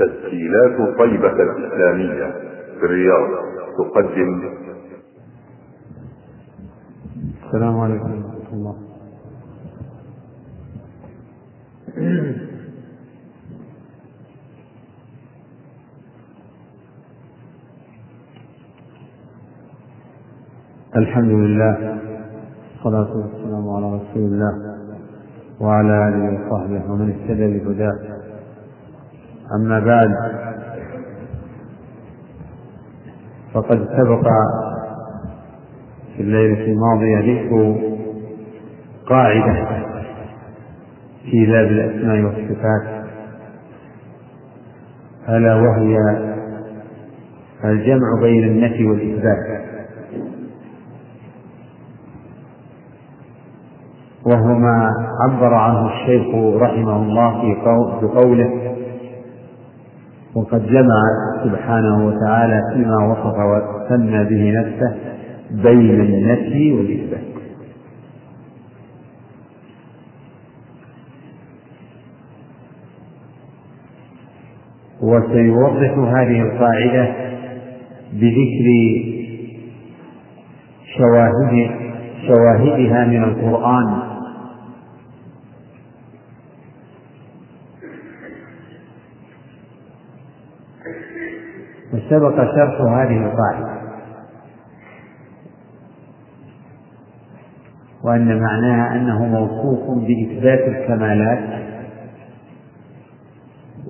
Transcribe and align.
تسجيلات 0.00 0.98
طيبة 0.98 1.32
الإسلامية 1.32 2.26
في 2.78 2.86
الرياض. 2.86 3.28
تقدم. 3.78 4.30
السلام 7.46 7.80
عليكم 7.80 8.10
ورحمة 8.10 8.52
الله. 8.52 8.76
الحمد 20.96 21.30
لله 21.30 21.98
والصلاة 22.72 23.16
والسلام 23.16 23.68
على 23.68 23.86
رسول 23.96 24.22
الله 24.22 24.52
وعلى 25.60 26.08
آله 26.08 26.22
وصحبه 26.34 26.92
ومن 26.92 27.10
اهتدى 27.10 27.58
بهداه. 27.58 28.19
أما 29.56 29.80
بعد 29.80 30.10
فقد 33.54 33.88
سبق 33.98 34.28
في 36.16 36.22
الليلة 36.22 36.64
الماضية 36.64 37.18
ذكر 37.18 37.76
قاعدة 39.06 39.68
في 41.30 41.46
باب 41.46 41.66
الأسماء 41.66 42.20
والصفات 42.20 43.04
ألا 45.28 45.54
وهي 45.54 45.96
الجمع 47.64 48.20
بين 48.20 48.44
النفي 48.44 48.86
والإثبات. 48.86 49.60
وهو 54.26 54.54
ما 54.58 54.90
عبر 55.20 55.54
عنه 55.54 55.86
الشيخ 55.86 56.34
رحمه 56.62 56.96
الله 56.96 57.40
في 57.40 57.60
بقوله 58.06 58.59
وقد 60.40 60.66
جمع 60.66 61.02
سبحانه 61.44 62.06
وتعالى 62.06 62.62
فيما 62.74 62.96
وصف 63.12 63.36
وسمى 63.38 64.24
به 64.24 64.60
نفسه 64.60 64.94
بين 65.50 66.00
النفي 66.00 66.72
والإثبات 66.72 67.30
وسيوضح 75.02 75.98
هذه 75.98 76.42
القاعدة 76.42 77.08
بذكر 78.12 78.66
شواهد 80.98 81.70
شواهدها 82.26 83.04
من 83.04 83.24
القرآن 83.24 84.09
وسبق 92.10 92.36
شرح 92.36 92.80
هذه 92.80 93.24
القاعدة. 93.24 93.80
وأن 98.04 98.40
معناها 98.40 98.96
أنه 98.96 99.26
موصوف 99.26 99.98
بإثبات 99.98 100.68
الكمالات 100.68 101.62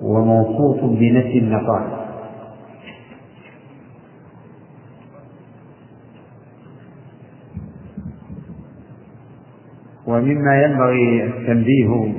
وموصوف 0.01 0.83
بنفي 0.83 1.37
النقائص 1.39 2.01
ومما 10.07 10.63
ينبغي 10.63 11.23
التنبيه 11.23 12.13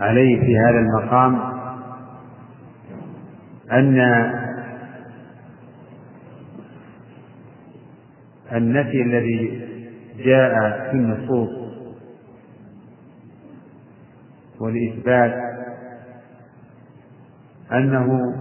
عليه 0.00 0.40
في 0.40 0.58
هذا 0.58 0.78
المقام 0.78 1.57
أن 3.72 4.00
النفي 8.52 9.02
الذي 9.02 9.68
جاء 10.24 10.90
في 10.90 10.96
النصوص 10.96 11.68
والإثبات 14.60 15.34
أنه 17.72 18.34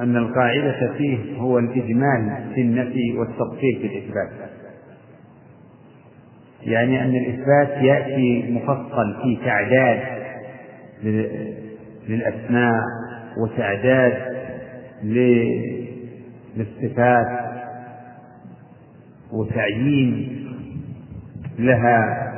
أن 0.00 0.16
القاعدة 0.16 0.92
فيه 0.98 1.36
هو 1.38 1.58
الإجمال 1.58 2.52
في 2.54 2.60
النفي 2.60 3.18
والتفصيل 3.18 3.78
في 3.80 3.86
الإثبات. 3.86 4.50
يعني 6.62 7.02
أن 7.02 7.14
الإثبات 7.16 7.82
يأتي 7.82 8.50
مفصل 8.52 9.22
في 9.22 9.38
تعداد 9.44 10.18
للأسماء 12.08 12.82
وتعداد 13.38 14.12
للصفات 16.56 17.48
وتعيين 19.32 20.38
لها. 21.58 22.28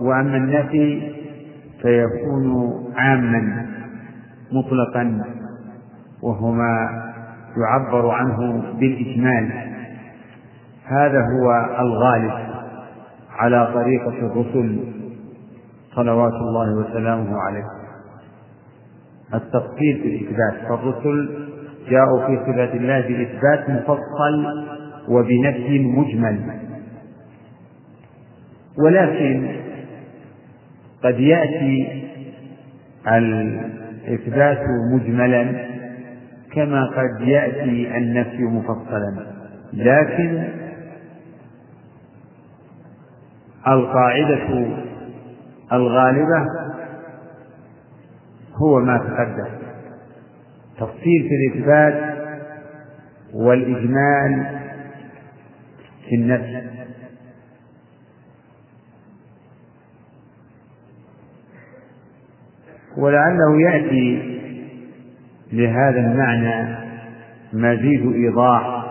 وأما 0.00 0.36
النفي 0.36 1.12
فيكون 1.82 2.74
عاما 2.96 3.66
مطلقا 4.52 5.24
وهو 6.22 6.52
ما 6.52 7.04
يعبر 7.56 8.10
عنه 8.10 8.62
بالإجمال. 8.80 9.52
هذا 10.84 11.20
هو 11.20 11.76
الغالب 11.80 12.32
على 13.30 13.72
طريقة 13.74 14.26
الرسل. 14.26 14.78
صلوات 15.96 16.32
الله 16.32 16.76
وسلامه 16.76 17.36
عليه. 17.40 17.64
التفصيل 19.34 20.00
في 20.02 20.08
الإثبات. 20.08 20.68
فالرسل 20.68 21.48
جاءوا 21.90 22.26
في 22.26 22.52
صفات 22.52 22.74
الله 22.74 23.00
بإثبات 23.00 23.70
مفصل 23.70 24.46
وبنفي 25.08 25.78
مجمل. 25.78 26.60
ولكن 28.84 29.56
قد 31.04 31.20
يأتي 31.20 32.04
الإثبات 33.08 34.60
مجملا 34.94 35.66
كما 36.52 36.84
قد 36.86 37.28
يأتي 37.28 37.96
النفي 37.96 38.42
مفصلا. 38.42 39.26
لكن 39.72 40.44
القاعدة 43.68 44.66
الغالبة 45.76 46.46
هو 48.54 48.80
ما 48.80 48.98
تقدم. 48.98 49.54
تفصيل 50.76 51.28
في 51.28 51.34
الإثبات 51.34 52.14
والإجمال 53.34 54.46
في 56.08 56.14
النفس. 56.14 56.64
ولعله 62.96 63.60
يأتي 63.60 64.34
لهذا 65.52 66.00
المعنى 66.00 66.76
مزيد 67.52 68.12
إيضاح 68.12 68.84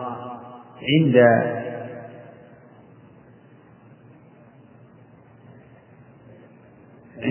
عند 0.99 1.15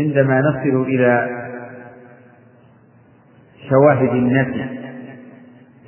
عندما 0.02 0.40
نصل 0.40 0.82
إلى 0.82 1.28
شواهد 3.68 4.08
النفي 4.08 4.82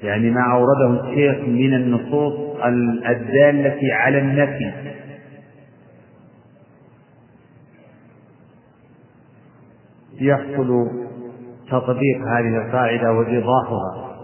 يعني 0.02 0.30
ما 0.30 0.52
أورده 0.52 1.00
الشيخ 1.00 1.48
من 1.48 1.74
النصوص 1.74 2.34
الدالة 3.06 3.94
على 3.94 4.18
النفي. 4.18 4.72
يحصل 10.20 10.90
تطبيق 11.70 12.18
هذه 12.36 12.66
القاعدة 12.66 13.12
وإيضاحها. 13.12 14.14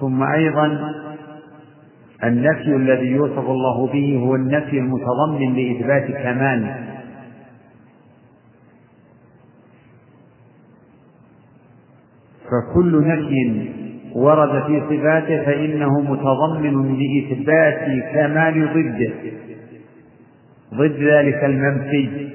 ثم 0.00 0.22
أيضا 0.22 0.78
النفي 2.24 2.76
الذي 2.76 3.06
يوصف 3.06 3.50
الله 3.50 3.86
به 3.86 4.20
هو 4.26 4.34
النفي 4.34 4.78
المتضمن 4.78 5.54
لإثبات 5.54 6.22
كمال 6.22 6.87
فكل 12.50 13.08
نفي 13.08 13.68
ورد 14.14 14.62
في 14.66 14.80
صفاته 14.80 15.44
فإنه 15.44 16.00
متضمن 16.00 16.98
لإثبات 16.98 18.02
كمال 18.14 18.68
ضده 18.74 19.12
ضد 20.74 21.02
ذلك 21.02 21.44
المنفي. 21.44 22.28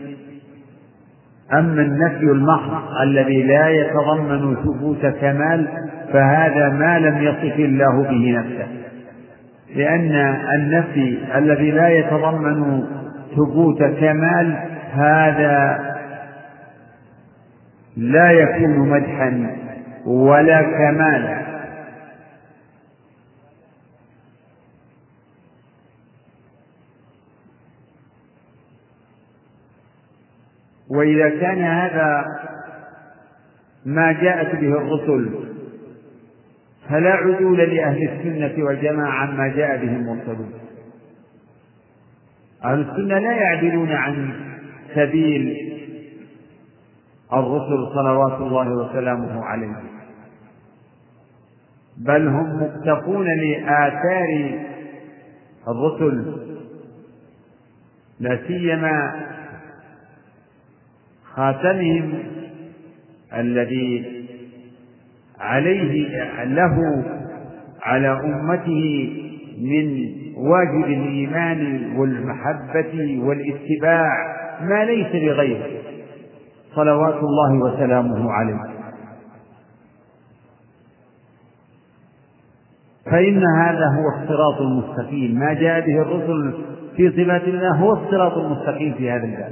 أما 1.54 1.82
النفي 1.82 2.24
المحض 2.24 2.82
الذي 3.02 3.44
لا 3.44 3.70
يتضمن 3.70 4.56
ثبوت 4.56 5.06
كمال 5.06 5.68
فهذا 6.14 6.70
ما 6.70 7.00
لم 7.00 7.24
يصف 7.24 7.60
الله 7.60 8.04
به 8.04 8.40
نفسه. 8.40 8.68
لأن 9.76 10.12
النفي 10.56 11.18
الذي 11.36 11.72
لا 11.72 11.90
يتضمن 11.90 12.84
ثبوت 13.36 13.84
كمال 13.84 14.58
هذا 14.94 15.80
لا 17.98 18.32
يكون 18.32 18.90
مدحا. 18.90 19.63
ولا 20.06 20.62
كمالا 20.62 21.44
وإذا 30.90 31.30
كان 31.30 31.64
هذا 31.64 32.26
ما 33.86 34.12
جاءت 34.12 34.56
به 34.56 34.78
الرسل 34.78 35.30
فلا 36.90 37.12
عدول 37.12 37.58
لأهل 37.58 38.10
السنة 38.10 38.66
والجماعة 38.66 39.12
عما 39.12 39.48
جاء 39.48 39.78
به 39.78 39.96
المرسلون. 39.96 40.54
أهل 42.66 42.80
السنة 42.80 43.20
لا 43.20 43.32
يعدلون 43.32 43.92
عن 43.92 44.34
سبيل 44.96 45.74
الرسل 47.34 47.94
صلوات 47.96 48.42
الله 48.42 48.70
وسلامه 48.70 49.46
عليهم 49.46 49.93
بل 51.98 52.28
هم 52.28 52.64
مقتفون 52.64 53.28
لآثار 53.28 54.60
الرسل 55.68 56.36
لا 58.20 58.40
سيما 58.48 59.14
خاتمهم 61.24 62.14
الذي 63.34 64.24
عليه 65.40 66.08
له 66.44 67.04
على 67.82 68.12
أمته 68.12 69.10
من 69.62 70.14
واجب 70.38 70.86
الإيمان 70.86 71.92
والمحبة 71.98 73.20
والاتباع 73.24 74.08
ما 74.62 74.86
ليس 74.86 75.16
لغيره 75.16 75.68
صلوات 76.76 77.16
الله 77.16 77.54
وسلامه 77.64 78.32
عليه. 78.32 78.73
فإن 83.06 83.44
هذا 83.60 83.86
هو 83.88 84.24
الصراط 84.24 84.62
المستقيم. 84.62 85.40
ما 85.40 85.54
جاء 85.54 85.80
به 85.80 86.02
الرسل 86.02 86.54
في 86.96 87.12
صفات 87.12 87.44
الله 87.44 87.76
هو 87.76 87.94
الصراط 87.94 88.38
المستقيم 88.38 88.94
في 88.94 89.12
هذا 89.12 89.24
الباب. 89.26 89.52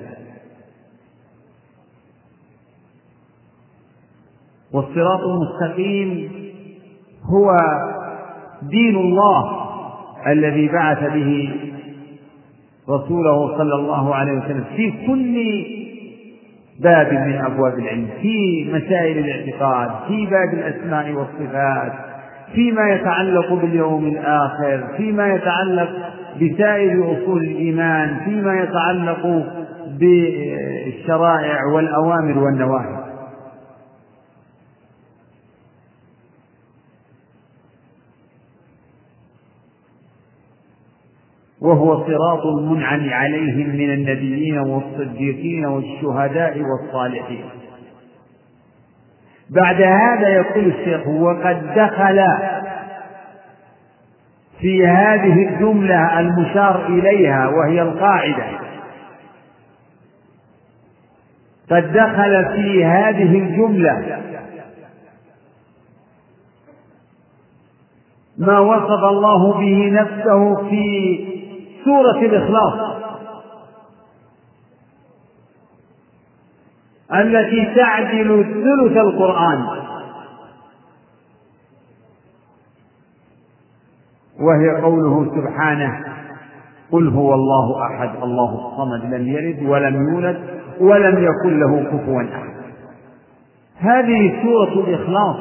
والصراط 4.74 5.20
المستقيم 5.20 6.32
هو 7.24 7.58
دين 8.62 8.96
الله 8.96 9.62
الذي 10.28 10.68
بعث 10.68 11.04
به 11.14 11.50
رسوله 12.90 13.58
صلى 13.58 13.76
الله 13.76 14.16
عليه 14.16 14.32
وسلم 14.32 14.64
في 14.76 14.92
كل 15.08 15.66
باب 16.80 17.14
من 17.14 17.36
أبواب 17.36 17.80
العلم 17.80 18.08
في 18.22 18.66
مسائل 18.74 19.18
الاعتقاد 19.18 20.08
في 20.08 20.26
باب 20.26 20.54
الأسماء 20.54 21.12
والصفات 21.12 22.11
فيما 22.54 22.90
يتعلق 22.90 23.54
باليوم 23.54 24.06
الآخر 24.06 24.94
فيما 24.98 25.34
يتعلق 25.34 25.90
بسائر 26.42 27.14
أصول 27.14 27.44
الإيمان 27.44 28.18
فيما 28.26 28.60
يتعلق 28.60 29.46
بالشرائع 30.00 31.66
والأوامر 31.66 32.40
والنواهي. 32.40 33.02
وهو 41.62 42.06
صراط 42.06 42.46
المنعم 42.46 43.10
عليهم 43.10 43.70
من 43.70 43.94
النبيين 43.94 44.60
والصديقين 44.60 45.66
والشهداء 45.66 46.62
والصالحين. 46.62 47.61
بعد 49.56 49.82
هذا 49.82 50.30
يقول 50.30 50.66
الشيخ 50.66 51.08
وقد 51.08 51.74
دخل 51.76 52.26
في 54.60 54.88
هذه 54.88 55.48
الجملة 55.48 56.20
المشار 56.20 56.86
إليها 56.86 57.48
وهي 57.48 57.82
القاعدة. 57.82 58.44
قد 61.72 61.94
دخل 61.94 62.46
في 62.56 62.86
هذه 62.86 63.40
الجملة. 63.40 64.22
ما 68.38 68.60
وصف 68.60 69.04
الله 69.04 69.54
به 69.60 69.90
نفسه 69.92 70.70
في 70.70 71.18
سورة 71.86 72.20
الإخلاص. 72.20 73.01
التي 77.14 77.76
تعدل 77.76 78.44
ثلث 78.44 78.98
القرآن. 78.98 79.68
وهي 84.40 84.82
قوله 84.82 85.36
سبحانه 85.36 86.06
قل 86.92 87.08
هو 87.08 87.34
الله 87.34 87.86
أحد 87.86 88.24
الله 88.24 88.68
الصمد 88.68 89.14
لم 89.14 89.28
يلد 89.28 89.64
ولم 89.64 90.10
يولد 90.10 90.62
ولم 90.80 91.24
يكن 91.24 91.60
له 91.60 91.84
كفوا 91.84 92.22
أحد. 92.22 92.52
هذه 93.78 94.44
سورة 94.44 94.74
الإخلاص. 94.74 95.36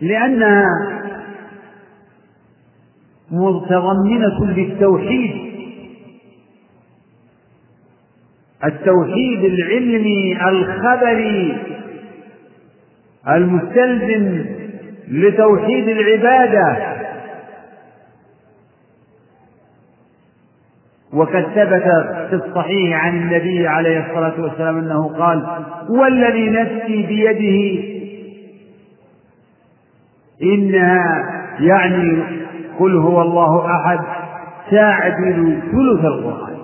لأنها 0.00 0.66
متضمنة 3.30 4.44
للتوحيد. 4.44 5.45
التوحيد 8.64 9.44
العلمي 9.44 10.38
الخبري 10.48 11.56
المستلزم 13.28 14.44
لتوحيد 15.08 15.88
العبادة. 15.88 16.96
وقد 21.12 21.42
ثبت 21.54 21.82
في 22.30 22.34
الصحيح 22.46 23.04
عن 23.04 23.16
النبي 23.16 23.68
عليه 23.68 24.06
الصلاة 24.06 24.40
والسلام 24.40 24.78
أنه 24.78 25.08
قال 25.08 25.46
والذي 25.88 26.50
نفسي 26.50 27.02
بيده 27.06 27.82
إنها 30.42 31.24
يعني 31.60 32.22
قل 32.78 32.96
هو 32.96 33.22
الله 33.22 33.76
أحد 33.76 33.98
تعدل 34.70 35.58
ثلث 35.72 36.04
القرآن 36.04 36.55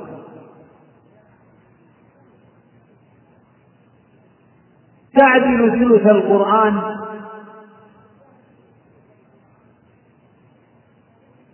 تعدل 5.23 5.71
ثلث 5.71 6.07
القرآن 6.07 6.83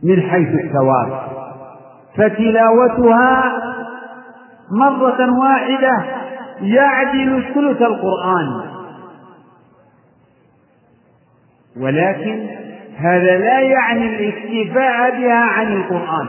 من 0.02 0.22
حيث 0.22 0.48
الثواب 0.48 1.28
فتلاوتها 2.16 3.52
مرة 4.70 5.38
واحدة 5.40 6.04
يعدل 6.60 7.44
ثلث 7.54 7.82
القرآن. 7.82 8.68
ولكن 11.76 12.46
هذا 12.96 13.38
لا 13.38 13.60
يعني 13.60 14.06
الاكتفاء 14.06 15.20
بها 15.20 15.44
عن 15.44 15.72
القرآن. 15.72 16.28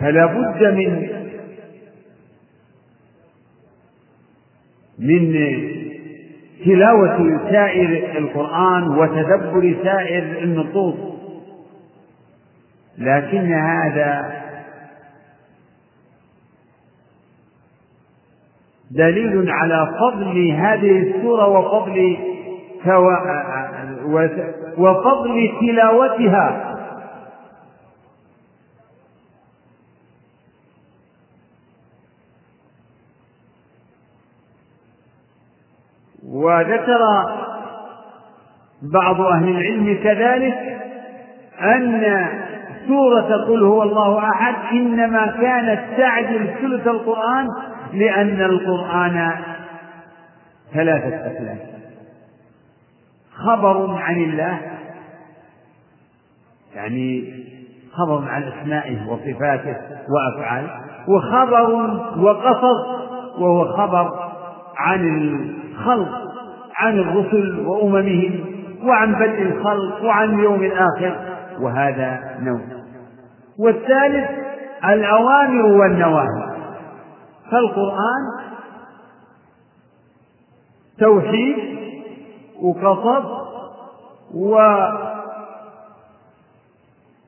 فلا 0.00 0.26
بد 0.26 0.62
من 0.62 1.27
من 4.98 5.34
تلاوة 6.64 7.40
سائر 7.50 8.18
القرآن 8.18 8.88
وتدبر 8.88 9.76
سائر 9.84 10.22
النصوص. 10.42 10.94
لكن 12.98 13.52
هذا 13.52 14.32
دليل 18.90 19.50
على 19.50 19.94
فضل 20.00 20.50
هذه 20.50 20.98
السورة 20.98 21.48
وفضل 21.48 22.16
وفضل 24.78 25.50
تلاوتها. 25.60 26.67
وذكر 36.48 37.00
بعض 38.82 39.20
أهل 39.20 39.48
العلم 39.48 39.98
كذلك 40.02 40.78
أن 41.60 42.26
سورة 42.88 43.44
قل 43.48 43.62
هو 43.62 43.82
الله 43.82 44.18
أحد 44.18 44.54
إنما 44.72 45.26
كانت 45.26 45.80
تعدل 45.96 46.54
ثلث 46.60 46.86
القرآن 46.86 47.46
لأن 47.92 48.40
القرآن 48.40 49.30
ثلاثة 50.74 51.16
أفلام 51.16 51.58
خبر 53.34 53.94
عن 54.00 54.16
الله 54.16 54.58
يعني 56.74 57.34
خبر 57.92 58.28
عن 58.28 58.42
أسمائه 58.42 59.08
وصفاته 59.08 59.76
وأفعاله 60.08 60.70
وخبر 61.08 61.70
وقصص 62.18 63.08
وهو 63.38 63.64
خبر 63.64 64.30
عن 64.76 65.04
الخلق. 65.18 66.27
عن 66.78 66.98
الرسل 66.98 67.66
وأممهم 67.66 68.44
وعن 68.82 69.14
بدء 69.14 69.42
الخلق 69.42 70.04
وعن 70.04 70.34
اليوم 70.38 70.62
الآخر 70.62 71.16
وهذا 71.60 72.38
نوع. 72.40 72.60
والثالث 73.58 74.30
الأوامر 74.84 75.66
والنواهي. 75.66 76.58
فالقرآن 77.50 78.48
توحيد 80.98 81.56
وقصص 82.62 83.26
و 84.34 84.58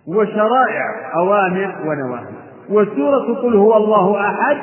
وشرائع 0.06 0.84
أوامر 1.16 1.74
ونواهي. 1.86 2.34
وسورة 2.70 3.34
قل 3.42 3.56
هو 3.56 3.76
الله 3.76 4.20
أحد. 4.20 4.56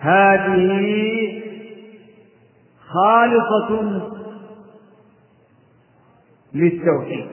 هذه 0.00 1.43
خالصة 2.88 4.00
للتوحيد. 6.54 7.26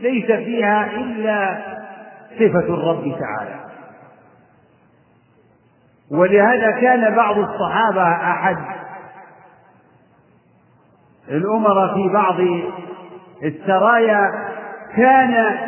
ليس 0.00 0.26
فيها 0.26 0.90
إلا 0.96 1.58
صفة 2.34 2.74
الرب 2.74 3.16
تعالى. 3.20 3.60
ولهذا 6.10 6.70
كان 6.70 7.16
بعض 7.16 7.38
الصحابة 7.38 8.02
أحد. 8.12 8.56
الأمراء 11.28 11.94
في 11.94 12.08
بعض 12.12 12.36
السرايا 13.42 14.30
كان 14.96 15.58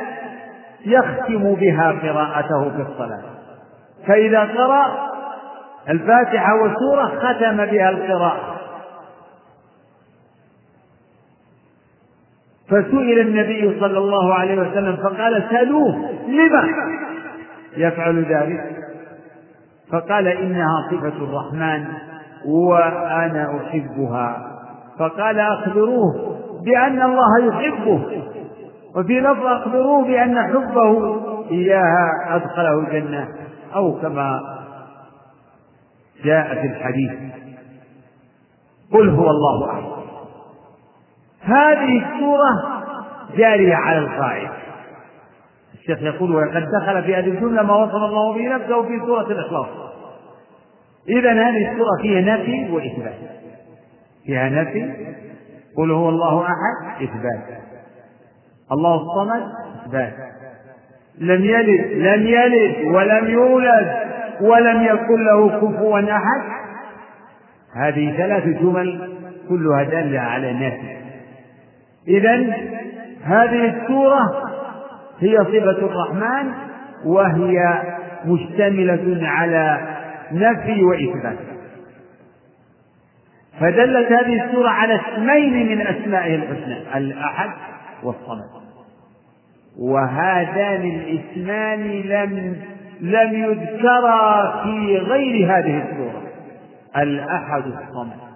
يختم 0.86 1.54
بها 1.54 1.90
قراءته 1.90 2.70
في 2.70 2.90
الصلاة. 2.90 3.22
فإذا 4.06 4.40
قرأ 4.40 5.08
الفاتحة 5.88 6.54
والسورة 6.54 7.06
ختم 7.06 7.56
بها 7.56 7.90
القراءة. 7.90 8.57
فسئل 12.68 13.18
النبي 13.18 13.80
صلى 13.80 13.98
الله 13.98 14.34
عليه 14.34 14.60
وسلم 14.60 14.96
فقال 14.96 15.44
سألوه 15.50 16.10
لما؟ 16.28 16.64
يفعل 17.76 18.25
ذلك. 18.25 18.76
فقال 19.92 20.28
إنها 20.28 20.88
صفة 20.90 21.25
الرحمن 21.25 21.84
وأنا 22.46 23.56
أحبها. 23.56 24.58
فقال 24.98 25.38
أخبروه 25.38 26.38
بأن 26.64 27.02
الله 27.02 27.46
يحبه. 27.46 28.22
وفي 28.96 29.20
لفظ 29.20 29.46
أخبروه 29.46 30.04
بأن 30.04 30.42
حبه 30.42 31.16
إياها 31.50 32.10
أدخله 32.37 32.78
الجنة. 32.78 33.28
أو 33.75 34.00
كما 34.00 34.40
جاء 36.25 36.54
في 36.54 36.66
الحديث 36.66 37.12
قل 38.92 39.08
هو 39.08 39.30
الله 39.30 39.70
أحد. 39.70 39.97
هذه 41.42 42.04
السورة 42.04 42.83
جارية 43.37 43.75
على 43.75 43.99
القاعدة. 43.99 44.50
الشيخ 45.75 46.02
يقول 46.02 46.35
ولقد 46.35 46.64
دخل 46.83 47.02
في 47.02 47.14
هذه 47.14 47.28
الجملة 47.28 47.62
ما 47.62 47.75
وصف 47.75 47.95
الله 47.95 48.35
به 48.35 48.54
نفسه 48.54 48.83
في 48.83 48.99
سورة 49.07 49.26
الإخلاص. 49.26 49.66
إذا 51.09 51.33
هذه 51.33 51.73
السورة 51.73 52.02
فيها 52.02 52.21
نفي 52.21 52.73
وإثبات. 52.73 53.18
فيها 54.26 54.49
نفي 54.49 54.92
قل 55.76 55.90
هو 55.90 56.09
الله 56.09 56.42
أحد 56.42 57.02
إثبات. 57.02 57.59
الله 58.73 58.95
الصمد 58.95 59.42
إثبات. 59.87 60.14
لم 61.18 61.45
يلد 61.45 61.92
لم 61.92 62.26
يلد 62.26 62.95
ولم 62.95 63.30
يولد 63.30 63.97
ولم 64.40 64.83
يكن 64.83 65.25
له 65.25 65.49
كفوا 65.49 66.00
أحد. 66.00 66.40
هذه 67.75 68.16
ثلاث 68.16 68.45
جمل 68.45 69.18
كلها 69.49 69.83
دالة 69.83 70.21
على 70.21 70.52
نفي. 70.52 71.07
إذا 72.08 72.56
هذه 73.24 73.74
السورة 73.76 74.42
هي 75.20 75.36
صفة 75.36 75.86
الرحمن 75.86 76.52
وهي 77.04 77.82
مشتملة 78.24 79.28
على 79.28 79.80
نفي 80.32 80.84
وإثبات. 80.84 81.38
فدلت 83.60 84.12
هذه 84.12 84.44
السورة 84.44 84.68
على 84.68 85.00
اسمين 85.00 85.68
من 85.68 85.86
أسمائه 85.86 86.34
الحسنى 86.34 86.98
الأحد 86.98 87.50
والصمد. 88.02 88.58
وهذان 89.78 90.82
الاسمان 90.84 91.80
لم 92.00 92.56
لم 93.00 93.34
يذكرا 93.34 94.62
في 94.62 94.98
غير 94.98 95.46
هذه 95.46 95.82
السورة 95.82 96.22
الأحد 96.96 97.62
الصمد 97.66 98.27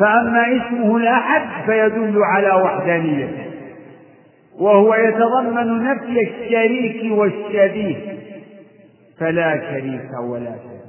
فأما 0.00 0.42
اسمه 0.56 0.96
الأحد 0.96 1.64
فيدل 1.66 2.18
على 2.22 2.52
وحدانيته 2.52 3.50
وهو 4.58 4.94
يتضمن 4.94 5.84
نفي 5.84 6.20
الشريك 6.20 7.12
والشبيه 7.18 8.18
فلا 9.18 9.60
شريك 9.70 10.10
ولا 10.30 10.56
شريك 10.56 10.80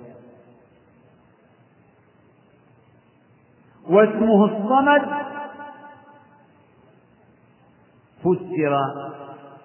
واسمه 3.89 4.45
الصمد 4.45 5.01
فسر 8.19 8.77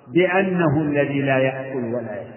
بأنه 0.09 0.81
الذي 0.81 1.23
لا 1.23 1.38
يأكل 1.38 1.95
ولا 1.95 2.23
يشرب. 2.23 2.37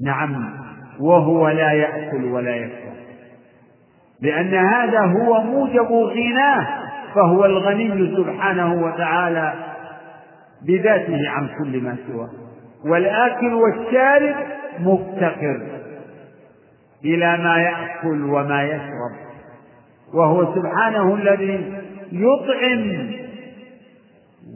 نعم 0.00 0.54
وهو 1.00 1.48
لا 1.48 1.72
يأكل 1.72 2.24
ولا 2.24 2.56
يشرب. 2.56 2.83
لأن 4.22 4.54
هذا 4.54 5.00
هو 5.00 5.40
موجب 5.40 5.92
غناه 5.92 6.66
فهو 7.14 7.44
الغني 7.44 8.16
سبحانه 8.16 8.74
وتعالى 8.84 9.52
بذاته 10.66 11.30
عن 11.30 11.48
كل 11.58 11.80
ما 11.80 11.96
سواه. 12.06 12.30
والآكل 12.84 13.54
والشارب 13.54 14.34
مفتقر 14.80 15.62
إلى 17.04 17.38
ما 17.38 17.58
يأكل 17.58 18.24
وما 18.24 18.64
يشرب 18.64 19.24
وهو 20.14 20.54
سبحانه 20.54 21.14
الذي 21.14 21.72
يطعم 22.12 23.10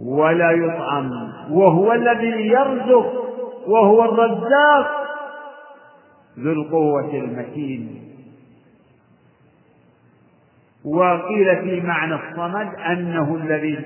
ولا 0.06 0.50
يطعم 0.50 1.10
وهو 1.50 1.92
الذي 1.92 2.48
يرزق 2.48 3.12
وهو 3.66 4.04
الرزاق 4.04 4.98
ذو 6.38 6.52
القوة 6.52 7.14
المتين. 7.14 8.07
وقيل 10.84 11.56
في 11.56 11.80
معنى 11.80 12.14
الصمد 12.14 12.68
أنه 12.86 13.36
الذي 13.36 13.78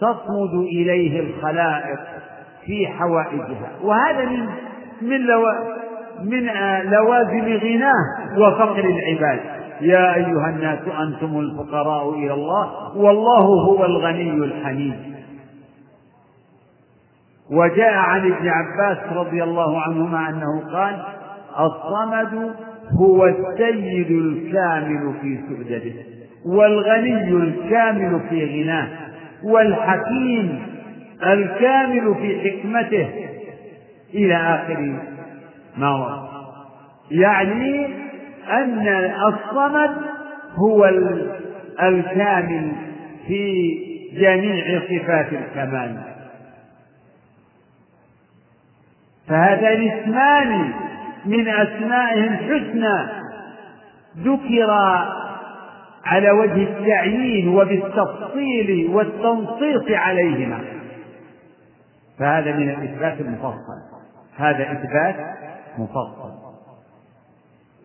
تصمد 0.00 0.54
إليه 0.54 1.20
الخلائق 1.20 2.00
في 2.66 2.86
حوائجها. 2.86 3.70
وهذا 3.82 4.24
من 4.24 4.48
من 5.02 5.20
لو 5.26 5.42
من 6.24 6.46
لوازم 6.90 7.56
غناه 7.56 8.38
وفقر 8.38 8.84
العباد 8.84 9.40
يا 9.80 10.14
أيها 10.14 10.50
الناس 10.50 10.78
أنتم 11.00 11.40
الفقراء 11.40 12.14
إلى 12.14 12.34
الله 12.34 12.96
والله 12.96 13.44
هو 13.68 13.84
الغني 13.84 14.30
الحميد. 14.30 15.14
وجاء 17.50 17.94
عن 17.94 18.32
ابن 18.32 18.48
عباس 18.48 19.12
رضي 19.12 19.42
الله 19.42 19.80
عنهما 19.80 20.28
أنه 20.28 20.72
قال 20.72 21.04
الصمد 21.58 22.54
هو 22.92 23.26
السيد 23.26 24.10
الكامل 24.10 25.14
في 25.22 25.38
سؤدده 25.48 25.92
والغني 26.46 27.28
الكامل 27.30 28.20
في 28.30 28.62
غناه 28.62 28.88
والحكيم 29.44 30.62
الكامل 31.26 32.14
في 32.14 32.50
حكمته 32.50 33.08
إلى 34.14 34.36
آخر 34.36 34.96
ما 35.76 35.94
وصف 35.94 36.28
يعني 37.10 37.86
أن 38.50 38.88
الصمد 39.28 39.96
هو 40.54 40.84
الكامل 41.82 42.72
في 43.26 43.74
جميع 44.16 44.80
صفات 44.80 45.26
الكمال. 45.32 45.96
فهذان 49.28 49.88
اسمان 49.88 50.72
من 51.24 51.48
أسمائه 51.48 52.24
الحسنى 52.24 53.08
ذكر 54.18 54.70
على 56.04 56.30
وجه 56.30 56.62
التعيين 56.62 57.48
وبالتفصيل 57.48 58.90
والتنصيص 58.90 59.90
عليهما. 59.90 60.60
فهذا 62.18 62.52
من 62.52 62.70
الإثبات 62.70 63.20
المفصل. 63.20 63.78
هذا 64.36 64.72
إثبات 64.72 65.16
مفصل. 65.78 66.30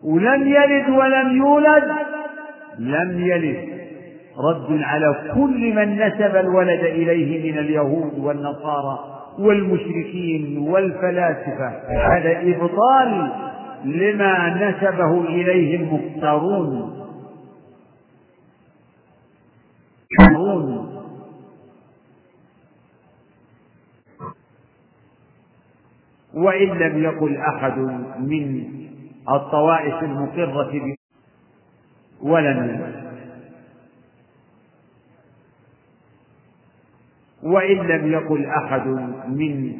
ولم 0.04 0.48
يلد 0.48 0.88
ولم 0.88 1.36
يولد 1.36 1.92
لم 2.78 3.20
يلد. 3.20 3.74
رد 4.38 4.82
على 4.82 5.32
كل 5.34 5.74
من 5.74 6.06
نسب 6.06 6.36
الولد 6.36 6.80
إليه 6.80 7.52
من 7.52 7.58
اليهود 7.58 8.18
والنصارى. 8.18 9.13
والمشركين 9.38 10.58
والفلاسفة. 10.58 11.68
هذا 11.88 12.40
إبطال 12.56 13.32
لما 13.84 14.48
نسبه 14.70 15.20
إليه 15.24 15.76
المفترون 15.76 16.94
وإن 26.34 26.68
لم 26.68 27.04
يقل 27.04 27.36
أحد 27.36 27.78
من 28.18 28.64
الطوائف 29.30 30.02
المقرة 30.02 30.94
ولم 32.22 33.03
وإن 37.44 37.76
لم 37.76 38.12
يقل 38.12 38.46
أحد 38.46 38.86
من 39.28 39.72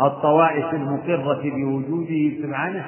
الطوائف 0.00 0.74
المقرة 0.74 1.42
بوجوده 1.44 2.32
سبحانه 2.42 2.86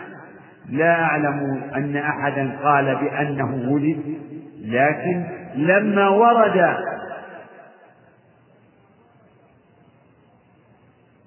لا 0.71 1.03
أعلم 1.03 1.63
أن 1.75 1.97
أحدا 1.97 2.59
قال 2.63 2.97
بأنه 2.97 3.73
ولد 3.73 4.19
لكن 4.65 5.25
لما 5.55 6.09
ورد 6.09 6.77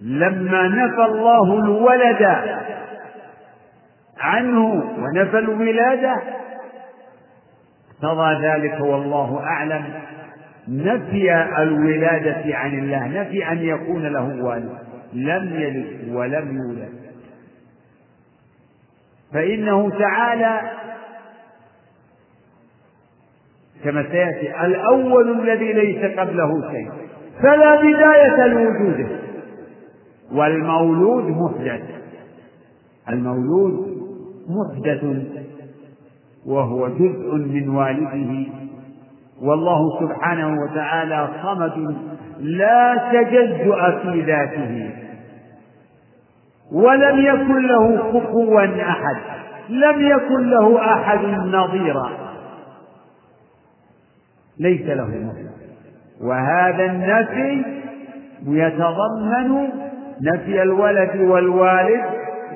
لما 0.01 0.67
نفى 0.67 1.05
الله 1.05 1.59
الولد 1.59 2.23
عنه 4.19 4.65
ونفى 4.97 5.39
الولادة 5.39 6.15
اقتضى 8.03 8.47
ذلك 8.47 8.79
والله 8.81 9.39
أعلم. 9.43 9.83
نفي 10.67 11.33
الولادة 11.61 12.55
عن 12.55 12.79
الله 12.79 13.07
نفي 13.07 13.51
أن 13.51 13.57
يكون 13.57 14.07
له 14.07 14.43
والد. 14.43 14.77
لم 15.13 15.53
يلد 15.53 16.13
ولم 16.13 16.57
يولد. 16.57 16.89
فإنه 19.33 19.89
تعالى 19.89 20.61
كما 23.83 24.03
سيأتي 24.11 24.65
الأول 24.65 25.41
الذي 25.41 25.73
ليس 25.73 26.19
قبله 26.19 26.71
شيء 26.71 26.91
فلا 27.41 27.75
بداية 27.75 28.47
لوجوده. 28.47 29.07
والمولود 30.31 31.23
محدث 31.23 31.81
المولود 33.09 34.01
محدث 34.47 35.03
وهو 36.45 36.87
جزء 36.87 37.35
من 37.35 37.69
والده. 37.69 38.45
والله 39.41 39.99
سبحانه 39.99 40.55
وتعالى 40.63 41.29
صمد 41.43 41.97
لا 42.39 43.09
تجزأ 43.11 43.99
في 44.03 44.21
ذاته 44.21 44.89
ولم 46.71 47.19
يكن 47.19 47.67
له 47.67 47.97
كفوا 48.13 48.65
أحد. 48.89 49.15
لم 49.69 50.01
يكن 50.01 50.49
له 50.49 50.93
أحد 50.93 51.19
نظيرا. 51.25 52.09
ليس 54.59 54.81
له 54.81 55.07
مثل 55.07 55.49
وهذا 56.21 56.85
النفي 56.85 57.63
يتضمن 58.47 59.69
نفي 60.21 60.61
الولد 60.61 61.21
والوالد 61.21 62.01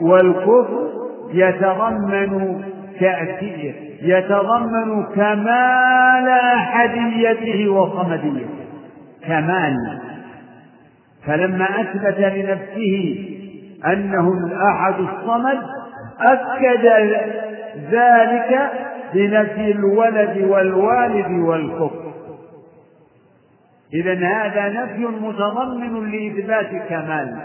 والكفر 0.01 0.89
يتضمن 1.32 2.63
تأثير. 3.00 3.85
يتضمن 4.01 5.03
كمال 5.15 6.29
أحديته 6.29 7.69
وصمديته. 7.69 8.65
كمال. 9.27 9.99
فلما 11.25 11.81
أثبت 11.81 12.19
لنفسه 12.19 13.25
أنه 13.86 14.31
الأحد 14.34 14.93
الصمد 14.99 15.60
أكد 16.19 16.86
ذلك 17.91 18.71
بنفي 19.13 19.71
الولد 19.71 20.38
والوالد 20.49 21.31
والكفر 21.31 22.05
إذا 23.93 24.13
هذا 24.13 24.69
نفي 24.69 25.05
متضمن 25.05 26.12
لإثبات 26.12 26.89
كمال. 26.89 27.38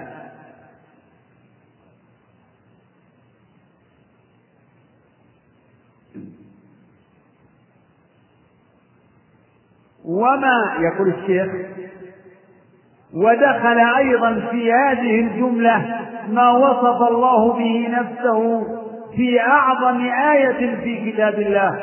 وما 10.04 10.74
يقول 10.80 11.08
الشيخ 11.08 11.52
ودخل 13.14 13.78
أيضا 13.96 14.34
في 14.50 14.72
هذه 14.72 15.20
الجملة 15.20 16.00
ما 16.28 16.50
وصف 16.50 17.10
الله 17.10 17.52
به 17.52 17.88
نفسه 17.88 18.66
في 19.16 19.40
أعظم 19.40 20.00
آية 20.32 20.76
في 20.76 21.10
كتاب 21.12 21.34
الله 21.34 21.80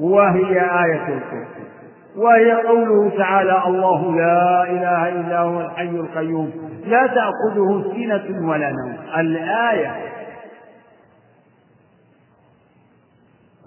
وهي 0.00 0.60
آية 0.60 1.08
الكرسي 1.08 1.68
وهي 2.16 2.52
قوله 2.52 3.10
تعالى 3.18 3.62
الله 3.66 4.16
لا 4.16 4.62
إله 4.62 5.08
إلا 5.08 5.38
هو 5.38 5.60
الحي 5.60 5.88
القيوم 5.88 6.52
لا 6.86 7.06
تأخذه 7.06 7.92
سنة 7.94 8.48
ولا 8.48 8.70
نوم. 8.70 8.96
الآية 9.20 9.92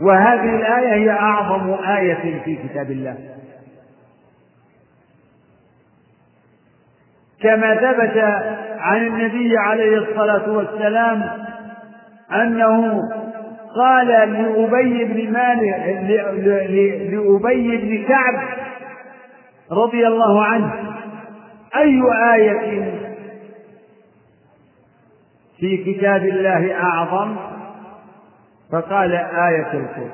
وهذه 0.07 0.55
الآية 0.55 0.93
هي 0.93 1.09
أعظم 1.11 1.73
آية 1.97 2.41
في 2.45 2.55
كتاب 2.55 2.91
الله. 2.91 3.17
كما 7.43 7.75
ثبت 7.75 8.17
عن 8.79 9.07
النبي 9.07 9.57
عليه 9.57 9.97
الصلاة 9.97 10.51
والسلام 10.51 11.23
أنه 12.31 13.01
قال 13.75 14.07
لأبي 14.07 15.03
بن 15.05 15.31
مالك 15.33 16.05
لأبي 16.09 17.77
بن 17.77 18.07
كعب 18.07 18.41
رضي 19.71 20.07
الله 20.07 20.45
عنه 20.45 20.73
أي 21.75 22.01
آية 22.33 22.91
في 25.59 25.77
كتاب 25.77 26.21
الله 26.25 26.73
أعظم؟ 26.75 27.35
فقال 28.71 29.11
آية 29.15 29.67
الكرسي 29.73 30.09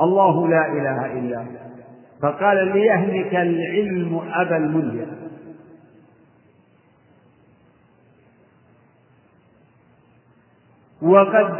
الله 0.00 0.48
لا 0.48 0.66
إله 0.66 1.06
إلا 1.18 1.38
هو. 1.38 1.44
فقال 2.22 2.72
ليهلك 2.72 3.34
العلم 3.34 4.20
أبا 4.34 4.56
المنذر. 4.56 5.06
وقد 11.02 11.50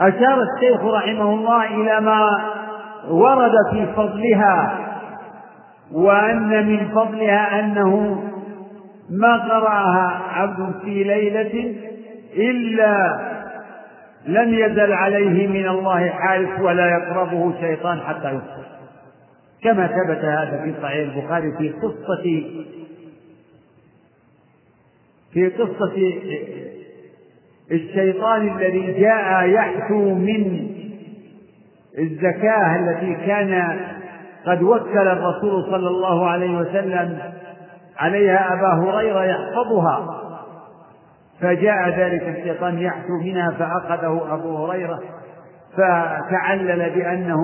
أشار 0.00 0.42
الشيخ 0.42 0.84
رحمه 0.84 1.34
الله 1.34 1.64
إلى 1.64 2.00
ما 2.00 2.28
ورد 3.08 3.52
في 3.70 3.86
فضلها 3.96 4.78
وأن 5.92 6.66
من 6.68 6.88
فضلها 6.88 7.60
أنه 7.60 8.22
ما 9.10 9.36
قرأها 9.36 10.20
عبد 10.32 10.74
في 10.84 11.04
ليلة 11.04 11.74
إلا 12.36 13.20
لم 14.26 14.54
يزل 14.54 14.92
عليه 14.92 15.48
من 15.48 15.68
الله 15.68 16.08
حارس 16.08 16.60
ولا 16.60 16.86
يقربه 16.88 17.60
شيطان 17.60 18.00
حتى 18.00 18.28
يصبح 18.28 18.72
كما 19.62 19.86
ثبت 19.86 20.24
هذا 20.24 20.62
في 20.64 20.74
صحيح 20.82 21.16
البخاري 21.16 21.52
في 21.58 21.68
قصة 21.70 22.22
في 25.32 25.48
قصة 25.48 26.12
الشيطان 27.70 28.48
الذي 28.56 29.00
جاء 29.00 29.48
يحثو 29.48 30.14
من 30.14 30.68
الزكاة 31.98 32.76
التي 32.76 33.14
كان 33.26 33.80
قد 34.46 34.62
وكل 34.62 35.08
الرسول 35.08 35.64
صلى 35.64 35.88
الله 35.88 36.28
عليه 36.28 36.58
وسلم 36.58 37.18
عليها 37.98 38.52
أبا 38.52 38.90
هريرة 38.90 39.24
يحفظها. 39.24 40.22
فجاء 41.40 41.88
ذلك 41.88 42.22
الشيطان 42.22 42.78
يحثو 42.78 43.18
منها 43.24 43.50
فأخذه 43.50 44.34
أبو 44.34 44.66
هريرة 44.66 45.00
فتعلل 45.76 46.90
بأنه 46.90 47.38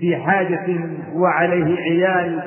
في 0.00 0.16
حاجة 0.16 0.80
وعليه 1.14 1.76
عيال. 1.76 2.42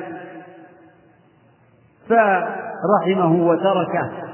فرحمه 2.08 3.46
وتركه. 3.46 4.25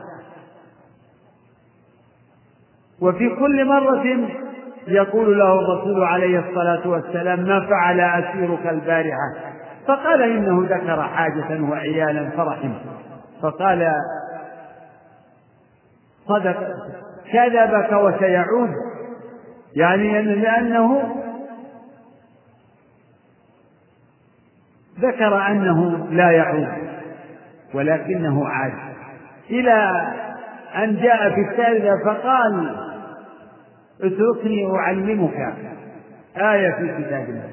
وفي 3.03 3.29
كل 3.29 3.65
مرة 3.65 4.29
يقول 4.89 5.39
له 5.39 5.61
الرسول 5.61 6.05
عليه 6.05 6.39
الصلاة 6.39 6.89
والسلام 6.89 7.41
ما 7.41 7.67
فعل 7.67 8.01
أسيرك 8.01 8.67
البارحة؟ 8.67 9.53
فقال 9.87 10.23
إنه 10.23 10.67
ذكر 10.69 11.03
حاجة 11.03 11.63
وعيالا 11.63 12.31
فرحمه 12.31 12.81
فقال 13.43 13.93
صدق 16.29 16.57
كذبك 17.33 17.93
وسيعود. 17.93 18.71
يعني 19.77 20.23
لأنه 20.23 21.03
ذكر 25.01 25.47
أنه 25.47 26.07
لا 26.11 26.31
يعود 26.31 26.69
ولكنه 27.75 28.49
عاد. 28.49 28.73
إلى 29.51 30.07
أن 30.77 30.97
جاء 30.97 31.31
في 31.31 31.41
الثالثة 31.51 32.05
فقال 32.05 32.77
اتركني 34.03 34.77
أعلمك 34.77 35.55
آية 36.37 36.71
في 36.71 37.05
كتاب 37.05 37.29
الله. 37.29 37.51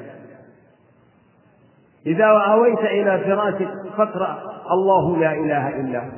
إذا 2.05 2.25
أويت 2.25 2.79
إلى 2.79 3.19
فراشك 3.25 3.69
فاقرأ 3.97 4.43
الله 4.71 5.17
لا 5.17 5.31
إله 5.33 5.69
إلا 5.69 5.99
هو. 5.99 6.09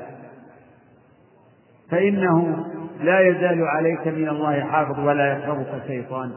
فإنه 1.92 2.66
لا 3.00 3.20
يزال 3.20 3.64
عليك 3.68 4.08
من 4.08 4.30
الله 4.30 4.62
حافظ 4.62 5.00
ولا 5.00 5.34
يقربك 5.34 5.88
شيطان 5.88 6.32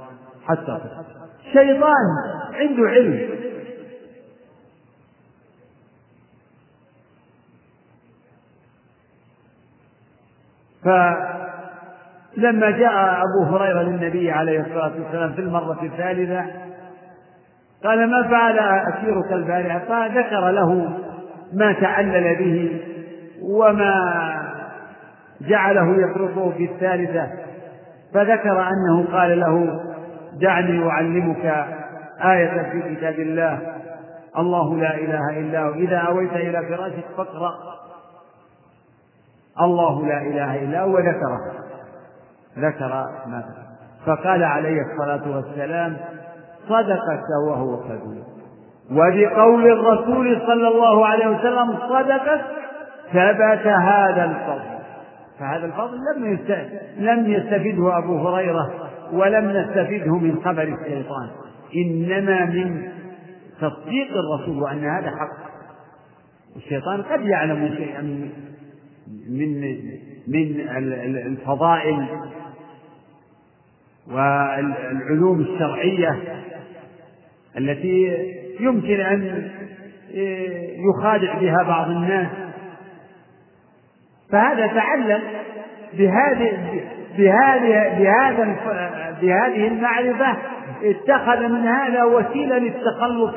حتى 0.47 0.81
شيطان 1.53 2.07
عنده 2.55 2.89
علم. 2.89 3.45
فلما 12.37 12.71
جاء 12.71 13.23
أبو 13.23 13.57
هريرة 13.57 13.83
للنبي 13.83 14.31
عليه 14.31 14.61
الصلاة 14.61 14.93
والسلام 15.03 15.33
في 15.33 15.41
المرة 15.41 15.83
الثالثة 15.83 16.45
قال 17.85 18.11
ما 18.11 18.29
فعل 18.29 18.59
أسيرك 18.59 19.33
البارحة؟ 19.33 19.79
قال 19.79 20.19
ذكر 20.19 20.51
له 20.51 20.99
ما 21.53 21.73
تعلل 21.73 22.37
به 22.39 22.81
وما 23.43 23.95
جعله 25.41 25.97
يطرقه 25.97 26.51
في 26.51 26.65
الثالثة. 26.65 27.27
فذكر 28.15 28.69
أنه 28.69 29.07
قال 29.13 29.41
له 29.41 29.81
دعني 30.41 30.87
أعلمك 30.87 31.67
آية 32.25 32.71
في 32.73 32.95
كتاب 32.95 33.15
الله 33.15 33.59
الله 34.39 34.77
لا 34.77 34.95
إله 34.95 35.41
إلا 35.41 35.63
هو. 35.63 35.75
إذا 35.75 35.97
أويت 35.97 36.33
إلى 36.33 36.69
فراشك 36.69 37.05
فاقرأ. 37.17 37.55
الله 39.61 40.07
لا 40.07 40.23
إله 40.23 40.63
إلا 40.63 40.81
هو 40.81 40.99
ذكره. 40.99 41.64
ذكر 42.59 42.89
ما 43.27 43.45
فقال 44.07 44.45
عليه 44.45 44.81
الصلاة 44.83 45.37
والسلام 45.37 45.97
صدقك 46.69 47.49
وهو 47.49 47.77
كذوب 47.77 48.25
وبقول 48.91 49.67
الرسول 49.67 50.41
صلى 50.47 50.69
الله 50.69 51.07
عليه 51.07 51.27
وسلم 51.27 51.79
صدقك 51.89 52.41
ثبت 53.13 53.67
هذا 53.67 54.25
الفضل. 54.25 54.75
فهذا 55.39 55.67
الفضل 55.67 55.99
لم 56.17 56.39
لم 56.99 57.33
يستفده 57.33 57.99
أبو 57.99 58.29
هريرة 58.29 58.71
ولم 59.13 59.51
نستفده 59.51 60.19
من 60.19 60.43
خبر 60.45 60.63
الشيطان. 60.63 61.29
إنما 61.77 62.45
من 62.45 62.83
تصديق 63.61 64.09
الرسول 64.17 64.63
وأن 64.63 64.85
هذا 64.85 65.11
حق. 65.11 65.45
الشيطان 66.57 67.03
قد 67.03 67.21
يعلم 67.21 67.75
شيئا 67.77 68.03
من 69.31 69.61
من 70.29 70.61
الفضائل 71.17 72.07
والعلوم 74.13 75.41
الشرعية 75.41 76.19
التي 77.59 78.17
يمكن 78.61 79.01
أن 79.01 79.51
يخادع 80.89 81.39
بها 81.39 81.63
بعض 81.63 81.91
الناس. 81.91 82.29
فهذا 84.31 84.67
تعلم 84.67 85.21
بهذه 85.99 86.81
بهذا 87.19 88.57
بهذه 89.23 89.67
المعرفة 89.69 90.37
اتخذ 90.83 91.49
من 91.49 91.67
هذا 91.67 92.05
وسيلة 92.05 92.59
للتخلص 92.59 93.35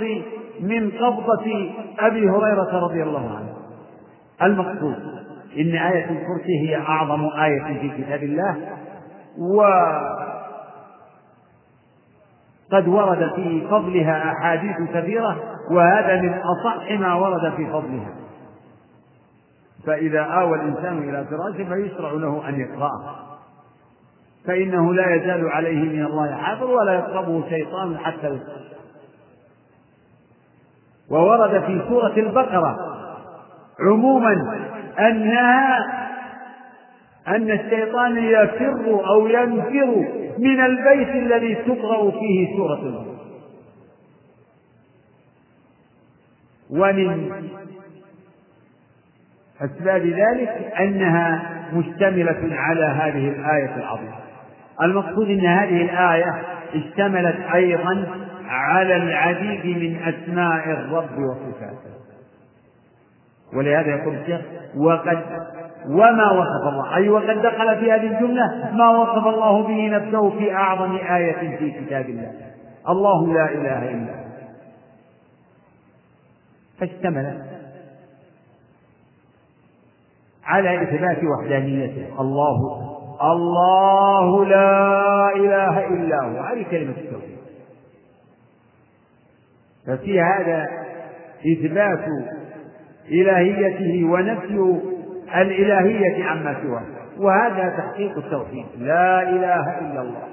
من 0.61 0.91
قبضة 0.91 1.71
أبي 1.99 2.29
هريرة 2.29 2.79
رضي 2.83 3.03
الله 3.03 3.37
عنه. 3.37 3.53
المقصود 4.41 4.95
إن 5.57 5.75
آية 5.75 6.03
الكرسي 6.05 6.59
هي 6.67 6.75
أعظم 6.75 7.25
آية 7.25 7.79
في 7.79 7.89
كتاب 8.03 8.23
الله 8.23 8.57
وقد 12.71 12.87
ورد 12.87 13.31
في 13.35 13.67
فضلها 13.69 14.31
أحاديث 14.31 14.75
كثيرة 14.93 15.37
وهذا 15.71 16.21
من 16.21 16.33
أصح 16.33 16.91
ما 16.91 17.13
ورد 17.13 17.53
في 17.55 17.65
فضلها. 17.65 18.13
فإذا 19.85 20.21
آوى 20.21 20.57
الإنسان 20.57 21.09
إلى 21.09 21.25
فراشه 21.25 21.69
فيشرع 21.73 22.11
له 22.11 22.49
أن 22.49 22.59
يقرأه. 22.59 23.15
فإنه 24.47 24.93
لا 24.93 25.15
يزال 25.15 25.49
عليه 25.49 25.83
من 25.83 26.05
الله 26.05 26.35
حافظ 26.35 26.69
ولا 26.69 26.93
يقربه 26.93 27.49
شيطان 27.49 27.97
حتى 27.97 28.39
وورد 31.09 31.63
في 31.63 31.81
سورة 31.89 32.13
البقرة 32.17 32.77
عموما 33.79 34.59
أنها 34.99 35.77
أن 37.27 37.51
الشيطان 37.51 38.17
يفر 38.17 39.01
أو 39.09 39.27
ينفر 39.27 40.16
من 40.37 40.65
البيت 40.65 41.09
الذي 41.09 41.55
تقرأ 41.55 42.11
فيه 42.11 42.57
سورة 42.57 43.05
ومن 46.69 47.31
أسباب 49.61 50.01
ذلك 50.05 50.73
أنها 50.79 51.53
مشتملة 51.73 52.55
على 52.55 52.85
هذه 52.85 53.29
الآية 53.29 53.75
العظيمة. 53.75 54.15
المقصود 54.81 55.29
أن 55.29 55.45
هذه 55.45 55.81
الآية 55.81 56.41
اشتملت 56.75 57.35
أيضا 57.53 58.07
على 58.47 58.95
العديد 58.95 59.77
من 59.77 59.95
أسماء 60.03 60.71
الرب 60.71 61.19
وصفاته. 61.19 61.97
ولهذا 63.53 63.89
يقول 63.89 64.15
الشيخ 64.15 64.41
وقد 64.77 65.23
وما 65.87 66.31
وصف 66.31 66.67
الله. 66.67 66.95
أي 66.95 67.09
وقد 67.09 67.41
دخل 67.41 67.79
في 67.79 67.91
هذه 67.91 68.07
الجملة 68.07 68.71
ما 68.73 68.89
وصف 68.89 69.27
الله 69.27 69.63
به 69.63 69.97
نفسه 69.97 70.29
في 70.29 70.53
أعظم 70.53 70.95
آية 70.95 71.57
في 71.57 71.71
كتاب 71.71 72.05
الله. 72.09 72.31
الله 72.89 73.33
لا 73.33 73.51
إله 73.51 73.91
إلا 73.91 74.11
هو. 74.11 74.27
فاشتملت 76.79 77.45
على 80.45 80.83
إثبات 80.83 81.23
وحدانيته. 81.23 82.21
الله 82.21 82.87
الله 83.21 84.45
لا 84.45 85.35
إله 85.35 85.87
إلا 85.87 86.23
هو. 86.23 86.41
هذه 86.43 86.65
كلمة 86.71 86.93
التوحيد. 86.97 87.37
ففي 89.87 90.21
هذا 90.21 90.67
إثبات 91.53 92.07
إلهيته 93.11 94.03
ونفي 94.05 94.81
الإلهية 95.35 96.25
عما 96.25 96.57
سواه. 96.63 96.83
وهذا 97.17 97.69
تحقيق 97.69 98.17
التوحيد. 98.17 98.65
لا 98.77 99.29
إله 99.29 99.79
إلا 99.79 100.01
الله. 100.01 100.27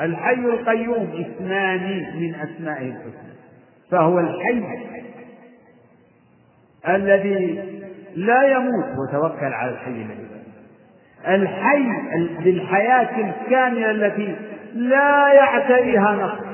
الحي 0.00 0.34
القيوم 0.34 1.10
اثنان 1.20 2.06
من 2.14 2.34
أسمائه 2.34 2.88
الحسنى. 2.88 3.28
فهو 3.90 4.18
الحي 4.18 4.62
الذي 6.88 7.64
لا 8.16 8.42
يموت 8.42 8.84
وتوكل 8.98 9.52
على 9.52 9.70
الحي 9.70 9.90
الذي 9.90 10.28
الحي 11.26 11.88
بالحياة 12.44 13.20
الكاملة 13.20 13.90
التي 13.90 14.36
لا 14.74 15.32
يعتريها 15.32 16.12
نقص 16.12 16.48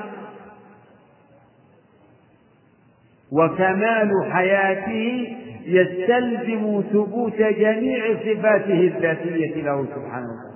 وكمال 3.31 4.31
حياته 4.31 5.37
يستلزم 5.65 6.81
ثبوت 6.93 7.37
جميع 7.37 8.13
صفاته 8.13 8.79
الذاتية 8.79 9.63
له 9.63 9.85
سبحانه 9.85 10.27
وتعالى. 10.27 10.55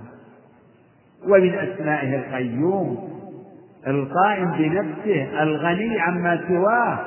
ومن 1.28 1.54
أسمائه 1.54 2.15
القيوم 2.15 3.10
القائم 3.88 4.52
بنفسه 4.52 5.43
الغني 5.43 6.00
عما 6.00 6.41
سواه 6.48 7.00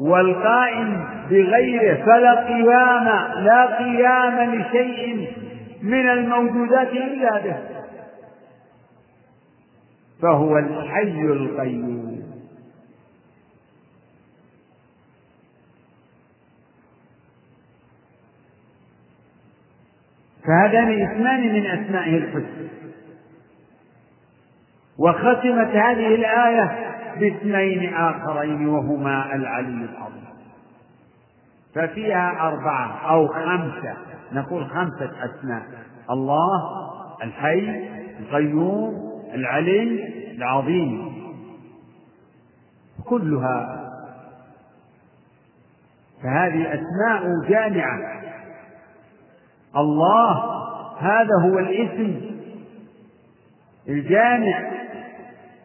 والقائم 0.00 1.04
بغيره 1.30 2.04
فلا 2.04 2.46
قيام 2.46 3.04
لا 3.44 3.78
قيام 3.78 4.54
لشيء 4.54 5.28
من 5.82 6.08
الموجودات 6.08 6.88
إلا 6.88 7.40
به. 7.40 7.56
فهو 10.22 10.58
الحي 10.58 11.22
القيوم. 11.22 12.09
فهذان 20.50 21.10
اسمان 21.10 21.54
من 21.54 21.66
أسمائه 21.66 22.16
الحسنى. 22.16 22.70
وختمت 24.98 25.76
هذه 25.76 26.14
الآية 26.14 26.94
باسمين 27.20 27.94
آخرين 27.94 28.68
وهما 28.68 29.34
العلي 29.34 29.84
العظيم. 29.84 30.24
ففيها 31.74 32.48
أربعة 32.48 33.10
أو 33.10 33.28
خمسة 33.28 33.96
نقول 34.32 34.66
خمسة 34.66 35.10
أسماء. 35.24 35.62
الله 36.10 36.90
الحي 37.22 37.84
القيوم 38.20 39.22
العلي 39.34 40.08
العظيم. 40.36 41.12
كلها. 43.04 43.90
فهذه 46.22 46.74
أسماء 46.74 47.48
جامعة. 47.48 48.19
الله 49.76 50.60
هذا 50.98 51.34
هو 51.42 51.58
الاسم 51.58 52.20
الجامع 53.88 54.70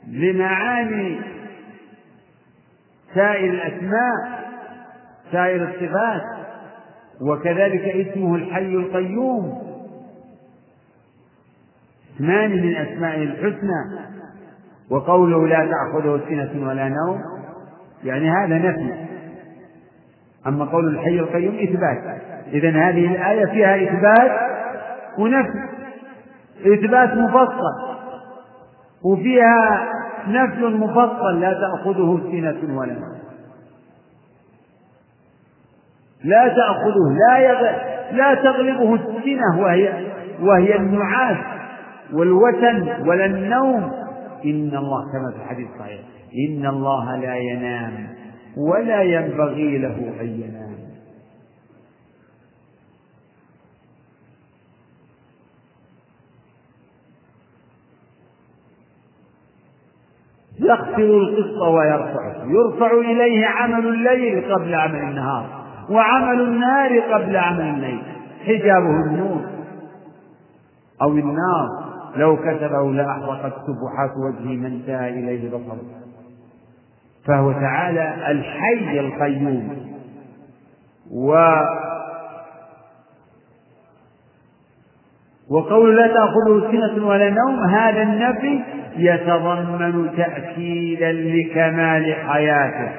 لمعاني 0.07 1.19
سائر 3.15 3.53
الأسماء 3.53 4.45
سائر 5.31 5.63
الصفات 5.63 6.21
وكذلك 7.21 7.81
اسمه 7.81 8.35
الحي 8.35 8.75
القيوم. 8.75 9.65
اسمان 12.15 12.51
من 12.51 12.75
أسمائه 12.75 13.23
الحسنى 13.23 14.05
وقوله 14.89 15.47
لا 15.47 15.71
تأخذه 15.71 16.21
سنة 16.29 16.67
ولا 16.67 16.89
نوم 16.89 17.21
يعني 18.03 18.29
هذا 18.29 18.57
نفي. 18.57 19.05
أما 20.47 20.65
قول 20.65 20.87
الحي 20.95 21.19
القيوم 21.19 21.55
إثبات. 21.55 22.21
إذا 22.53 22.69
هذه 22.69 23.05
الآية 23.15 23.45
فيها 23.45 23.75
إثبات 23.83 24.31
ونفي 25.19 25.59
إثبات 26.65 27.09
مفصل 27.13 27.95
وفيها 29.05 29.87
نفي 30.27 30.65
مفصل 30.65 31.39
لا 31.39 31.53
تأخذه 31.53 32.19
سنة 32.31 32.79
ولا 32.79 32.93
نوم 32.93 33.15
لا 36.23 36.47
تأخذه 36.47 37.17
لا. 37.17 37.95
لا 38.11 38.33
تغلبه 38.35 38.95
السنة 38.95 39.59
وهي 39.61 40.05
وهي 40.41 40.75
النعاس 40.75 41.37
والوتن 42.13 43.07
ولا 43.07 43.25
النوم 43.25 43.91
إن 44.45 44.75
الله 44.77 45.11
كما 45.11 45.31
في 45.31 45.43
الحديث 45.43 45.67
الصحيح 45.73 46.01
إن 46.49 46.65
الله 46.65 47.15
لا 47.15 47.35
ينام 47.35 48.07
ولا 48.57 49.01
ينبغي 49.01 49.77
له 49.77 49.95
أن 50.21 50.27
ينام 50.27 50.75
يغفر 60.59 61.03
القسط 61.03 61.61
ويرفعه 61.61 62.45
يرفع 62.45 62.91
إليه 62.91 63.45
عمل 63.47 63.87
الليل 63.87 64.53
قبل 64.53 64.75
عمل 64.75 64.99
النهار 64.99 65.45
وعمل 65.89 66.41
النار 66.41 66.99
قبل 66.99 67.37
عمل 67.37 67.61
الليل. 67.61 68.01
حجابه 68.45 69.05
النور 69.05 69.41
أو 71.01 71.09
النار. 71.09 71.67
لو 72.15 72.37
كتبه 72.37 72.91
لأحرقت 72.93 73.53
سبحات 73.53 74.11
وجهه 74.17 74.55
من 74.55 74.65
انتهى 74.65 75.09
إليه 75.09 75.49
بصره. 75.49 75.77
فهو 77.25 77.51
تعالى 77.51 78.31
الحي 78.31 78.99
القيوم. 78.99 79.95
و 81.11 81.35
وقول 85.51 85.95
لا 85.95 86.07
تأخذه 86.07 86.71
سنة 86.71 87.07
ولا 87.07 87.29
نوم 87.29 87.69
هذا 87.69 88.01
النفي 88.01 88.59
يتضمن 88.97 90.09
تأكيدا 90.17 91.11
لكمال 91.11 92.15
حياته. 92.15 92.91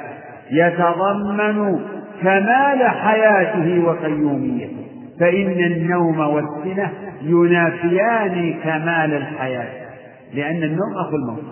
يتضمن 0.51 1.81
كمال 2.23 2.89
حياته 2.89 3.85
وقيوميته. 3.85 4.87
فإن 5.21 5.65
النوم 5.73 6.21
والسنة 6.21 6.91
ينافيان 7.23 8.55
كمال 8.65 9.15
الحياة 9.15 9.87
لأن 10.35 10.63
النوم 10.63 10.95
أخو 10.97 11.17
الموت. 11.17 11.45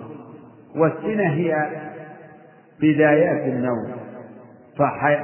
والسنة 0.75 1.29
هي 1.29 1.67
بدايات 2.81 3.45
النوم. 3.45 3.91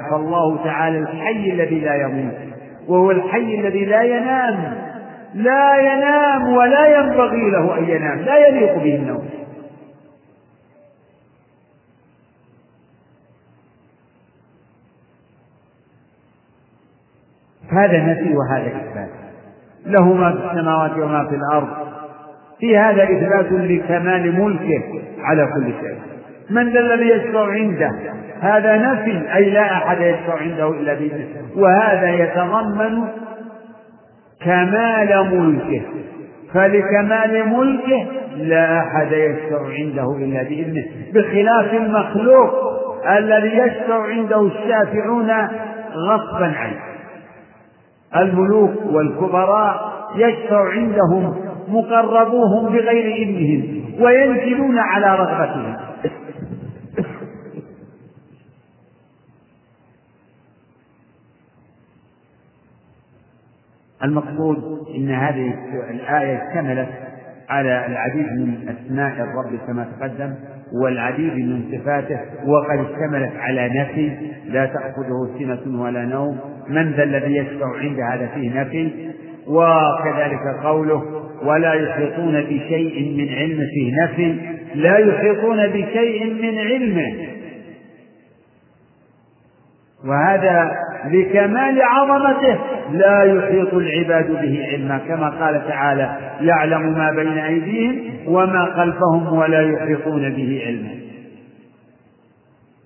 فالله 0.09 0.63
تعالى 0.63 0.99
الحي 0.99 1.51
الذي 1.51 1.79
لا 1.79 1.95
يموت 1.95 2.35
وهو 2.87 3.11
الحي 3.11 3.59
الذي 3.59 3.85
لا 3.85 4.01
ينام. 4.01 4.90
لا 5.33 5.75
ينام 5.75 6.53
ولا 6.53 6.99
ينبغي 6.99 7.49
له 7.51 7.77
أن 7.77 7.83
ينام 7.83 8.19
لا 8.19 8.47
يليق 8.47 8.75
به 8.75 8.95
النوم. 8.95 9.29
هذا 17.71 17.97
نفي 17.97 18.33
وهذا 18.35 18.67
إثبات. 18.67 19.09
له 19.85 20.13
ما 20.13 20.31
في 20.31 20.37
السماوات 20.37 20.91
وما 20.91 21.27
في 21.29 21.35
الأرض. 21.35 21.67
في 22.59 22.77
هذا 22.77 23.03
إثبات 23.03 23.51
لكمال 23.51 24.41
ملكه 24.41 24.83
على 25.19 25.45
كل 25.45 25.73
شيء. 25.81 25.99
من 26.49 26.73
ذا 26.73 26.79
الذي 26.79 27.09
يشفع 27.09 27.51
عنده؟ 27.51 27.91
هذا 28.41 28.77
نفي 28.77 29.35
أي 29.35 29.49
لا 29.49 29.73
أحد 29.73 30.01
يشفع 30.01 30.39
عنده 30.39 30.69
إلا 30.69 30.93
بإذنه. 30.93 31.25
وهذا 31.55 32.09
يتضمن 32.09 33.07
كمال 34.45 35.39
ملكه. 35.39 35.81
فلكمال 36.53 37.49
ملكه 37.49 38.07
لا 38.37 38.79
أحد 38.79 39.11
يشفع 39.11 39.65
عنده 39.65 40.15
إلا 40.17 40.43
بإذنه. 40.43 40.83
بخلاف 41.13 41.73
المخلوق 41.73 42.51
الذي 43.17 43.57
يشفع 43.57 44.03
عنده 44.03 44.47
الشافعون 44.47 45.31
غصبا 45.93 46.53
عنه. 46.55 46.79
الملوك 48.15 48.71
والكبراء 48.91 49.91
يشفع 50.15 50.69
عندهم 50.69 51.35
مقربوهم 51.67 52.65
بغير 52.65 53.15
إذنهم 53.15 53.81
وينزلون 53.99 54.79
على 54.79 55.15
رغبتهم. 55.15 55.75
المقصود 64.03 64.57
إن 64.95 65.09
هذه 65.09 65.53
الآية 65.89 66.47
اشتملت 66.47 66.89
على 67.49 67.85
العديد 67.85 68.25
من 68.25 68.69
أسماء 68.69 69.13
الرب 69.13 69.59
كما 69.67 69.87
تقدم 69.99 70.33
والعديد 70.83 71.33
من 71.33 71.63
صفاته 71.71 72.19
وقد 72.45 72.79
اشتملت 72.79 73.31
على 73.35 73.69
نفي 73.69 74.11
لا 74.45 74.65
تأخذه 74.65 75.29
سنة 75.39 75.81
ولا 75.81 76.05
نوم 76.05 76.39
من 76.69 76.91
ذا 76.91 77.03
الذي 77.03 77.35
يشفع 77.37 77.77
عند 77.77 77.99
هذا 77.99 78.27
فيه 78.27 78.61
نفي؟ 78.61 79.11
وكذلك 79.47 80.63
قوله 80.63 81.03
ولا 81.43 81.73
يحيطون 81.73 82.41
بشيء 82.41 83.17
من 83.17 83.35
علمه 83.35 83.65
فيه 83.73 84.03
نفي 84.03 84.37
لا 84.75 84.97
يحيطون 84.97 85.67
بشيء 85.67 86.33
من 86.33 86.57
علمه 86.57 87.27
وهذا 90.05 90.71
لكمال 91.05 91.81
عظمته 91.81 92.59
لا 92.91 93.23
يحيط 93.23 93.73
العباد 93.73 94.31
به 94.31 94.67
علما 94.71 94.97
كما 94.97 95.29
قال 95.29 95.67
تعالى 95.67 96.17
يعلم 96.41 96.97
ما 96.97 97.11
بين 97.11 97.37
أيديهم 97.37 98.03
وما 98.27 98.65
خلفهم 98.65 99.33
ولا 99.33 99.61
يحيطون 99.61 100.29
به 100.29 100.63
علما. 100.65 101.01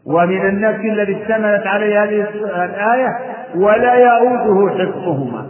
ومن 0.08 0.50
النفي 0.50 0.90
الذي 0.90 1.22
اشتملت 1.22 1.68
عليه 1.68 2.04
هذه 2.04 2.28
الآية 2.66 3.18
ولا 3.56 3.94
يؤوده 3.94 4.74
حفظهما. 4.74 5.48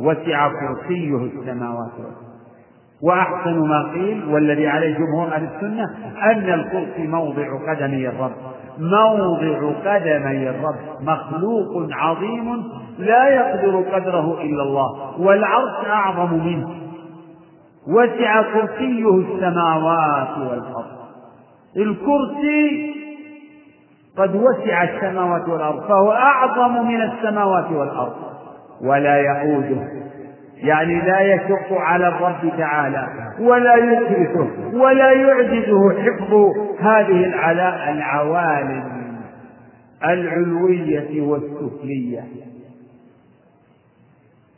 وسع 0.00 0.48
كرسيه 0.48 1.16
السماوات 1.16 1.92
والأرض. 1.98 2.26
وأحسن 3.02 3.58
ما 3.58 3.92
قيل 3.92 4.24
والذي 4.28 4.68
عليه 4.68 4.96
جمهور 4.96 5.28
أهل 5.32 5.48
السنة 5.54 5.84
أن 6.22 6.54
الكرسي 6.54 7.06
موضع 7.06 7.46
قدمي 7.68 8.08
الرب. 8.08 8.32
موضع 8.78 9.72
قدمي 9.84 10.50
الرب. 10.50 10.74
مخلوق 11.00 11.88
عظيم 11.92 12.64
لا 12.98 13.28
يقدر 13.28 13.80
قدره 13.80 14.40
إلا 14.40 14.62
الله 14.62 15.20
والعرش 15.20 15.86
أعظم 15.86 16.34
منه. 16.34 16.70
وسع 17.88 18.42
كرسيه 18.42 19.18
السماوات 19.18 20.38
والأرض. 20.38 20.96
الكرسي 21.76 22.94
قد 24.18 24.36
وسع 24.36 24.82
السماوات 24.82 25.48
والأرض 25.48 25.88
فهو 25.88 26.12
أعظم 26.12 26.86
من 26.88 27.02
السماوات 27.02 27.72
والأرض. 27.72 28.16
ولا 28.84 29.16
يؤوده 29.16 29.88
يعني 30.56 31.00
لا 31.00 31.20
يشق 31.20 31.72
على 31.72 32.08
الرب 32.08 32.58
تعالى 32.58 33.08
ولا 33.40 33.74
يكرسه 33.74 34.48
ولا 34.74 35.12
يعجزه 35.12 36.02
حفظ 36.02 36.34
هذه 36.80 37.24
العوالم 37.90 38.84
العلوية 40.04 41.22
والسفلية. 41.22 42.24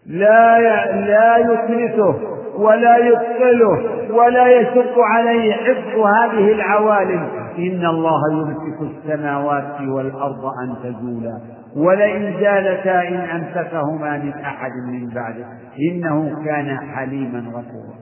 لا 0.06 0.60
لا 1.00 1.36
يكرسه 1.36 2.16
ولا 2.58 2.96
يثقله 2.96 3.98
ولا 4.14 4.46
يشق 4.48 4.98
عليه 4.98 5.52
حفظ 5.52 5.98
هذه 5.98 6.52
العوالم. 6.52 7.28
إن 7.58 7.86
الله 7.86 8.20
يمسك 8.32 8.82
السماوات 8.82 9.80
والأرض 9.80 10.44
أن 10.62 10.74
تزولا. 10.82 11.57
ولئن 11.76 12.40
زالتا 12.40 13.08
إن 13.08 13.14
أمسكهما 13.14 14.18
من 14.18 14.32
أحد 14.32 14.70
من 14.86 15.08
بعده 15.14 15.46
إنه 15.90 16.44
كان 16.44 16.78
حليما 16.94 17.38
غفورا. 17.38 17.98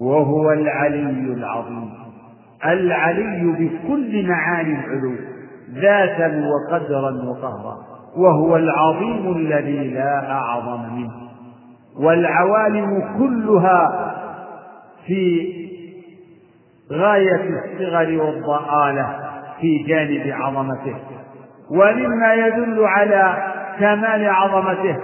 وهو 0.00 0.52
العلي 0.52 1.32
العظيم. 1.32 1.90
العلي 2.64 3.52
بكل 3.58 4.28
معاني 4.28 4.72
العلو 4.72 5.14
ذاتا 5.74 6.44
وقدرا 6.46 7.10
وقهرا. 7.10 7.76
وهو 8.16 8.56
العظيم 8.56 9.36
الذي 9.36 9.88
لا 9.88 10.30
أعظم 10.30 10.94
منه. 10.94 11.12
والعوالم 11.98 13.02
كلها 13.18 14.10
في 15.06 15.52
غاية 16.92 17.50
الصغر 17.64 18.22
والضآلة 18.22 19.16
في 19.60 19.78
جانب 19.78 20.32
عظمته. 20.32 21.09
ومما 21.70 22.34
يدل 22.34 22.84
على 22.84 23.52
كمال 23.78 24.28
عظمته. 24.28 24.96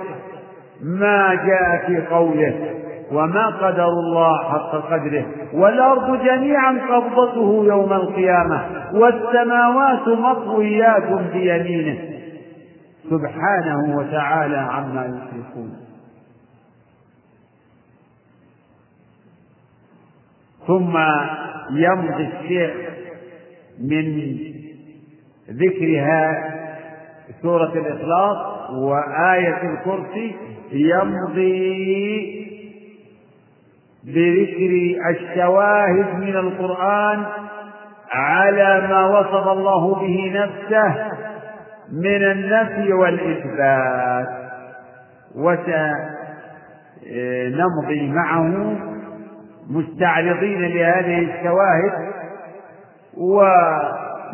ما 0.83 1.35
جاء 1.35 1.87
في 1.87 2.07
قوله 2.07 2.75
وما 3.13 3.47
قدر 3.47 3.89
الله 3.89 4.45
حق 4.45 4.71
قدره. 4.93 5.25
والأرض 5.53 6.25
جميعا 6.25 6.79
قبضته 6.91 7.65
يوم 7.67 7.93
القيامة 7.93 8.65
والسماوات 8.95 10.09
مطويات 10.09 11.33
بيمينه. 11.33 11.99
سبحانه 13.11 13.97
وتعالى 13.97 14.57
عما 14.57 15.05
يشركون. 15.05 15.87
ثم 20.67 20.99
يمضي 21.71 22.29
الشيخ 22.29 22.71
من 23.81 24.37
ذكرها 25.51 26.55
سورة 27.43 27.73
الإخلاص 27.73 28.71
وآية 28.71 29.63
الكرسي 29.63 30.37
يمضي 30.73 32.47
بذكر 34.05 34.97
الشواهد 35.11 36.15
من 36.21 36.37
القرآن 36.37 37.25
على 38.13 38.87
ما 38.89 39.07
وصف 39.19 39.49
الله 39.49 39.95
به 39.95 40.33
نفسه 40.35 40.95
من 41.93 42.23
النفي 42.23 42.93
والإثبات. 42.93 44.29
وسنمضي 45.37 45.71
معه 48.11 48.77
مستعرضين 49.71 50.63
لهذه 50.63 51.19
الشواهد. 51.19 51.93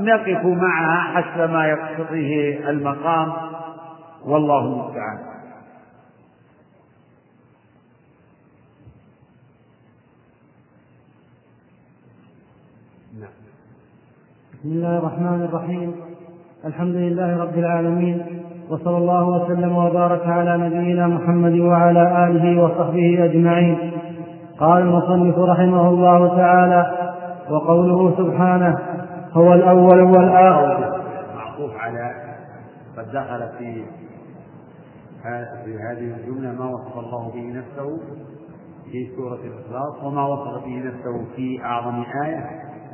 ونقف 0.00 0.44
معها 0.44 1.20
حسب 1.20 1.50
ما 1.50 1.66
يقتضيه 1.66 2.70
المقام 2.70 3.32
والله 4.24 4.64
المستعان. 4.64 5.18
بسم 14.52 14.68
الله 14.68 14.98
الرحمن 14.98 15.42
الرحيم. 15.42 15.94
الحمد 16.64 16.94
لله 16.94 17.36
رب 17.36 17.58
العالمين 17.58 18.26
وصلى 18.70 18.96
الله 18.96 19.24
وسلم 19.28 19.76
وبارك 19.76 20.26
على 20.26 20.58
نبينا 20.58 21.06
محمد 21.06 21.58
وعلى 21.58 22.26
آله 22.26 22.62
وصحبه 22.62 23.24
أجمعين. 23.24 23.92
قال 24.58 24.82
المصنف 24.82 25.38
رحمه 25.38 25.88
الله 25.88 26.36
تعالى 26.36 27.12
وقوله 27.50 28.16
سبحانه 28.16 28.78
هو 29.32 29.52
الأول 29.52 30.00
والآخر. 30.00 31.02
معطوف 31.36 31.76
على 31.76 32.10
قد 32.96 33.06
دخل 33.12 33.48
في 33.58 33.84
في 35.64 35.78
هذه 35.90 36.14
الجملة 36.16 36.52
ما 36.52 36.64
وصف 36.64 36.98
الله 36.98 37.30
به 37.34 37.58
نفسه 37.58 37.98
في 38.92 39.08
سورة 39.16 39.38
الإخلاص 39.44 40.04
وما 40.04 40.26
وصف 40.26 40.64
به 40.64 40.82
نفسه 40.84 41.24
في 41.36 41.64
أعظم 41.64 42.04
آية 42.24 42.44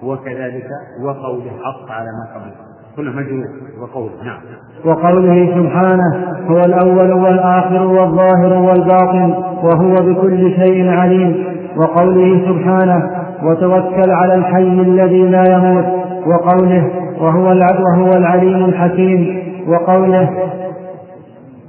وكذلك 0.03 0.69
وقوله 1.03 1.51
حق 1.51 1.91
على 1.91 2.07
ما 2.07 2.35
قبله 2.35 2.55
كله 2.97 3.11
مجرور 3.13 3.45
وقوله 3.81 4.23
نعم. 4.25 4.41
وقوله 4.85 5.47
سبحانه 5.55 6.37
هو 6.51 6.65
الأول 6.65 7.13
والآخر 7.13 7.87
والظاهر 7.87 8.53
والباطن 8.53 9.31
وهو 9.63 9.95
بكل 9.95 10.57
شيء 10.57 10.89
عليم. 10.89 11.59
وقوله 11.77 12.47
سبحانه 12.49 13.25
وتوكل 13.43 14.11
على 14.11 14.35
الحي 14.35 14.81
الذي 14.81 15.23
لا 15.23 15.45
يموت. 15.53 16.08
وقوله 16.27 16.87
وهو 17.21 17.47
وهو 17.47 18.13
العليم 18.13 18.65
الحكيم 18.65 19.43
وقوله 19.69 20.53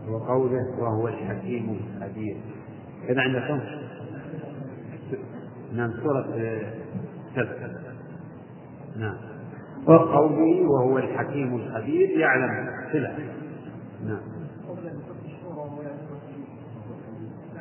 وقوله 0.09 0.65
وهو 0.79 1.07
الحكيم 1.07 1.79
الخبير 1.79 2.37
كذا 3.07 3.21
عندكم؟ 3.21 3.59
نعم 5.73 5.91
سورة 6.03 6.25
سبع 7.35 7.67
نعم. 8.99 9.15
وقوله 9.87 10.69
وهو 10.69 10.97
الحكيم 10.97 11.55
الخبير 11.55 12.09
يعلم 12.09 12.69
صلة 12.91 13.13
نعم. 14.05 14.21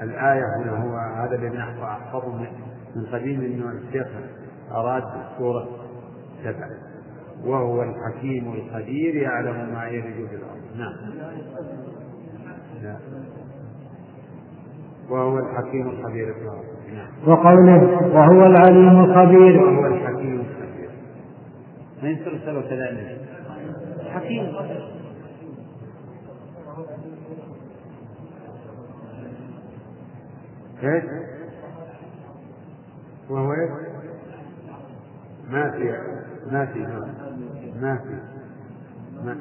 الآية 0.03 0.43
هنا 0.57 0.71
هو 0.71 0.97
هذا 0.97 1.37
الذي 1.37 1.59
أحفظه 1.83 2.37
من 2.97 3.07
قديم 3.13 3.41
أنه 3.41 3.73
الشيخ 3.73 4.07
أراد 4.73 5.03
سورة 5.39 5.69
سبع 6.45 6.69
وهو 7.45 7.83
الحكيم 7.83 8.53
الخبير 8.53 9.15
يعلم 9.15 9.75
ما 9.75 9.89
يلج 9.89 10.29
في 10.29 10.35
الأرض. 10.35 10.77
نعم. 10.79 10.95
نعم. 12.83 13.01
وهو 15.11 15.39
الحكيم 15.39 15.89
الخبير 15.89 16.35
نعم. 16.95 17.09
وقوله 17.27 17.83
وهو 18.15 18.47
العليم 18.47 19.05
الخبير 19.05 19.63
وهو 19.63 19.87
الحكيم 19.87 20.47
ما 22.03 22.09
ينسى 22.09 22.69
كذلك؟ 22.69 23.19
حكيم. 24.09 24.55
إيش؟ 30.83 31.05
وهو 33.31 33.53
إيش؟ 33.53 33.71
ما 35.51 35.71
في 35.71 36.28
ما 36.53 36.67
في 36.67 36.79
ما 37.81 37.97
في 37.97 38.19
ما 39.25 39.37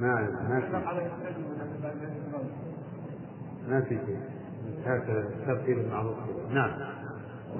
ما 0.00 0.28
ما 0.48 0.60
في 0.60 0.84
ما 3.68 3.80
في 3.80 3.98
شيء. 4.06 4.18
هكذا 4.86 5.24
ترتيب 5.46 5.78
المعروف 5.78 6.14
نعم. 6.54 6.70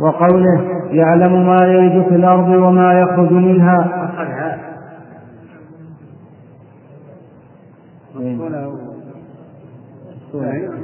وقوله 0.01 0.85
يعلم 0.90 1.47
ما 1.47 1.66
يلج 1.66 2.09
في 2.09 2.14
الأرض 2.14 2.49
وما 2.49 3.01
يخرج 3.01 3.33
منها. 3.33 3.79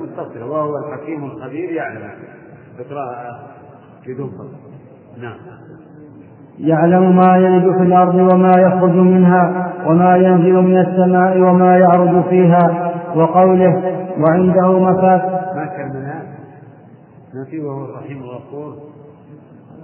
متصلة. 0.03 0.47
وهو 0.47 0.79
الحكيم 0.79 1.25
الخبير 1.25 1.73
يعلم. 1.73 2.11
اقرأ 2.79 3.39
بدون 4.07 4.53
نعم. 5.19 5.37
يعلم 6.61 7.17
ما 7.17 7.37
يلج 7.37 7.77
في 7.77 7.83
الأرض 7.83 8.15
وما 8.15 8.53
يخرج 8.59 8.95
منها 8.95 9.73
وما 9.87 10.17
ينزل 10.17 10.53
من 10.53 10.79
السماء 10.79 11.39
وما 11.41 11.79
يعرج 11.79 12.25
فيها. 12.25 12.91
وقوله 13.17 13.75
وعنده 14.19 14.79
مفاتح 14.79 15.55
ما 15.55 15.89
منها 15.95 16.23
ما 17.35 17.45
في 17.45 17.61
وهو 17.61 17.85
الرحيم 17.85 18.23
الغفور 18.23 18.77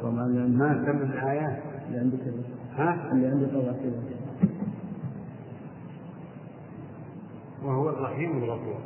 ما 0.05 0.85
كم 0.87 0.97
من 0.97 1.11
آيات. 1.11 1.57
اللي 1.89 1.99
عندك 1.99 2.19
ها؟ 2.79 2.97
اللي 3.13 3.27
عندك 3.27 3.49
وهو 7.65 7.89
الرحيم 7.89 8.31
الغفور. 8.31 8.79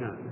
نعم. 0.00 0.31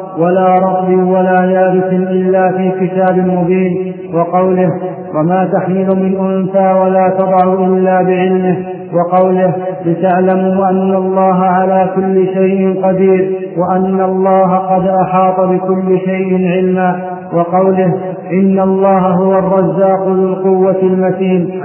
ولا 0.17 0.55
رطب 0.55 0.89
ولا 1.07 1.45
يابس 1.45 1.93
إلا 1.93 2.51
في 2.51 2.71
كتاب 2.87 3.17
مبين 3.17 3.93
وقوله 4.13 4.69
وما 5.15 5.49
تحمل 5.53 5.87
من 5.87 6.29
أنثى 6.29 6.73
ولا 6.79 7.09
تضع 7.09 7.53
إلا 7.65 8.01
بعلمه 8.01 8.57
وقوله 8.93 9.53
لتعلموا 9.85 10.69
أن 10.69 10.95
الله 10.95 11.39
على 11.43 11.89
كل 11.95 12.25
شيء 12.33 12.85
قدير 12.85 13.51
وأن 13.57 14.01
الله 14.01 14.55
قد 14.57 14.87
أحاط 14.87 15.39
بكل 15.39 15.99
شيء 15.99 16.51
علما 16.51 16.95
وقوله 17.33 17.93
إن 18.31 18.59
الله 18.59 18.99
هو 18.99 19.39
الرزاق 19.39 20.07
ذو 20.07 20.25
القوة 20.27 20.79
المتين 20.83 21.61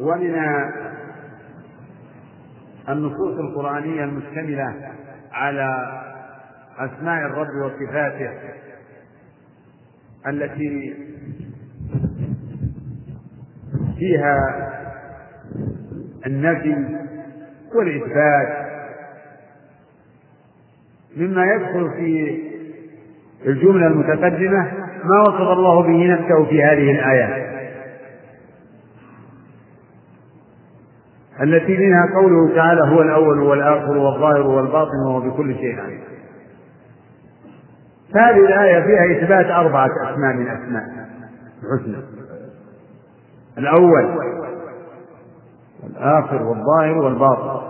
ومن 0.00 0.34
النصوص 2.88 3.38
القرآنية 3.38 4.04
المشتملة 4.04 4.74
على 5.32 5.98
أسماء 6.78 7.26
الرب 7.26 7.64
وصفاته 7.64 8.30
التي 10.26 10.94
فيها 13.98 14.38
النفي 16.26 16.74
والإثبات 17.74 18.68
مما 21.16 21.44
يدخل 21.54 21.90
في 21.90 22.38
الجملة 23.46 23.86
المتقدمة 23.86 24.72
ما 25.04 25.20
وصف 25.20 25.40
الله 25.52 25.82
به 25.82 26.06
نفسه 26.14 26.44
في 26.44 26.62
هذه 26.62 26.90
الآيات 26.90 27.47
التي 31.42 31.76
منها 31.76 32.06
قوله 32.14 32.54
تعالى 32.54 32.80
هو 32.80 33.02
الأول 33.02 33.38
والآخر 33.38 33.96
والظاهر 33.96 34.46
والباطن 34.46 35.06
وهو 35.06 35.20
بكل 35.20 35.54
شيء 35.54 35.80
عليم. 35.80 36.00
هذه 38.16 38.46
الآية 38.46 38.82
فيها 38.82 39.18
إثبات 39.18 39.46
أربعة 39.46 39.88
أسماء 40.10 40.34
من 40.34 40.48
أسماء 40.48 40.82
الحسنى. 41.62 41.96
الأول 43.58 44.04
والآخر 45.82 46.42
والظاهر 46.42 46.98
والباطن. 46.98 47.68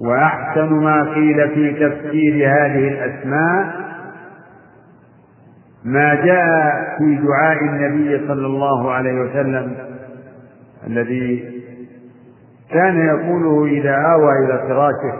وأحسن 0.00 0.72
ما 0.72 1.14
قيل 1.14 1.48
في 1.48 1.72
تفسير 1.72 2.34
هذه 2.34 2.88
الأسماء 2.88 3.84
ما 5.84 6.14
جاء 6.14 6.96
في 6.98 7.16
دعاء 7.16 7.58
النبي 7.64 8.28
صلى 8.28 8.46
الله 8.46 8.92
عليه 8.92 9.20
وسلم 9.20 9.76
الذي 10.86 11.63
كان 12.70 12.96
يقوله 12.96 13.64
إذا 13.66 13.94
آوى 13.96 14.32
إلى 14.44 14.58
فراشه 14.68 15.14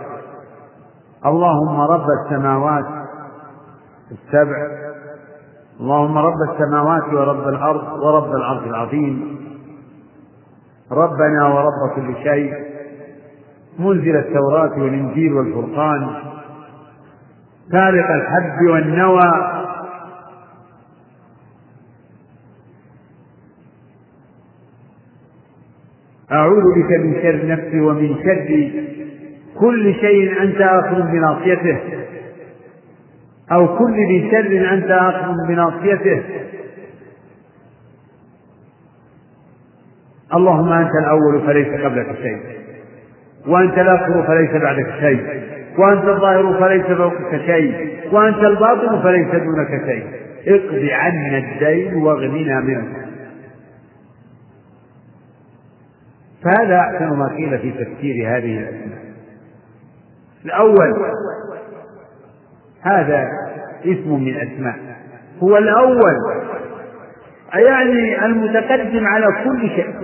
اللهم 1.25 1.81
رب 1.81 2.05
السماوات 2.23 2.85
السبع 4.11 4.67
اللهم 5.79 6.17
رب 6.17 6.41
السماوات 6.51 7.03
ورب 7.13 7.47
الأرض 7.47 7.93
ورب 8.03 8.31
العرش 8.35 8.67
العظيم 8.67 9.37
ربنا 10.91 11.47
ورب 11.47 11.95
كل 11.95 12.15
شيء 12.23 12.53
منزل 13.79 14.15
التوراة 14.15 14.79
والإنجيل 14.79 15.33
والفرقان 15.33 16.07
فارق 17.71 18.09
الحب 18.11 18.65
والنوى 18.71 19.31
أعوذ 26.31 26.63
بك 26.75 26.99
من 26.99 27.13
شر 27.21 27.47
نفسي 27.47 27.81
ومن 27.81 28.15
شر 28.23 28.71
كل 29.59 29.93
شيء 29.93 30.41
أنت 30.41 30.61
آخذ 30.61 31.11
بناصيته. 31.11 31.77
أو 33.51 33.77
كل 33.77 33.93
ذي 33.93 34.31
شر 34.31 34.73
أنت 34.73 34.91
آخذ 34.91 35.33
بناصيته. 35.47 36.21
اللهم 40.35 40.71
أنت 40.71 40.91
الأول 41.01 41.41
فليس 41.47 41.67
قبلك 41.67 42.15
شيء. 42.21 42.39
وأنت 43.47 43.77
الآخر 43.77 44.23
فليس 44.27 44.61
بعدك 44.61 44.93
شيء. 44.99 45.41
وأنت 45.77 46.03
الظاهر 46.03 46.59
فليس 46.59 46.85
فوقك 46.85 47.41
شيء. 47.45 47.99
وأنت 48.11 48.37
الباطن 48.37 49.01
فليس 49.03 49.27
دونك 49.27 49.85
شيء. 49.85 50.05
اقض 50.47 50.89
عنا 50.91 51.37
الدين 51.37 51.93
واغننا 51.93 52.59
منه. 52.59 53.14
فهذا 56.45 56.79
أحسن 56.79 57.17
ما 57.17 57.27
قيل 57.27 57.59
في 57.59 57.71
تفسير 57.71 58.37
هذه 58.37 58.57
الأسماء 58.57 59.05
الأول. 60.45 60.93
هذا 62.81 63.27
اسم 63.85 64.23
من 64.23 64.37
أسماء. 64.37 64.75
هو 65.43 65.57
الأول. 65.57 66.15
يعني 67.53 68.25
المتقدم 68.25 69.05
على 69.07 69.25
كل 69.43 69.69
شيء. 69.69 69.95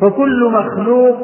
فكل 0.00 0.52
مخلوق 0.52 1.16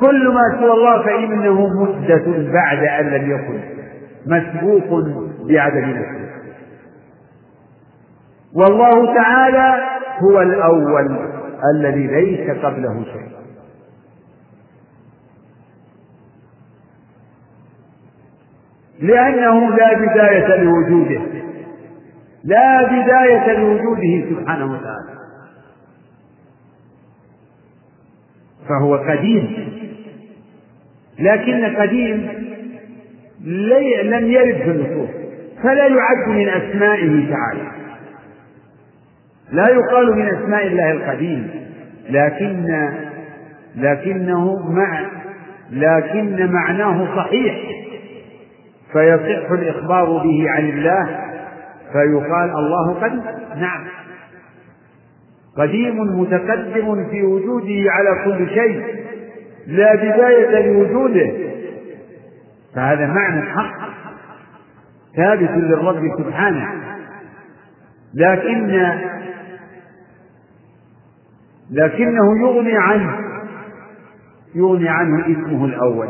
كل 0.00 0.28
ما 0.28 0.60
سوى 0.60 0.72
الله 0.72 1.02
فإنه 1.02 1.66
محدث 1.82 2.28
بعد 2.52 2.78
أن 2.78 3.06
لم 3.06 3.30
يكن. 3.30 3.60
مسبوق 4.26 5.04
بعدم 5.48 5.90
نفسه 5.90 6.32
والله 8.54 9.14
تعالى 9.14 9.74
هو 10.18 10.40
الأول. 10.42 11.41
الذي 11.74 12.06
ليس 12.06 12.50
قبله 12.50 13.04
شيء. 13.04 13.32
لأنه 19.00 19.76
لا 19.76 19.92
بداية 19.98 20.56
لوجوده. 20.56 21.20
لا 22.44 22.82
بداية 22.82 23.52
لوجوده 23.58 24.30
سبحانه 24.30 24.64
وتعالى. 24.64 25.18
فهو 28.68 28.96
قديم. 28.96 29.72
لكن 31.18 31.76
قديم 31.76 32.28
لم 34.04 34.30
يرد 34.30 34.56
في 34.56 34.70
النصوص. 34.70 35.10
فلا 35.62 35.86
يعد 35.86 36.28
من 36.28 36.48
أسمائه 36.48 37.30
تعالى. 37.30 37.81
لا 39.52 39.68
يقال 39.68 40.16
من 40.16 40.28
أسماء 40.28 40.66
الله 40.66 40.90
القديم 40.90 41.50
لكن 42.10 42.66
لكنه 43.76 44.70
مع 44.70 45.06
لكن 45.70 46.52
معناه 46.52 47.16
صحيح. 47.16 47.56
فيصح 48.92 49.50
الإخبار 49.50 50.04
به 50.04 50.50
عن 50.50 50.68
الله 50.68 51.04
فيقال 51.92 52.50
الله 52.50 52.94
قديم 52.94 53.22
نعم. 53.56 53.84
قديم 55.56 56.20
متقدم 56.20 57.08
في 57.10 57.22
وجوده 57.22 57.90
على 57.90 58.24
كل 58.24 58.48
شيء 58.48 58.82
لا 59.66 59.94
بداية 59.94 60.66
لوجوده. 60.66 61.32
فهذا 62.74 63.06
معنى 63.06 63.42
حق 63.42 63.88
ثابت 65.16 65.50
للرب 65.50 66.02
سبحانه. 66.18 66.68
لكن 68.14 68.92
لكنه 71.72 72.40
يغني 72.40 72.78
عنه 72.78 73.16
يغني 74.54 74.88
عنه 74.88 75.20
اسمه 75.20 75.64
الأول. 75.64 76.08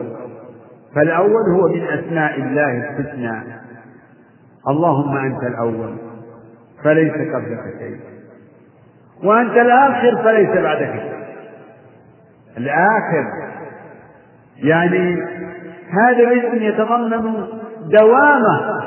فالأول 0.95 1.51
هو 1.55 1.69
من 1.69 1.83
أسماء 1.83 2.35
الله 2.41 2.77
الحسنى. 2.77 3.43
اللهم 4.69 5.17
أنت 5.17 5.43
الأول 5.43 5.95
فليس 6.85 7.13
قبلك 7.13 7.61
شيء. 7.79 8.01
وأنت 9.25 9.57
الآخر 9.57 10.23
فليس 10.25 10.51
بعدك 10.51 10.93
شيء. 10.93 11.13
الآخر 12.59 13.25
يعني 14.57 15.23
هذا 15.91 16.31
الاسم 16.31 16.63
يتضمن 16.63 17.47
دوامه 18.01 18.83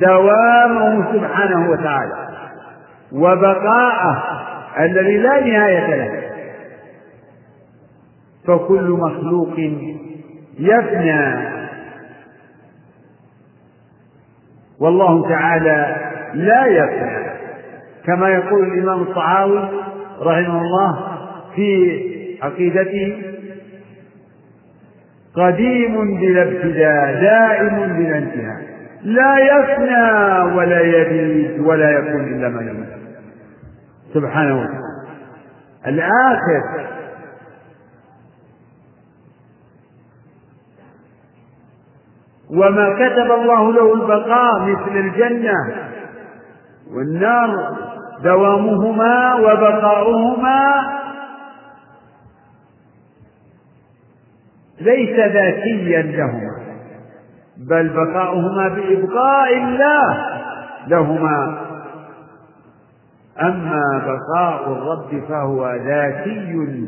دوامه 0.00 1.12
سبحانه 1.12 1.70
وتعالى 1.70 2.28
وبقاءه. 3.12 4.22
الذي 4.80 5.16
لا 5.16 5.40
نهاية 5.40 5.94
له. 5.94 6.20
فكل 8.46 8.90
مخلوق 8.90 9.58
يفنى. 10.58 11.54
والله 14.80 15.28
تعالى 15.28 15.96
لا 16.34 16.66
يفنى. 16.66 17.24
كما 18.04 18.28
يقول 18.28 18.72
الإمام 18.72 19.02
الطحاوي 19.02 19.68
رحمه 20.20 20.60
الله 20.60 21.18
في 21.56 22.00
عقيدته 22.42 23.22
قديم 25.34 26.18
بلا 26.20 26.42
ابتداء 26.42 27.20
دائم 27.20 27.96
بلا 27.96 28.18
انتهاء. 28.18 28.62
لا 29.02 29.38
يفنى 29.38 30.54
ولا 30.56 30.80
يبيد 30.80 31.60
ولا 31.60 31.90
يكون 31.90 32.34
إلا 32.34 32.48
ما 32.48 32.62
يموت 32.62 33.03
سبحانه 34.14 34.60
وتعالى. 34.60 34.94
الآخر. 35.86 36.62
وما 42.50 42.94
كتب 42.94 43.32
الله 43.32 43.72
له 43.72 43.94
البقاء 43.94 44.60
مثل 44.60 44.96
الجنة 44.96 45.54
والنار 46.94 47.76
دوامهما 48.22 49.34
وبقاؤهما. 49.34 50.84
ليس 54.80 55.16
ذاتيا 55.16 56.02
لهما 56.02 56.64
بل 57.56 57.88
بقاؤهما 57.88 58.68
بإبقاء 58.68 59.56
الله 59.56 60.40
لهما. 60.86 61.63
أما 63.42 64.02
بقاء 64.06 64.72
الرب 64.72 65.28
فهو 65.28 65.74
ذاتي 65.86 66.86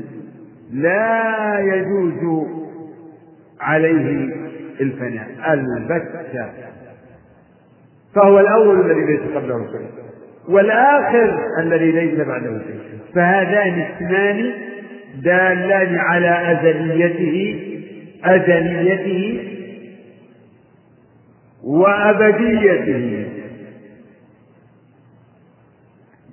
لا 0.73 1.59
يجوز 1.59 2.47
عليه 3.61 4.35
الفناء 4.81 5.53
البتة. 5.53 6.51
فهو 8.15 8.41
الأول 8.41 8.91
الذي 8.91 9.05
ليس 9.05 9.21
قبله 9.37 9.67
شيء 9.73 9.87
والآخر 10.49 11.39
الذي 11.61 11.93
ليس 11.93 12.27
بعده 12.27 12.59
شيء. 12.59 12.81
فهذان 13.15 13.81
اسمان 13.81 14.53
دالان 15.23 15.99
على 15.99 16.53
أزليته 16.53 17.63
أزليته 18.25 19.53
وأبديته. 21.65 23.27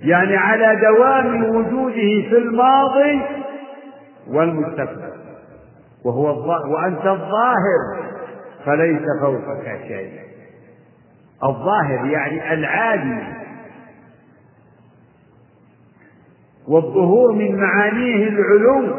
يعني 0.03 0.37
على 0.37 0.81
دوام 0.81 1.43
وجوده 1.43 2.29
في 2.29 2.37
الماضي 2.37 3.21
والمستقبل. 4.27 5.13
وهو 6.05 6.27
وأنت 6.73 7.05
الظاهر 7.05 8.11
فليس 8.65 9.01
فوقك 9.21 9.79
شيء. 9.87 10.11
الظاهر 11.43 12.05
يعني 12.05 12.53
العالي. 12.53 13.43
والظهور 16.67 17.31
من 17.31 17.55
معانيه 17.55 18.27
العلو 18.27 18.95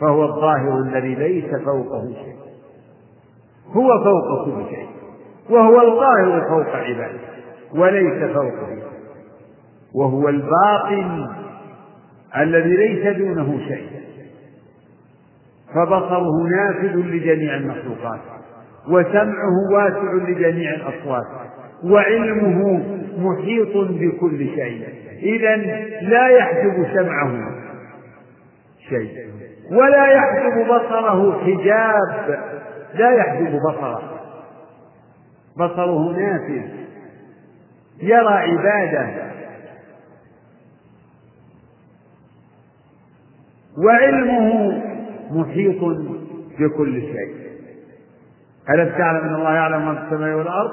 فهو 0.00 0.24
الظاهر 0.24 0.78
الذي 0.78 1.14
ليس 1.14 1.54
فوقه 1.64 2.12
شيء. 2.14 2.36
هو 3.72 4.04
فوق 4.04 4.44
كل 4.44 4.74
شيء 4.74 4.88
وهو 5.50 5.80
الظاهر 5.80 6.48
فوق 6.48 6.76
عباده 6.76 7.20
وليس 7.74 8.32
فوقه. 8.34 8.85
وهو 9.96 10.28
الباطن 10.28 11.28
الذي 12.36 12.76
ليس 12.76 13.16
دونه 13.16 13.58
شيء. 13.68 13.88
فبصره 15.74 16.48
نافذ 16.48 16.96
لجميع 16.96 17.56
المخلوقات 17.56 18.20
وسمعه 18.88 19.72
واسع 19.72 20.12
لجميع 20.12 20.70
الأصوات 20.70 21.24
وعلمه 21.84 22.82
محيط 23.18 23.76
بكل 23.76 24.38
شيء. 24.38 24.88
إذا 25.22 25.56
لا 26.02 26.28
يحجب 26.28 26.86
سمعه 26.94 27.32
شيء 28.88 29.26
ولا 29.72 30.06
يحجب 30.06 30.64
بصره 30.64 31.40
حجاب 31.44 32.40
لا 32.94 33.10
يحجب 33.10 33.58
بصره. 33.68 34.02
بصره 35.56 36.12
نافذ 36.12 36.68
يرى 38.02 38.34
عباده 38.34 39.26
وعلمه 43.78 44.82
محيط 45.30 45.82
بكل 46.58 47.00
شيء. 47.00 47.46
ألم 48.70 48.98
تعلم 48.98 49.28
أن 49.28 49.34
الله 49.34 49.52
يعلم 49.54 49.86
ما 49.86 49.94
في 49.94 50.00
السماء 50.00 50.34
والأرض؟ 50.34 50.70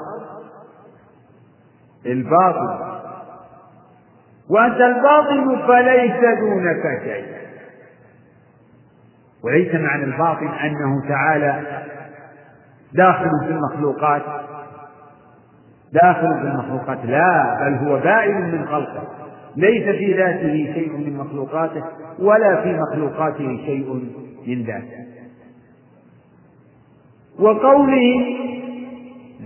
الباطن 2.06 2.94
وأنت 4.50 4.80
الباطن 4.80 5.66
فليس 5.66 6.38
دونك 6.40 7.02
شيء. 7.04 7.26
وليس 9.44 9.74
معنى 9.74 10.04
الباطن 10.04 10.48
أنه 10.48 11.08
تعالى 11.08 11.82
داخل 12.92 13.30
في 13.44 13.50
المخلوقات. 13.50 14.22
داخل 15.92 16.34
في 16.40 16.46
المخلوقات 16.46 16.98
لا 17.04 17.58
بل 17.60 17.74
هو 17.88 17.98
بائن 17.98 18.40
من 18.52 18.66
خلقه. 18.66 19.23
ليس 19.56 19.84
في 19.84 20.14
ذاته 20.14 20.72
شيء 20.74 20.92
من 20.96 21.16
مخلوقاته 21.16 21.84
ولا 22.18 22.62
في 22.62 22.78
مخلوقاته 22.78 23.58
شيء 23.66 23.94
من 24.46 24.62
ذاته. 24.62 25.04
وقوله 27.38 28.36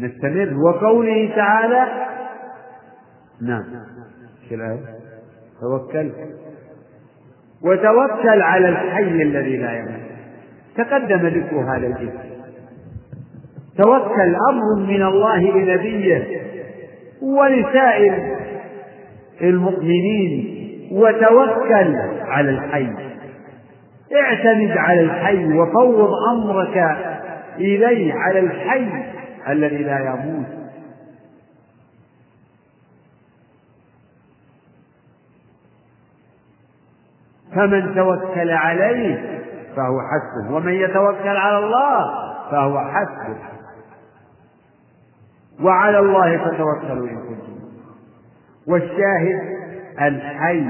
نستمر 0.00 0.54
وقوله 0.66 1.32
تعالى 1.36 1.86
نعم 3.42 3.64
توكل. 5.61 6.11
وتوكل 7.62 8.42
على 8.42 8.68
الحي 8.68 9.22
الذي 9.22 9.56
لا 9.56 9.78
يموت. 9.78 10.09
تقدم 10.76 11.26
ذكر 11.26 11.61
هذا 11.61 11.86
الاسم 11.86 12.28
توكل 13.78 14.36
أمر 14.50 14.86
من 14.86 15.02
الله 15.02 15.40
لنبيه 15.40 16.26
ولسائر 17.22 18.38
المؤمنين 19.43 20.59
وتوكل 20.93 21.97
على 22.26 22.51
الحي. 22.51 22.93
اعتمد 24.16 24.70
على 24.76 25.01
الحي 25.01 25.59
وفوض 25.59 26.11
أمرك 26.32 26.97
إليه 27.59 28.14
على 28.14 28.39
الحي 28.39 28.89
الذي 29.49 29.82
لا 29.82 29.99
يموت. 29.99 30.59
فمن 37.55 37.95
توكل 37.95 38.51
عليه 38.51 39.39
فهو 39.76 40.01
حسبه 40.01 40.55
ومن 40.57 40.72
يتوكل 40.72 41.36
على 41.36 41.59
الله 41.59 42.28
فهو 42.51 42.78
حسبه 42.78 43.39
وعلى 45.62 45.99
الله 45.99 46.39
فتوكلوا 46.39 47.09
إن 47.09 47.16
كنتم 47.16 47.57
والشاهد 48.69 49.59
الحي 50.01 50.64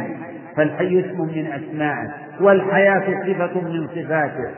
فالحي 0.56 1.00
اسم 1.00 1.20
من 1.20 1.46
أسمائه 1.46 2.08
والحياة 2.40 3.22
صفة 3.26 3.60
من 3.60 3.88
صفاته 3.88 4.50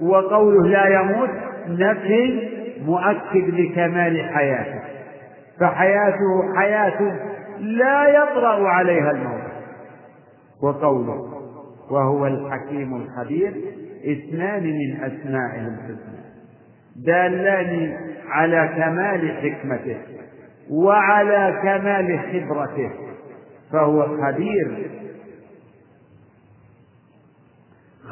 وقوله 0.00 0.68
لا 0.68 1.00
يموت 1.00 1.30
نفي 1.68 2.50
مؤكد 2.86 3.54
لكمال 3.54 4.30
حياته 4.34 4.80
فحياته 5.60 6.56
حياة 6.56 7.18
لا 7.60 8.08
يطرأ 8.08 8.68
عليها 8.68 9.10
الموت. 9.10 9.44
وقوله 10.62 11.34
وهو 11.90 12.26
الحكيم 12.26 12.96
الخبير 12.96 13.52
اثنان 14.04 14.62
من 14.62 14.96
أسمائه 14.96 15.68
الحسنى 15.68 16.24
دالان 16.96 17.96
على 18.28 18.70
كمال 18.76 19.32
حكمته. 19.42 19.96
وعلى 20.70 21.60
كمال 21.62 22.20
خبرته 22.20 22.90
فهو 23.72 24.02
خبير. 24.02 24.90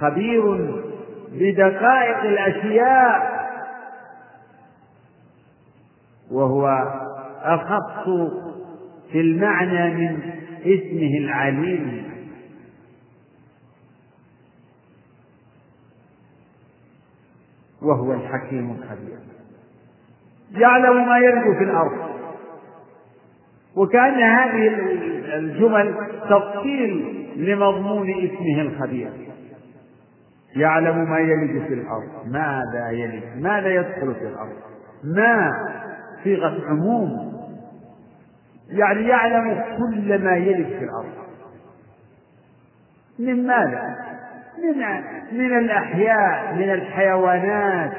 خبير 0.01 0.57
بدقائق 1.33 2.19
الأشياء. 2.19 3.43
وهو 6.31 6.67
أخص 7.43 8.05
في 9.13 9.21
المعنى 9.21 9.95
من 9.95 10.21
اسمه 10.61 11.19
العليم. 11.19 12.13
وهو 17.83 18.13
الحكيم 18.13 18.71
الخبير. 18.71 19.19
يعلم 20.51 21.07
ما 21.09 21.19
يلج 21.19 21.59
في 21.59 21.65
الأرض. 21.65 22.12
وكأن 23.77 24.23
هذه 24.23 24.69
الجمل 25.35 25.95
تفصيل 26.31 27.19
لمضمون 27.37 28.11
اسمه 28.11 28.61
الخبير. 28.61 29.11
يعلم 30.57 31.11
ما 31.11 31.19
يلج 31.19 31.67
في 31.67 31.75
الأرض 31.75 32.27
ماذا 32.27 32.91
يلج 32.91 33.23
ماذا 33.37 33.69
يدخل 33.69 34.15
في 34.15 34.27
الأرض 34.27 34.57
ما 35.05 35.51
صيغة 36.25 36.61
عموم 36.69 37.33
يعني 38.69 39.09
يعلم 39.09 39.65
كل 39.79 40.25
ما 40.25 40.37
يلج 40.37 40.67
في 40.67 40.85
الأرض. 40.85 41.13
من 43.19 43.47
ماذا؟ 43.47 43.97
من 44.59 44.79
من 45.39 45.59
الأحياء 45.59 46.55
من 46.55 46.71
الحيوانات 46.73 47.93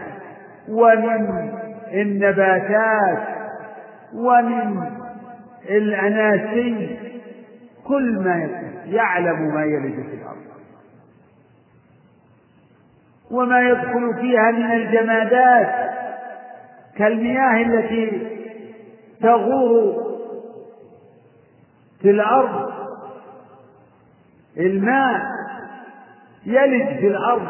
ومن 0.69 1.51
النباتات 1.93 3.17
ومن 4.13 5.02
الأناسي 5.69 6.99
كل 7.87 8.19
ما 8.23 8.49
يعلم 8.85 9.53
ما 9.53 9.63
يلج 9.65 9.93
في 10.09 10.15
الأرض. 10.15 10.43
وما 13.31 13.61
يدخل 13.61 14.13
فيها 14.21 14.51
من 14.51 14.71
الجمادات 14.71 15.89
كالمياه 16.97 17.61
التي 17.61 18.27
تغور 19.21 20.03
في 22.01 22.09
الأرض. 22.09 22.71
الماء 24.57 25.21
يلج 26.45 26.99
في 26.99 27.07
الأرض 27.07 27.47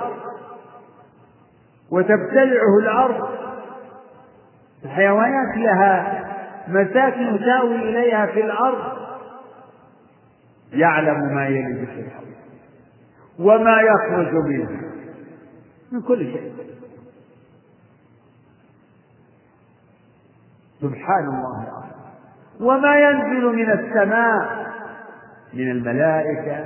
وتبتلعه 1.92 2.80
الأرض. 2.82 3.30
الحيوانات 4.86 5.58
لها 5.58 6.33
مساكن 6.68 7.40
تاوي 7.40 7.76
إليها 7.76 8.26
في 8.26 8.46
الأرض. 8.46 8.98
يعلم 10.74 11.36
ما 11.36 11.48
يلج 11.48 11.86
في 11.88 12.00
الأرض 12.00 12.24
وما 13.40 13.82
يخرج 13.82 14.34
منها. 14.34 14.94
من 15.92 16.02
كل 16.02 16.20
شيء. 16.20 16.54
سبحان 20.82 21.26
الله 21.28 21.64
العظيم. 21.64 21.94
وما 22.62 23.00
ينزل 23.00 23.46
من 23.46 23.72
السماء 23.72 24.64
من 25.54 25.72
الملائكة 25.72 26.66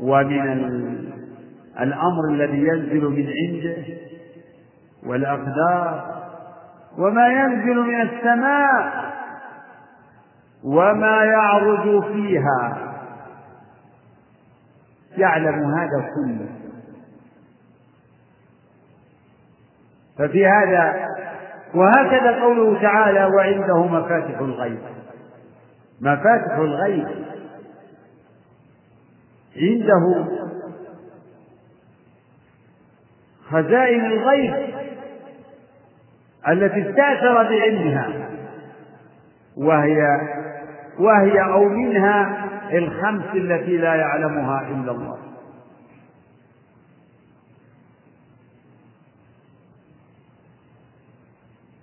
ومن 0.00 0.40
الأمر 1.80 2.30
الذي 2.30 2.58
ينزل 2.58 3.04
من 3.04 3.26
عنده 3.26 3.84
والأقدار. 5.06 6.14
وما 6.98 7.28
ينزل 7.28 7.76
من 7.76 8.00
السماء 8.00 9.03
وما 10.64 11.24
يعرج 11.24 12.04
فيها. 12.12 12.90
يعلم 15.16 15.74
هذا 15.74 16.10
كله. 16.14 16.48
ففي 20.18 20.46
هذا 20.46 21.08
وهكذا 21.74 22.40
قوله 22.40 22.82
تعالى 22.82 23.24
وعنده 23.24 23.84
مفاتح 23.86 24.38
الغيب. 24.38 24.78
مفاتح 26.00 26.56
الغيب. 26.56 27.08
عنده 29.56 30.26
خزائن 33.50 34.04
الغيب 34.04 34.74
التي 36.48 36.90
استأثر 36.90 37.34
بعلمها 37.34 38.08
وهي 39.56 40.00
وهي 40.98 41.42
أو 41.42 41.68
منها 41.68 42.46
الخمس 42.72 43.24
التي 43.34 43.76
لا 43.76 43.94
يعلمها 43.94 44.68
إلا 44.68 44.92
الله. 44.92 45.18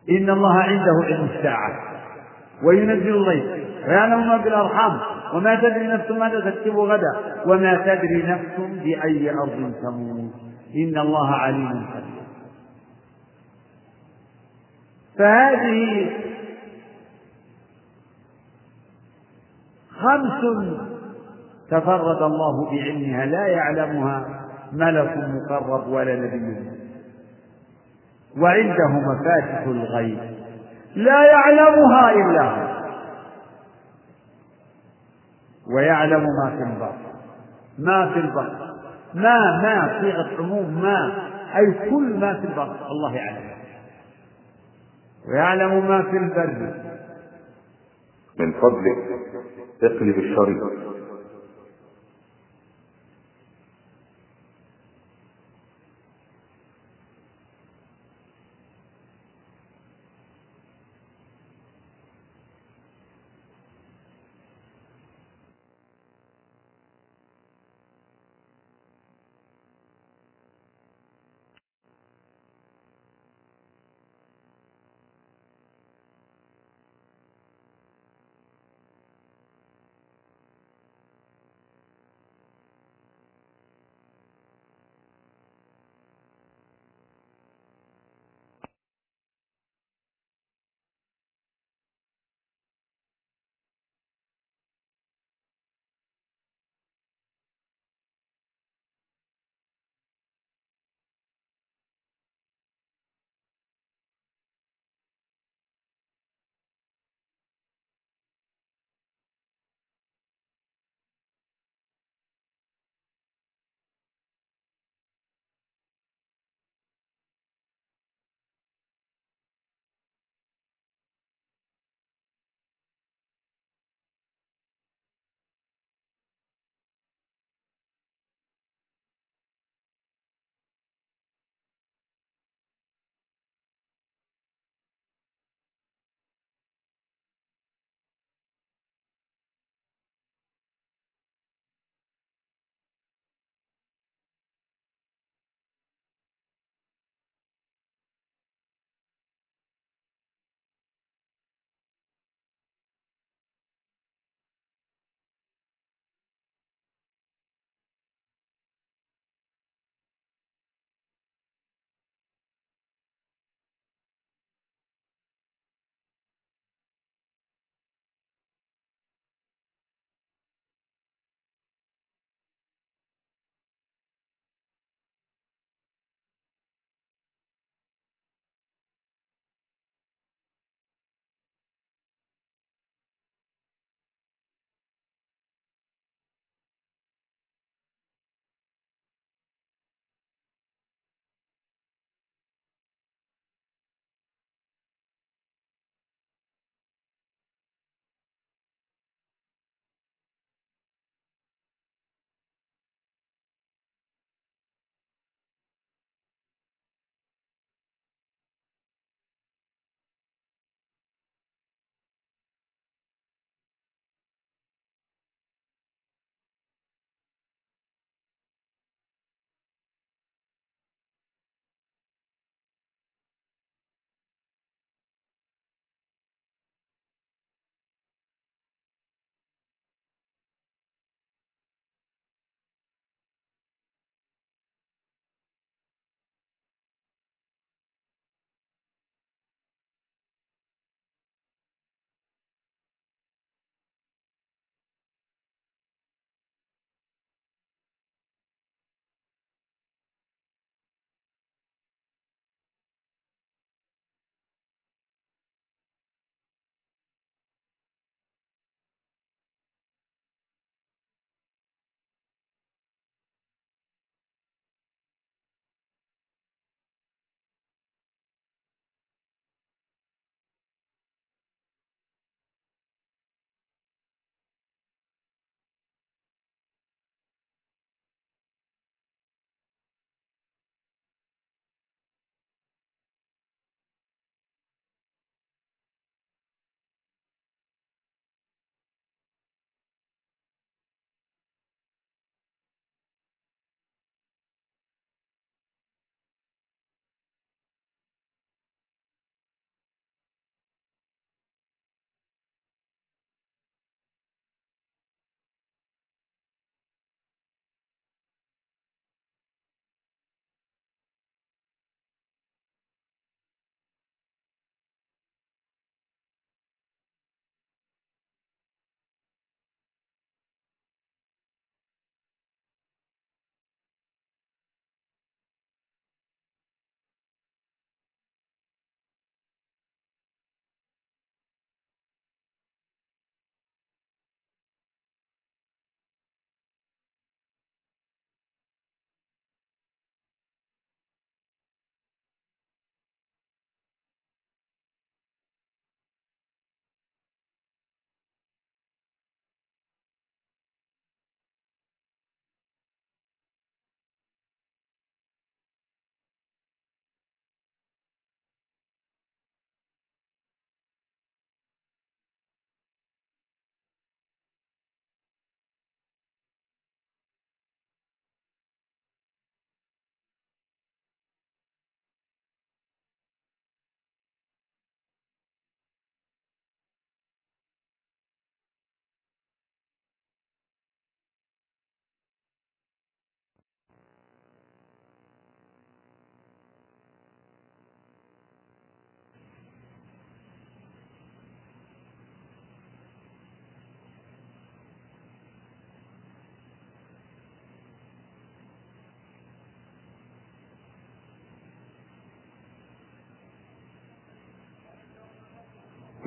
إن 0.09 0.29
الله 0.29 0.59
عنده 0.59 0.91
علم 1.03 1.27
الساعة 1.37 1.79
وينزل 2.63 3.07
الغيث 3.09 3.45
ويعلم 3.87 4.27
ما 4.27 4.41
في 4.41 4.47
الأرحام 4.47 4.99
وما 5.33 5.55
تدري 5.55 5.87
نفس 5.87 6.11
ماذا 6.11 6.49
تكتب 6.51 6.77
غدا. 6.77 7.43
وما 7.45 7.75
تدري 7.75 8.23
نفس 8.23 8.81
بأي 8.83 9.29
أرض 9.31 9.73
تموت. 9.81 10.31
إن 10.75 10.97
الله 10.97 11.35
عليم 11.35 11.85
خبير 11.93 12.21
فهذه 15.17 16.09
خمس 20.01 20.41
تفرد 21.69 22.21
الله 22.21 22.71
بعلمها 22.71 23.25
لا 23.25 23.47
يعلمها 23.47 24.25
ملك 24.73 25.17
مقرب 25.17 25.87
ولا 25.87 26.15
نبي. 26.15 26.71
وعنده 28.37 28.87
مفاتح 28.87 29.67
الغيب 29.67 30.19
لا 30.95 31.25
يعلمها 31.25 32.11
إلا 32.11 32.41
هو. 32.41 32.81
ويعلم 35.75 36.23
ما 36.23 36.49
في 36.49 36.63
البر 36.63 36.95
ما 37.79 38.13
في 38.13 38.19
البر 38.19 38.71
ما 39.13 39.61
ما 39.61 40.01
صيغة 40.01 40.37
عموم 40.39 40.81
ما. 40.81 41.11
أي 41.57 41.89
كل 41.89 42.19
ما 42.19 42.33
في 42.33 42.47
البر 42.47 42.75
الله 42.91 43.15
يعلم. 43.15 43.51
ويعلم 45.27 45.87
ما 45.87 46.01
في 46.01 46.17
البر. 46.17 46.73
من 48.39 48.53
فضلك 48.53 48.97
اقلب 49.83 50.17
الشريط. 50.19 50.90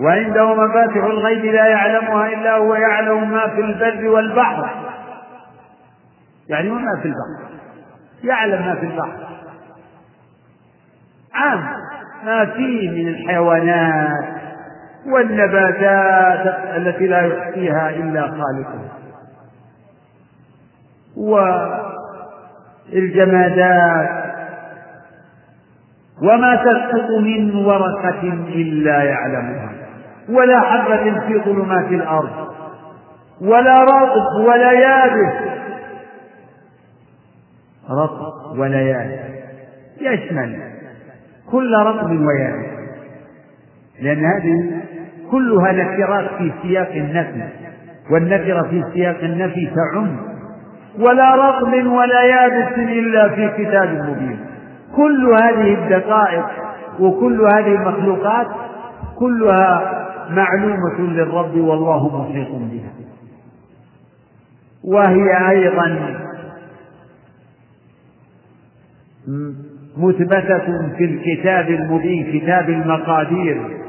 وعنده 0.01 0.55
مفاتح 0.55 0.97
الغيب 1.05 1.45
لا 1.45 1.67
يعلمها 1.67 2.27
إلا 2.27 2.57
هو 2.57 2.75
يعلم 2.75 3.31
ما 3.31 3.49
في 3.49 3.61
البر 3.61 4.09
والبحر. 4.09 4.71
يعني 6.49 6.71
وما 6.71 7.01
في 7.03 7.09
البحر. 7.09 7.55
يعلم 8.25 8.67
ما 8.67 8.75
في 8.75 8.87
البحر. 8.87 9.19
عام. 11.35 11.65
ما 12.25 12.45
فيه 12.45 12.91
من 12.91 13.09
الحيوانات 13.09 14.35
والنباتات 15.07 16.47
التي 16.77 17.07
لا 17.07 17.21
يحصيها 17.21 17.91
إلا 17.91 18.21
خالقها. 18.21 18.89
والجمادات. 22.93 24.25
وما 26.23 26.57
تسقط 26.57 27.11
من 27.21 27.55
ورقة 27.55 28.23
إلا 28.49 29.03
يعلمها. 29.03 29.84
ولا 30.29 30.61
حبة 30.61 31.21
في 31.27 31.39
ظلمات 31.45 31.89
الأرض 31.89 32.49
ولا 33.41 33.75
رطب 33.85 34.45
ولا 34.47 34.73
يابس. 34.73 35.33
رطب 37.91 38.59
ولا 38.59 38.81
يابس. 38.81 39.35
يشمل 40.01 40.63
كل 41.51 41.75
رطب 41.75 42.11
ويابس. 42.11 42.75
لأن 44.03 44.25
هذه 44.25 44.81
كلها 45.31 45.73
نكرات 45.73 46.31
في 46.39 46.53
سياق 46.63 46.91
النفي 46.91 47.49
والنكرة 48.11 48.63
في 48.63 48.85
سياق 48.95 49.19
النفي 49.23 49.71
تعم. 49.75 50.17
ولا 50.99 51.35
رطب 51.35 51.87
ولا 51.87 52.23
يابس 52.23 52.79
إلا 52.79 53.29
في 53.29 53.65
كتاب 53.65 53.89
مبين. 53.89 54.41
كل 54.97 55.35
هذه 55.43 55.75
الدقائق 55.75 56.47
وكل 57.01 57.41
هذه 57.41 57.75
المخلوقات 57.75 58.47
كلها 59.19 60.04
معلومة 60.31 60.99
للرب 60.99 61.57
والله 61.57 62.23
محيط 62.23 62.49
بها. 62.49 62.93
وهي 64.85 65.51
أيضا 65.51 66.15
مثبتة 69.97 70.89
في 70.97 71.05
الكتاب 71.05 71.69
المبين 71.69 72.41
كتاب 72.41 72.71
المقادير. 72.71 73.81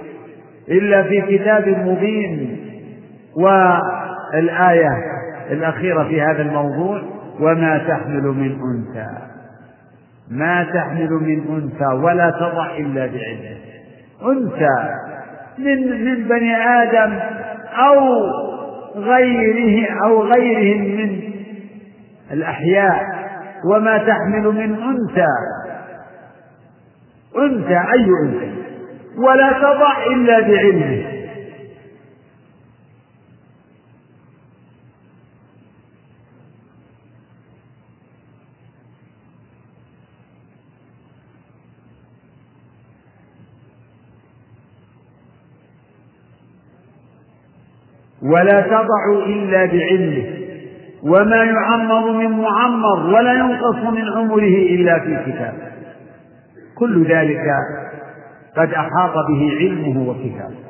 إلا 0.69 1.03
في 1.03 1.37
كتاب 1.37 1.67
مبين 1.67 2.59
والآية 3.35 4.89
الأخيرة 5.51 6.03
في 6.03 6.21
هذا 6.21 6.41
الموضوع 6.41 7.01
وما 7.39 7.77
تحمل 7.77 8.23
من 8.23 8.51
أنثى. 8.51 9.17
ما 10.31 10.63
تحمل 10.63 11.09
من 11.09 11.55
أنثى 11.55 11.93
ولا 11.93 12.29
تضع 12.29 12.77
إلا 12.77 13.05
بعلمه. 13.05 13.57
أنثى 14.25 14.89
من 15.57 16.05
من 16.05 16.27
بني 16.27 16.55
آدم 16.55 17.19
أو 17.73 18.19
غيره 18.95 19.87
أو 20.05 20.23
غيرهم 20.23 20.81
من 20.81 21.19
الأحياء 22.31 23.03
وما 23.71 23.97
تحمل 23.97 24.43
من 24.43 24.83
أنثى. 24.83 25.33
أنثى 27.37 27.77
أي 27.77 28.07
أنثى؟ 28.23 28.51
ولا 29.17 29.51
تضع 29.51 30.05
إلا 30.11 30.39
بعلمه. 30.39 31.14
ولا 48.33 48.61
تضع 48.61 49.25
إلا 49.25 49.65
بعلمه 49.65 50.25
وما 51.03 51.43
يعمر 51.43 52.11
من 52.11 52.31
معمر 52.41 53.05
ولا 53.15 53.33
ينقص 53.33 53.75
من 53.75 54.09
عمره 54.17 54.55
إلا 54.75 54.99
في 54.99 55.31
كتاب. 55.31 55.53
كل 56.75 57.05
ذلك 57.07 57.41
قد 58.57 58.73
أحاط 58.73 59.13
به 59.29 59.57
علمه 59.59 60.09
وكتابه. 60.09 60.65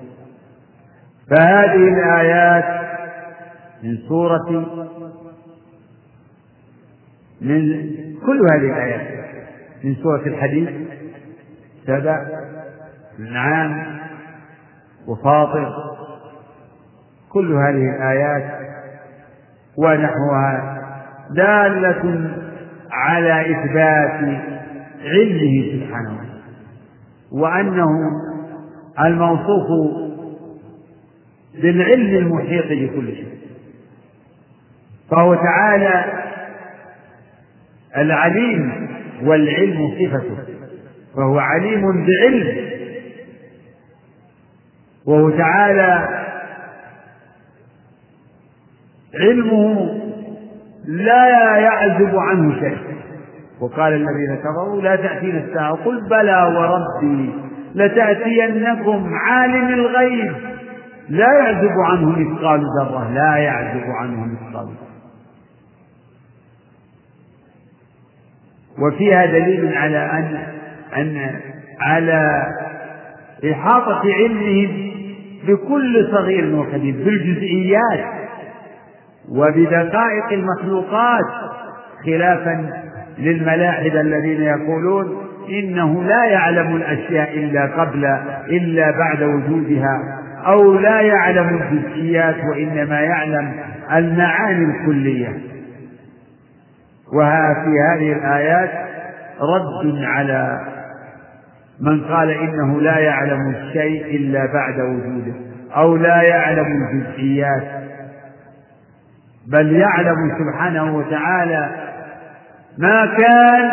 فهذه 1.29 1.75
الآيات 1.75 2.85
من 3.83 3.97
سورة 4.09 4.65
من 7.41 7.89
كل 8.25 8.39
هذه 8.51 8.73
الآيات 8.73 9.25
من 9.83 9.95
سورة 9.95 10.21
الحديث 10.27 10.69
سبع 11.87 12.25
الأنعام 13.19 13.97
وفاطر 15.07 15.94
كل 17.35 17.53
هذه 17.53 17.95
الآيات 17.95 18.43
ونحوها 19.77 20.81
دالة 21.31 22.29
على 22.91 23.41
إثبات 23.41 24.41
علمه 25.03 25.71
سبحانه 25.71 26.13
وتعالى 26.13 26.35
وأنه 27.31 27.89
الموصوف 28.99 29.67
بالعلم 31.61 32.15
المحيط 32.15 32.65
بكل 32.65 33.15
شيء. 33.15 33.35
فهو 35.11 35.35
تعالى 35.35 36.05
العليم 37.97 38.87
والعلم 39.23 39.91
صفته 39.91 40.37
فهو 41.15 41.39
عليم 41.39 42.05
بعلم 42.05 42.65
وهو 45.05 45.29
تعالى 45.29 46.14
علمه 49.19 49.89
لا 50.87 51.57
يعزب 51.57 52.15
عنه 52.15 52.59
شيء. 52.59 52.77
وقال 53.61 53.93
الذين 53.93 54.35
كفروا 54.35 54.81
لا 54.81 54.95
تأتينا 54.95 55.43
الساعة. 55.43 55.71
قل 55.71 56.09
بلى 56.09 56.43
وربي 56.57 57.33
لتأتينكم 57.75 59.09
عالم 59.13 59.73
الغيب. 59.73 60.33
لا 61.09 61.27
يعزب 61.33 61.73
عنه 61.85 62.09
مثقال 62.09 62.61
ذرة. 62.79 63.11
لا 63.13 63.37
يعزب 63.37 63.83
عنه 63.99 64.25
مثقال 64.25 64.65
ذرة. 64.65 64.85
وفيها 68.87 69.25
دليل 69.25 69.77
على 69.77 69.97
أن 69.97 70.43
أن 70.97 71.39
على 71.81 72.47
إحاطة 73.51 74.01
علمه 74.13 74.91
بكل 75.47 76.07
صغير 76.11 76.55
وكبير 76.55 76.95
بالجزئيات. 77.05 78.24
وبدقائق 79.29 80.31
المخلوقات 80.31 81.25
خلافا 82.05 82.69
للملاحدة 83.17 84.01
الذين 84.01 84.41
يقولون 84.41 85.25
إنه 85.49 86.03
لا 86.03 86.25
يعلم 86.25 86.75
الأشياء 86.75 87.37
إلا 87.37 87.65
قبل 87.65 88.05
إلا 88.49 88.91
بعد 88.91 89.23
وجودها 89.23 89.99
أو 90.45 90.73
لا 90.73 91.01
يعلم 91.01 91.47
الجزئيات 91.47 92.35
وإنما 92.51 92.99
يعلم 92.99 93.51
المعاني 93.93 94.65
الكلية. 94.65 95.37
وها 97.13 97.53
في 97.53 97.79
هذه 97.79 98.13
الآيات 98.13 98.69
رد 99.41 100.03
على 100.03 100.59
من 101.81 102.01
قال 102.01 102.29
إنه 102.29 102.81
لا 102.81 102.97
يعلم 102.99 103.55
الشيء 103.55 104.15
إلا 104.15 104.45
بعد 104.53 104.79
وجوده 104.79 105.33
أو 105.75 105.95
لا 105.95 106.21
يعلم 106.21 106.65
الجزئيات 106.65 107.63
بل 109.51 109.75
يعلم 109.75 110.37
سبحانه 110.39 110.97
وتعالى 110.97 111.69
ما 112.77 113.05
كان 113.17 113.71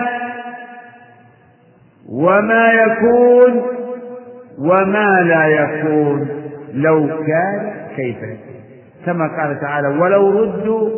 وما 2.08 2.72
يكون 2.72 3.62
وما 4.58 5.20
لا 5.22 5.46
يكون. 5.46 6.28
لو 6.74 7.06
كان 7.26 7.72
كيف 7.96 8.16
كما 9.06 9.28
قال 9.40 9.60
تعالى 9.60 9.88
ولو 9.88 10.42
ردوا 10.42 10.90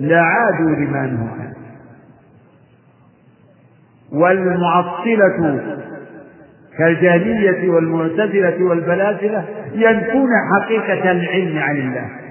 لعادوا 0.00 0.70
لما 0.70 1.06
نهوا 1.06 1.28
عنه. 1.40 1.56
والمعطلة 4.12 5.60
كالجاهلية 6.78 7.68
والمعتزلة 7.68 8.64
والبلاسلة 8.64 9.44
ينفون 9.72 10.28
حقيقة 10.54 11.10
العلم 11.10 11.58
عن 11.58 11.76
الله. 11.76 12.25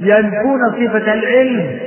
ينفون 0.00 0.60
صفة 0.70 1.12
العلم. 1.12 1.80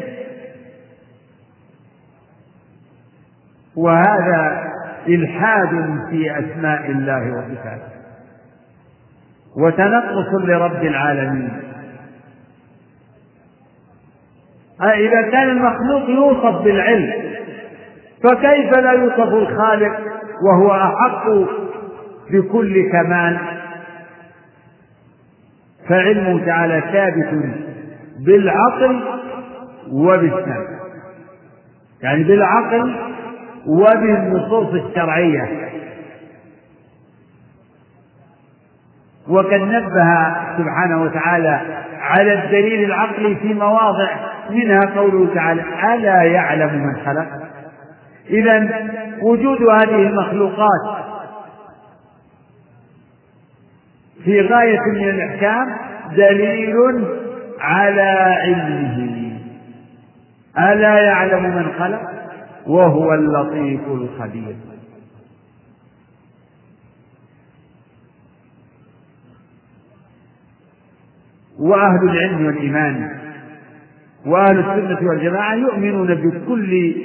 وهذا 3.76 4.72
إلحاد 5.07 5.99
في 6.10 6.39
أسماء 6.39 6.91
الله 6.91 7.32
وصفاته. 7.32 7.99
وتنقص 9.57 10.34
لرب 10.43 10.84
العالمين. 10.84 11.49
إذا 14.82 15.22
كان 15.22 15.49
المخلوق 15.49 16.10
يوصف 16.10 16.62
بالعلم 16.62 17.14
فكيف 18.24 18.78
لا 18.78 18.91
يوصف 18.91 19.34
الخالق 19.34 19.99
وهو 20.45 20.72
أحق 20.72 21.26
بكل 22.32 22.91
كمال؟ 22.91 23.39
فعلمه 25.89 26.45
تعالى 26.45 26.82
ثابت 26.82 27.34
بالعقل 28.26 29.03
وبالسمع. 29.91 30.80
يعني 32.01 32.24
بالعقل 32.24 32.95
وبالنصوص 33.67 34.74
الشرعية. 34.74 35.70
وقد 39.28 39.61
نبه 39.61 40.36
سبحانه 40.57 41.01
وتعالى 41.01 41.61
على 41.99 42.34
الدليل 42.34 42.84
العقلي 42.84 43.36
في 43.36 43.53
مواضع 43.53 44.09
منها 44.49 44.82
قوله 44.95 45.34
تعالى 45.34 45.63
ألا 45.95 46.24
يعلم 46.24 46.74
من 46.74 47.05
خلق؟ 47.05 47.28
إذا 48.30 48.70
وجود 49.22 49.61
هذه 49.61 49.95
المخلوقات 49.95 51.05
في 54.24 54.41
غاية 54.41 54.80
من 54.80 55.09
الإحكام 55.09 55.78
دليل 56.15 56.76
على 57.60 58.36
علمه. 58.43 59.32
ألا 60.57 60.99
يعلم 60.99 61.43
من 61.43 61.72
خلق؟ 61.80 62.01
وهو 62.68 63.14
اللطيف 63.14 63.82
الخبير. 63.88 64.55
وأهل 71.60 72.10
العلم 72.10 72.45
والإيمان 72.45 73.20
وأهل 74.26 74.60
السنة 74.60 75.10
والجماعة 75.10 75.53
يؤمنون 75.53 76.16
بكل 76.16 76.95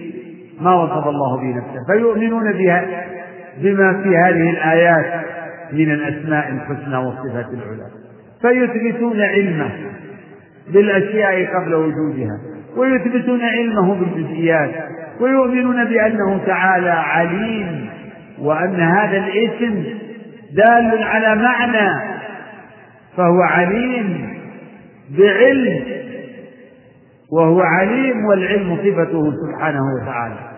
ما 0.60 0.74
وصف 0.74 1.08
الله 1.08 1.36
به 1.36 1.56
نفسه 1.56 1.86
فيؤمنون 1.86 2.52
بها 2.52 3.04
بما 3.58 4.02
في 4.02 4.08
هذه 4.08 4.50
الآيات 4.50 5.24
من 5.72 5.90
الأسماء 5.90 6.48
الحسنى 6.48 6.96
والصفات 6.96 7.46
العلى 7.52 7.86
فيثبتون 8.42 9.20
علمه. 9.20 9.70
بالأشياء 10.72 11.54
قبل 11.56 11.74
وجودها 11.74 12.38
ويثبتون 12.76 13.40
علمه 13.42 13.94
بالجزئيات 13.94 14.70
ويؤمنون 15.20 15.84
بأنه 15.84 16.40
تعالى 16.46 16.90
عليم 16.90 17.88
وأن 18.38 18.80
هذا 18.80 19.16
الاسم 19.16 19.84
دال 20.52 21.02
على 21.02 21.42
معنى 21.42 22.14
فهو 23.16 23.40
عليم 23.42 24.38
بعلم 25.18 25.84
وهو 27.32 27.60
عليم 27.60 28.24
والعلم 28.24 28.76
صفته 28.76 29.32
سبحانه 29.32 29.80
وتعالى. 30.02 30.53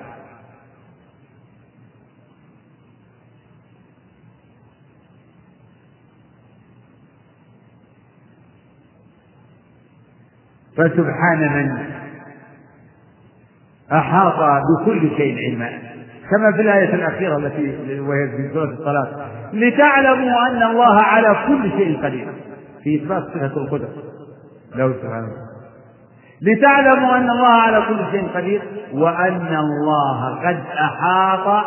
فسبحان 10.76 11.40
من 11.54 11.90
أحاط 13.92 14.62
بكل 14.62 15.10
شيء 15.16 15.38
علما. 15.38 15.68
كما 16.30 16.52
في 16.52 16.60
الآية 16.62 16.94
الأخيرة 16.94 17.36
التي 17.36 18.00
وهي 18.00 18.28
في 18.36 18.50
سورة 18.52 18.70
الطلاق. 18.70 19.30
لتعلموا 19.52 20.46
أن 20.50 20.62
الله 20.62 21.02
على 21.02 21.36
كل 21.46 21.70
شيء 21.70 22.04
قدير. 22.04 22.32
في 22.82 23.02
إثبات 23.02 23.22
صفة 23.22 23.46
القدرة 23.46 23.88
له 24.74 24.92
سبحانه 24.92 25.28
لتعلموا 26.42 27.16
أن 27.16 27.30
الله 27.30 27.54
على 27.54 27.82
كل 27.88 28.10
شيء 28.10 28.28
قدير. 28.34 28.62
وأن 28.92 29.56
الله 29.56 30.48
قد 30.48 30.62
أحاط 30.80 31.64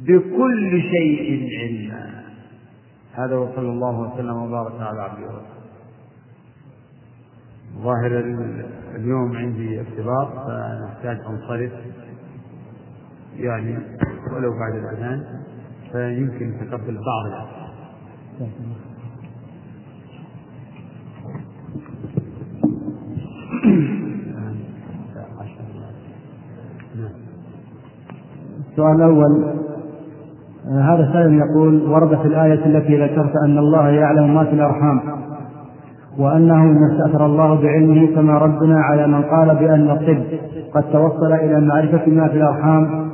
بكل 0.00 0.82
شيء 0.82 1.48
علما. 1.60 2.10
هذا 3.14 3.36
وصلى 3.36 3.68
الله 3.68 4.00
وسلم 4.00 4.36
وبارك 4.36 4.72
على 4.80 5.02
عبده 5.02 5.22
ورسوله. 5.26 5.57
ظاهر 7.82 8.20
اليوم 8.94 9.36
عندي 9.36 9.80
ارتباط 9.80 10.28
فنحتاج 10.46 11.18
أنصرف 11.26 11.72
يعني 13.36 13.78
ولو 14.32 14.50
بعد 14.50 14.74
الأذان 14.74 15.24
فيمكن 15.92 16.54
تقبل 16.60 16.94
بعض 16.94 17.48
السؤال 28.70 28.96
الأول 28.96 29.58
هذا 30.66 31.12
سائل 31.12 31.34
يقول 31.34 31.82
ورد 31.82 32.18
في 32.22 32.28
الآية 32.28 32.66
التي 32.66 32.96
ذكرت 32.96 33.32
أن 33.44 33.58
الله 33.58 33.88
يعلم 33.88 34.34
ما 34.34 34.44
في 34.44 34.52
الأرحام. 34.52 35.00
وأنه 36.18 36.62
إن 36.62 36.90
استأثر 36.90 37.26
الله 37.26 37.54
بعلمه 37.62 38.14
فما 38.14 38.38
ردنا 38.38 38.80
على 38.80 39.06
من 39.06 39.22
قال 39.22 39.56
بأن 39.56 39.90
الطب 39.90 40.38
قد 40.74 40.92
توصل 40.92 41.32
إلى 41.32 41.60
معرفة 41.60 42.06
ما 42.06 42.28
في 42.28 42.36
الأرحام. 42.36 43.08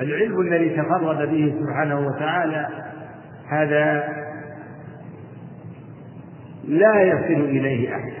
العلم 0.00 0.40
الذي 0.40 0.70
تفرد 0.70 1.30
به 1.30 1.54
سبحانه 1.60 2.06
وتعالى 2.06 2.68
هذا 3.48 4.04
لا 6.68 7.02
يصل 7.02 7.44
إليه 7.44 7.96
أحد. 7.96 8.12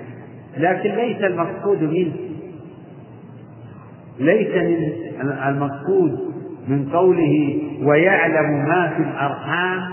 لكن 0.56 0.90
ليس 0.90 1.20
المقصود 1.24 1.82
منه. 1.82 2.14
ليس 4.18 4.54
من 4.54 5.32
المقصود 5.48 6.33
من 6.68 6.88
قوله 6.92 7.62
ويعلم 7.82 8.64
ما 8.68 8.92
في 8.96 9.02
الأرحام 9.02 9.92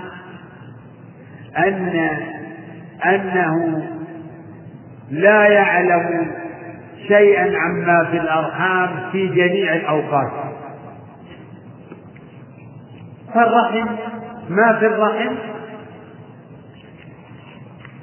أن 1.58 2.10
أنه 3.06 3.84
لا 5.12 5.48
يعلم 5.48 6.32
شيئا 7.08 7.58
عما 7.58 8.04
في 8.12 8.18
الأرحام 8.18 8.90
في 9.12 9.28
جميع 9.28 9.76
الأوقات. 9.76 10.32
فالرحم 13.34 13.88
ما 14.50 14.80
في 14.80 14.86
الرحم؟ 14.86 15.36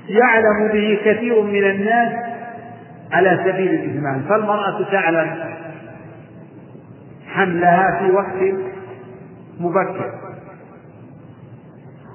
يعلم 0.08 0.72
به 0.72 0.98
كثير 1.04 1.42
من 1.42 1.64
الناس 1.64 2.12
على 3.12 3.40
سبيل 3.44 3.70
الإجمال. 3.74 4.22
فالمرأة 4.28 4.82
تعلم 4.92 5.30
حملها 7.38 7.98
في 7.98 8.10
وقت 8.10 8.68
مبكر. 9.60 10.12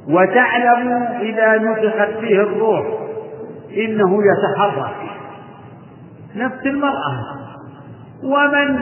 وتعلم 0.08 0.92
إذا 1.22 1.58
نفخت 1.58 2.20
فيه 2.20 2.42
الروح 2.42 2.86
إنه 3.78 4.20
يتحرك 4.24 4.96
نفس 6.36 6.66
المرأة. 6.66 7.44
ومن 8.24 8.80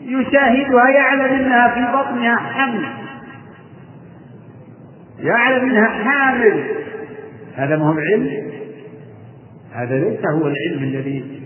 يشاهدها 0.00 0.88
يعلم 0.88 1.34
إنها 1.34 1.68
في 1.68 1.80
بطنها 1.80 2.36
حمل. 2.36 2.84
يعلم 5.18 5.70
إنها 5.70 5.88
حامل. 5.88 6.64
هذا 7.54 7.76
ما 7.76 7.88
هو 7.88 7.92
العلم؟ 7.92 8.52
هذا 9.72 9.98
ليس 9.98 10.20
هو 10.34 10.46
العلم 10.46 10.82
الذي 10.82 11.41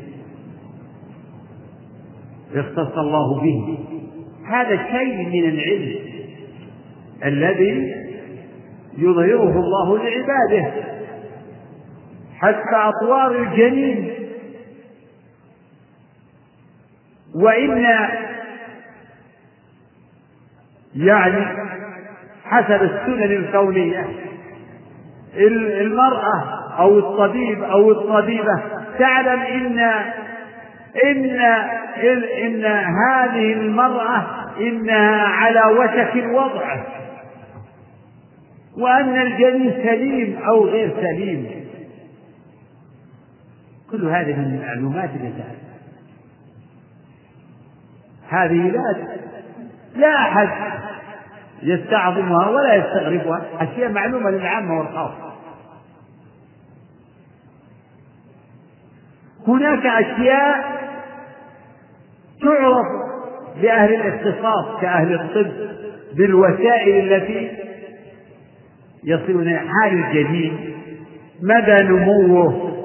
اختص 2.60 2.98
الله 2.98 3.40
به. 3.40 3.78
هذا 4.48 4.76
شيء 4.92 5.28
من 5.28 5.48
العلم 5.48 5.98
الذي 7.24 7.94
يظهره 8.98 9.60
الله 9.60 9.98
لعباده. 9.98 10.72
حتى 12.38 12.76
أطوار 12.76 13.38
الجنين. 13.38 14.10
وإن 17.34 17.84
يعني 20.96 21.46
حسب 22.44 22.82
السنن 22.82 23.22
الكونية 23.22 24.06
المرأة 25.80 26.44
أو 26.78 26.98
الطبيب 26.98 27.62
أو 27.62 27.90
الطبيبة 27.90 28.62
تعلم 28.98 29.40
إن 29.40 29.78
إن 31.04 31.40
إن 32.44 32.64
هذه 32.64 33.52
المرأة 33.52 34.26
إنها 34.60 35.22
على 35.22 35.62
وشك 35.78 36.12
الوضع 36.14 36.84
وأن 38.78 39.20
الجنين 39.20 39.72
سليم 39.72 40.38
أو 40.42 40.64
غير 40.64 40.90
سليم. 40.96 41.66
كل 43.90 44.08
هذه 44.08 44.36
من 44.36 44.44
المعلومات 44.44 45.10
التي 45.10 45.44
هذه 48.28 48.70
لا 48.70 49.06
لا 49.96 50.14
أحد 50.14 50.48
يستعظمها 51.62 52.48
ولا 52.48 52.74
يستغربها. 52.74 53.42
أشياء 53.60 53.92
معلومة 53.92 54.30
للعامة 54.30 54.78
والخاصة. 54.78 55.25
هناك 59.48 59.86
أشياء 59.86 60.76
تعرف 62.42 62.86
بأهل 63.62 63.94
الاختصاص 63.94 64.80
كأهل 64.80 65.14
الطب 65.14 65.52
بالوسائل 66.16 67.12
التي 67.12 67.50
يصلون 69.04 69.56
حال 69.56 69.92
الجنين 69.92 70.74
مدى 71.42 71.82
نموه؟ 71.82 72.76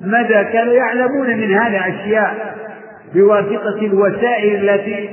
مدى 0.00 0.44
كانوا 0.44 0.72
يعلمون 0.72 1.36
من 1.36 1.54
هذا 1.54 1.78
أشياء 1.78 2.56
بواسطة 3.14 3.78
الوسائل 3.82 4.70
التي 4.70 5.08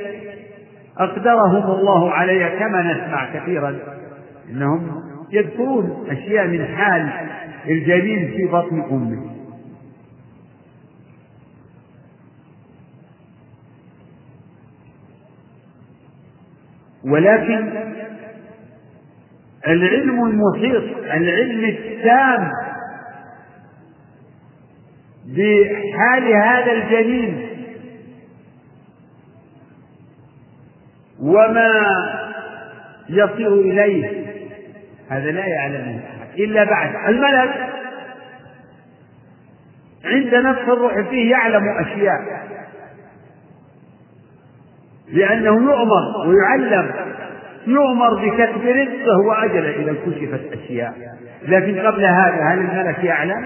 أقدرهم 0.97 1.79
الله 1.79 2.11
عليها؟ 2.11 2.49
كما 2.49 2.81
نسمع 2.81 3.33
كثيرا 3.33 3.79
إنهم 4.49 5.03
يذكرون 5.31 6.07
أشياء 6.09 6.47
من 6.47 6.65
حال 6.65 7.09
الجنين 7.69 8.31
في 8.31 8.45
بطن 8.45 8.83
أمه. 8.91 9.32
ولكن 17.05 17.83
العلم 19.67 20.25
المحيط 20.25 20.83
العلم 21.03 21.65
التام 21.65 22.49
بحال 25.25 26.33
هذا 26.33 26.71
الجنين 26.71 27.49
وما 31.19 31.69
يصل 33.09 33.59
إليه 33.59 34.23
هذا 35.09 35.31
لا 35.31 35.45
يعلمه 35.45 35.99
إلا 36.37 36.63
بعد. 36.63 36.95
الملك 37.09 37.69
عند 40.05 40.35
نفس 40.35 40.61
الروح 40.61 41.09
فيه 41.09 41.31
يعلم 41.31 41.63
أشياء. 41.79 42.43
لأنه 45.13 45.71
يؤمر 45.71 46.27
ويعلم. 46.27 46.91
يؤمر 47.67 48.13
بكتب 48.13 48.61
رزقه 48.65 49.17
وأجله 49.27 49.69
إذا 49.69 49.93
كشفت 49.93 50.53
أشياء. 50.53 50.93
لكن 51.47 51.79
قبل 51.79 52.05
هذا 52.05 52.43
هل 52.43 52.59
الملك 52.59 53.03
يعلم؟ 53.03 53.45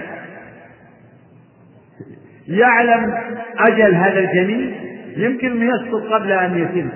يعلم 2.48 3.14
أجل 3.58 3.94
هذا 3.94 4.18
الجنين 4.18 4.74
يمكن 5.16 5.62
يسقط 5.62 6.12
قبل 6.12 6.32
أن 6.32 6.58
يتم. 6.58 6.88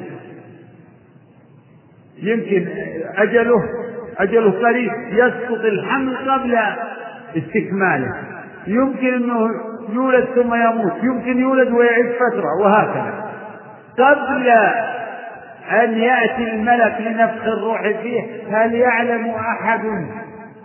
يمكن 2.22 2.68
أجله 3.16 3.62
أجله 4.18 4.50
قريب 4.50 4.92
يسقط 5.12 5.64
الحمل 5.64 6.16
قبل 6.16 6.58
استكماله. 7.36 8.14
يمكن 8.66 9.14
أنه 9.14 9.48
يولد 9.92 10.24
ثم 10.24 10.54
يموت. 10.54 10.92
يمكن 11.02 11.40
يولد 11.40 11.70
ويعيش 11.70 12.06
فترة 12.06 12.62
وهكذا. 12.62 13.21
قبل 13.98 14.48
أن 15.70 15.98
يأتي 15.98 16.50
الملك 16.50 17.00
لنفخ 17.00 17.42
الروح 17.42 17.82
فيه 17.82 18.22
هل 18.50 18.74
يعلم 18.74 19.30
أحد 19.30 19.84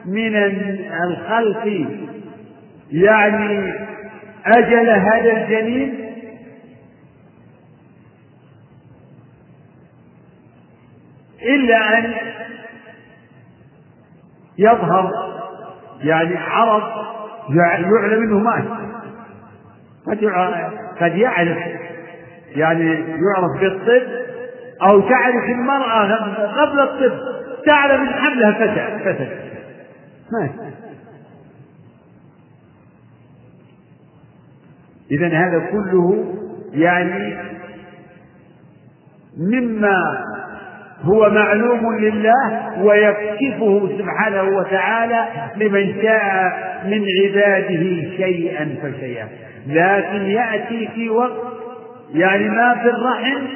من 0.06 0.36
الخلق 1.04 1.88
يعني 2.92 3.74
أجل 4.46 4.90
هذا 4.90 5.32
الجنين 5.32 6.08
إلا 11.42 11.98
أن 11.98 12.14
يظهر 14.58 15.12
يعني 16.02 16.38
عرض 16.38 16.84
يعلم 17.50 18.24
انه 18.24 18.40
مات 18.40 18.64
قد 20.08 20.26
قد 21.02 21.16
يعرف. 21.16 21.77
يعني 22.58 22.92
يعرف 23.00 23.62
بالطب 23.62 24.08
أو 24.82 25.02
تعرف 25.02 25.44
المرأة 25.50 26.14
قبل 26.46 26.80
الطب 26.80 27.18
تعلم 27.66 28.02
إن 28.02 28.14
حملها 28.14 28.52
فتى 28.52 29.04
فتى 29.04 29.28
مات 30.32 30.52
إذا 35.12 35.28
هذا 35.28 35.60
كله 35.72 36.26
يعني 36.74 37.38
مما 39.38 40.24
هو 41.02 41.30
معلوم 41.30 41.98
لله 41.98 42.74
ويكشفه 42.84 43.98
سبحانه 43.98 44.44
وتعالى 44.44 45.26
لمن 45.56 46.02
شاء 46.02 46.54
من 46.86 47.06
عباده 47.24 48.18
شيئا 48.18 48.76
فشيئا. 48.84 49.28
لكن 49.68 50.26
يأتي 50.26 50.90
في 50.96 51.10
وقت 51.10 51.58
يعني 52.14 52.50
ما 52.50 52.76
في 52.76 52.90
الرحم 52.90 53.48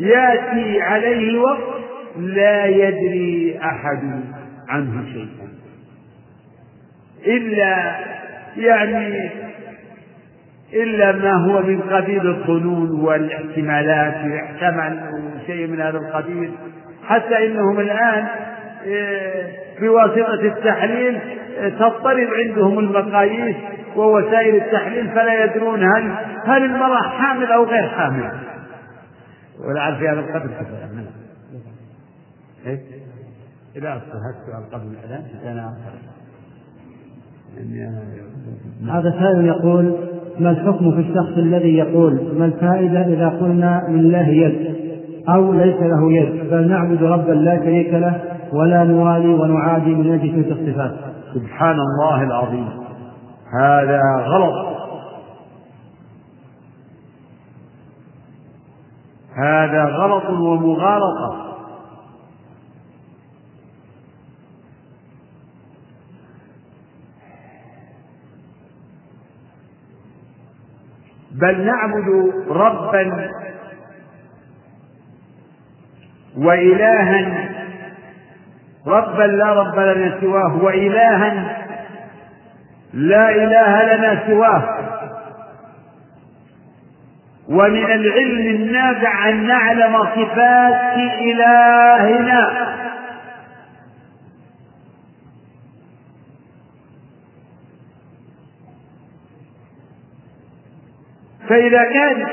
يأتي 0.00 0.82
عليه 0.82 1.38
وقت 1.38 1.74
لا 2.18 2.66
يدري 2.66 3.58
أحد 3.62 4.20
عنه 4.68 5.04
شيئا. 5.12 5.48
إلا 7.26 7.96
يعني 8.56 9.30
إلا 10.72 11.12
ما 11.12 11.32
هو 11.32 11.62
من 11.62 11.80
قبيل 11.80 12.26
الظنون 12.26 12.90
والاحتمالات 13.00 14.14
يحتمل 14.24 15.00
شيء 15.46 15.66
من 15.66 15.80
هذا 15.80 15.98
القبيل. 15.98 16.50
حتى 17.06 17.46
إنهم 17.46 17.80
الآن 17.80 18.26
آه، 18.86 19.46
بواسطة 19.80 20.40
التحليل 20.42 21.18
آه، 21.58 21.68
تضطرب 21.68 22.28
عندهم 22.44 22.78
المقاييس 22.78 23.56
ووسائل 23.96 24.54
التحليل 24.54 25.08
فلا 25.08 25.44
يدرون 25.44 25.82
هل 25.82 26.12
هل 26.44 26.64
المرأة 26.64 27.02
حامل 27.02 27.52
أو 27.52 27.64
غير 27.64 27.88
حامل 27.88 28.30
ولعل 29.68 29.96
في 29.96 30.08
هذا 30.08 30.20
القدر 30.20 30.46
كفاية. 30.46 31.06
إيه؟ 32.66 32.80
إذا 33.76 33.96
أصبحت 33.96 34.72
قبل 34.72 34.86
الأذان 34.86 35.22
أنا 35.44 35.74
هذا 38.90 39.10
سائل 39.10 39.46
يقول 39.46 39.94
ما 40.38 40.50
الحكم 40.50 40.92
في 40.92 41.00
الشخص 41.00 41.38
الذي 41.38 41.76
يقول 41.76 42.38
ما 42.38 42.44
الفائدة 42.44 43.06
إذا 43.06 43.28
قلنا 43.28 43.86
لله 43.88 44.28
يد 44.28 44.74
أو 45.28 45.52
ليس 45.52 45.76
له 45.76 46.12
يد 46.12 46.50
بل 46.50 46.68
نعبد 46.68 47.02
ربا 47.02 47.32
لا 47.32 47.56
شريك 47.56 47.94
له 47.94 48.20
ولا 48.52 48.84
نوالي 48.84 49.34
ونعادي 49.34 49.94
من 49.94 50.12
أجل 50.12 50.44
تلك 50.44 50.58
الصفات 50.58 50.94
سبحان 51.34 51.76
الله 51.80 52.22
العظيم 52.22 52.83
هذا 53.54 54.00
غلط. 54.26 54.74
هذا 59.36 59.84
غلط 59.84 60.30
ومغالطة. 60.30 61.44
بل 71.30 71.64
نعبد 71.64 72.32
ربا 72.48 73.30
وإلها. 76.36 77.54
ربا 78.86 79.22
لا 79.22 79.52
رب 79.52 79.78
لنا 79.78 80.20
سواه 80.20 80.64
وإلها 80.64 81.53
لا 82.94 83.30
إله 83.30 83.94
لنا 83.94 84.26
سواه. 84.26 84.78
ومن 87.48 87.84
العلم 87.84 88.46
النافع 88.46 89.28
أن 89.28 89.46
نعلم 89.46 90.04
صفات 90.04 90.96
إلهنا. 91.20 92.74
فإذا 101.48 101.84
كان 101.84 102.26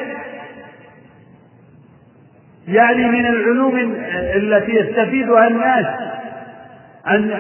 يعني 2.67 3.05
من 3.05 3.25
العلوم 3.25 3.95
التي 4.35 4.71
يستفيدها 4.71 5.47
الناس 5.47 5.85
أن 7.07 7.31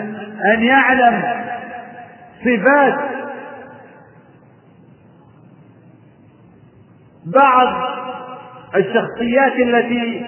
أن 0.55 0.63
يعلم 0.63 1.23
صفات 2.45 3.10
بعض 7.25 7.67
الشخصيات 8.75 9.53
التي 9.53 10.25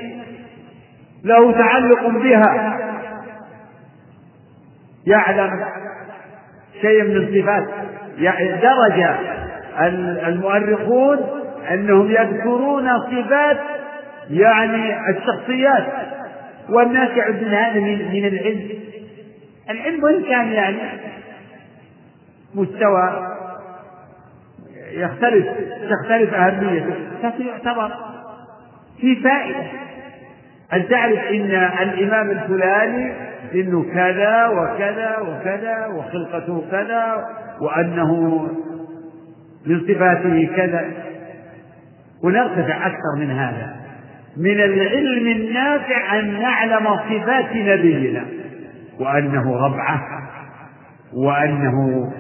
له 1.24 1.52
تعلق 1.52 2.08
بها. 2.08 2.80
يعلم 5.08 5.66
شيء 6.82 7.04
من 7.04 7.18
الصفات. 7.18 7.68
درجة 8.62 9.18
المؤرخون 10.28 11.20
أنهم 11.72 12.12
يذكرون 12.12 12.90
صفات 13.00 13.58
يعني 14.30 15.10
الشخصيات. 15.10 15.88
والناس 16.70 17.10
يعدون 17.10 17.54
هذا 17.54 17.80
من 17.80 18.26
العلم. 18.26 18.70
العلم 19.70 20.04
وإن 20.04 20.24
كان 20.24 20.52
يعني 20.52 20.78
مستوى 22.56 23.33
يختلف 24.94 25.46
تختلف 25.90 26.34
أهميته. 26.34 26.96
لكن 27.24 27.46
يعتبر 27.46 27.92
في 29.02 29.16
فائدة. 29.16 29.64
أن 30.74 30.88
تعرف 30.88 31.20
إن 31.20 31.70
الإمام 31.82 32.32
الفلاني 32.32 33.14
إنه 33.56 33.86
كذا 33.94 34.48
وكذا 34.48 35.18
وكذا 35.18 35.88
وخلقته 35.88 36.64
كذا 36.72 37.26
وأنه 37.62 38.42
من 39.66 39.80
صفاته 39.80 40.50
كذا. 40.56 40.86
ونرتفع 42.24 42.88
أكثر 42.88 43.16
من 43.20 43.32
هذا. 43.32 43.76
من 44.38 44.60
العلم 44.60 45.28
النافع 45.28 46.20
أن 46.20 46.40
نعلم 46.42 46.98
صفات 46.98 47.56
نبينا. 47.56 48.26
وأنه 49.00 49.58
ربعة. 49.58 50.02
وأنه 51.14 52.12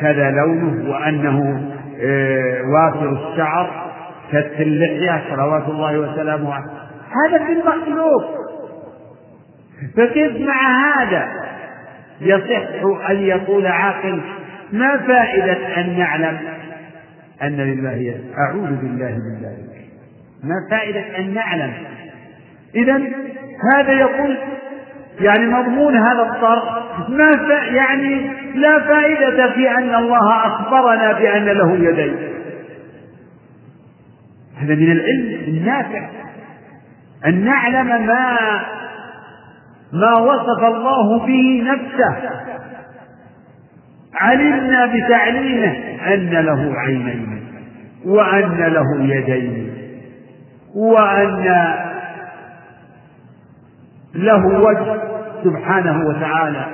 كذا 0.00 0.30
لونه 0.30 0.90
وأنه 0.90 1.66
إيه، 2.00 2.62
وافر 2.62 3.12
الشعر 3.12 3.92
كث 4.32 4.60
اللحية 4.60 5.22
صلوات 5.30 5.68
الله 5.68 5.98
وسلامه 5.98 6.54
عليه. 6.54 6.70
هذا 7.26 7.46
في 7.46 7.52
المخلوق. 7.52 8.24
فكيف 9.96 10.48
مع 10.48 10.92
هذا 10.94 11.28
يصح 12.20 13.08
أن 13.10 13.16
يقول 13.16 13.66
عاقل 13.66 14.20
ما 14.72 14.98
فائدة 14.98 15.80
أن 15.80 15.98
نعلم 15.98 16.38
أن 17.42 17.56
لله 17.56 17.92
يد 17.92 18.24
أعوذ 18.38 18.76
بالله 18.76 19.10
من 19.10 19.42
ذلك. 19.42 19.84
ما 20.44 20.54
فائدة 20.70 21.18
أن 21.18 21.34
نعلم. 21.34 21.72
إذا 22.74 23.00
هذا 23.74 23.92
يقول 23.92 24.36
يعني 25.20 25.46
مضمون 25.46 25.96
هذا 25.96 26.22
الطرح 26.22 26.82
ما 27.08 27.30
يعني 27.72 28.30
لا 28.54 28.80
فائدة 28.80 29.52
في 29.52 29.70
أن 29.70 29.94
الله 29.94 30.46
أخبرنا 30.46 31.12
بأن 31.12 31.44
له 31.44 31.74
يدين. 31.74 32.16
هذا 34.56 34.74
من 34.74 34.92
العلم 34.92 35.44
النافع. 35.48 36.08
أن 37.26 37.44
نعلم 37.44 38.06
ما 38.06 38.36
ما 39.92 40.18
وصف 40.18 40.64
الله 40.64 41.26
به 41.26 41.64
نفسه. 41.66 42.30
علمنا 44.20 44.86
بتعليمه 44.86 45.74
أن 46.14 46.30
له 46.30 46.72
عينين 46.76 47.42
وأن 48.06 48.58
له 48.58 49.14
يدين 49.14 49.74
وأن 50.74 51.44
له 54.14 54.46
وجه 54.46 55.02
سبحانه 55.44 56.06
وتعالى 56.06 56.66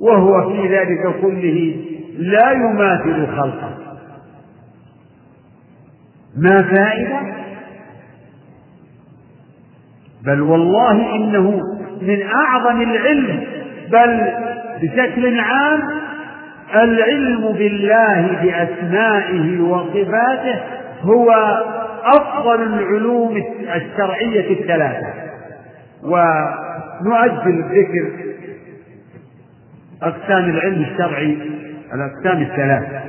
وهو 0.00 0.50
في 0.52 0.68
ذلك 0.68 1.20
كله 1.22 1.76
لا 2.18 2.50
يماثل 2.50 3.26
خلقه. 3.36 3.74
ما 6.36 6.62
فائدة؟ 6.62 7.20
بل 10.24 10.40
والله 10.40 11.14
إنه 11.16 11.60
من 12.02 12.22
أعظم 12.22 12.80
العلم 12.82 13.44
بل 13.90 14.32
بشكل 14.82 15.40
عام 15.40 15.82
العلم 16.74 17.52
بالله 17.52 18.38
بأسمائه 18.42 19.60
وصفاته 19.60 20.60
هو 21.02 21.30
أفضل 22.04 22.62
العلوم 22.62 23.42
الشرعية 23.74 24.60
الثلاثة. 24.60 25.27
ونؤجل 26.02 27.64
ذكر 27.64 28.10
أقسام 30.02 30.44
العلم 30.44 30.82
الشرعي 30.82 31.38
الأقسام 31.94 32.42
الثلاثة 32.42 33.00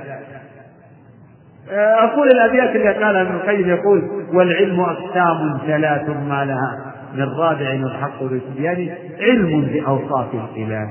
أقول 1.78 2.28
الأبيات 2.28 2.76
اللي 2.76 2.94
قالها 2.94 3.22
ابن 3.22 3.36
القيم 3.36 3.70
يقول 3.70 4.10
والعلم 4.34 4.80
أقسام 4.80 5.60
ثلاث 5.68 6.10
ما 6.10 6.45
لها 6.45 6.94
من 7.16 7.24
رابع 7.24 7.72
الحق 7.72 8.24
بالتبيان 8.24 8.90
علم 9.20 9.61
بأوصاف 9.61 10.28
الإله 10.34 10.90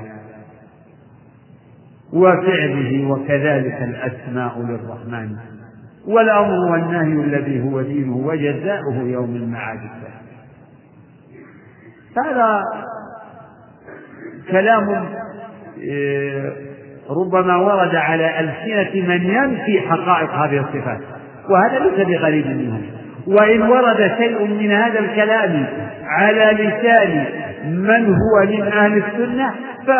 وفعله 2.13 3.11
وكذلك 3.11 3.81
الأسماء 3.81 4.59
للرحمن 4.59 5.35
والأمر 6.07 6.71
والنهي 6.71 7.23
الذي 7.23 7.63
هو 7.63 7.81
دينه 7.81 8.17
وجزاؤه 8.17 8.95
يوم 9.03 9.35
المعاد 9.35 9.79
هذا 12.17 12.61
كلام 14.51 14.89
آه، 15.91 16.51
ربما 17.09 17.55
ورد 17.55 17.95
على 17.95 18.39
ألسنة 18.39 19.07
من 19.07 19.23
ينفي 19.23 19.81
حقائق 19.89 20.31
هذه 20.31 20.59
الصفات 20.59 20.99
وهذا 21.49 21.79
ليس 21.79 22.07
بغريب 22.07 22.47
منهم. 22.47 22.81
وإن 23.27 23.61
ورد 23.61 24.11
شيء 24.17 24.47
من 24.47 24.71
هذا 24.71 24.99
الكلام 24.99 25.65
على 26.03 26.63
لسان 26.63 27.25
من 27.65 28.05
هو 28.05 28.45
من 28.47 28.63
أهل 28.63 29.03
السنة 29.03 29.53
ف 29.87 29.91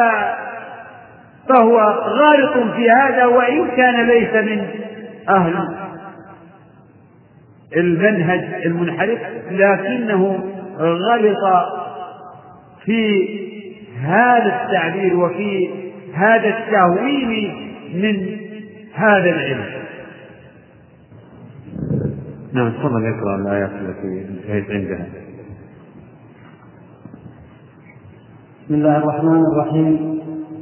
فهو 1.50 1.80
غارق 2.06 2.76
في 2.76 2.92
هذا 2.92 3.26
وإن 3.26 3.68
كان 3.78 4.08
ليس 4.08 4.34
من 4.34 4.68
أهل 5.30 5.68
المنهج 7.78 8.66
المنحرف 8.66 9.20
لكنه 9.52 10.40
غلط 10.80 11.46
في 12.90 13.40
هذا 14.02 14.62
التعبير 14.62 15.18
وفي 15.18 15.70
هذا 16.14 16.48
التهويل 16.48 17.52
من 17.96 18.38
هذا 18.94 19.30
العلم. 19.30 19.66
نعم 22.54 22.72
تفضل 22.72 23.06
اقرأ 23.06 23.36
الآيات 23.36 23.70
التي 23.70 24.26
انتهيت 24.30 24.72
عندها. 24.72 25.06
بسم 28.66 28.74
الله 28.74 28.98
الرحمن 28.98 29.42
الرحيم. 29.54 30.20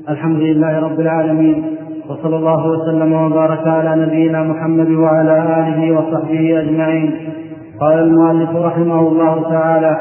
الحمد 0.10 0.40
لله 0.40 0.80
رب 0.80 1.00
العالمين 1.00 1.78
وصلى 2.10 2.36
الله 2.36 2.68
وسلم 2.68 3.14
وبارك 3.14 3.68
على 3.68 4.06
نبينا 4.06 4.44
محمد 4.44 4.90
وعلى 4.90 5.38
آله 5.60 5.92
وصحبه 5.92 6.60
أجمعين. 6.60 7.34
قال 7.80 8.00
المؤلف 8.00 8.50
رحمه 8.50 9.00
الله 9.00 9.50
تعالى 9.50 10.00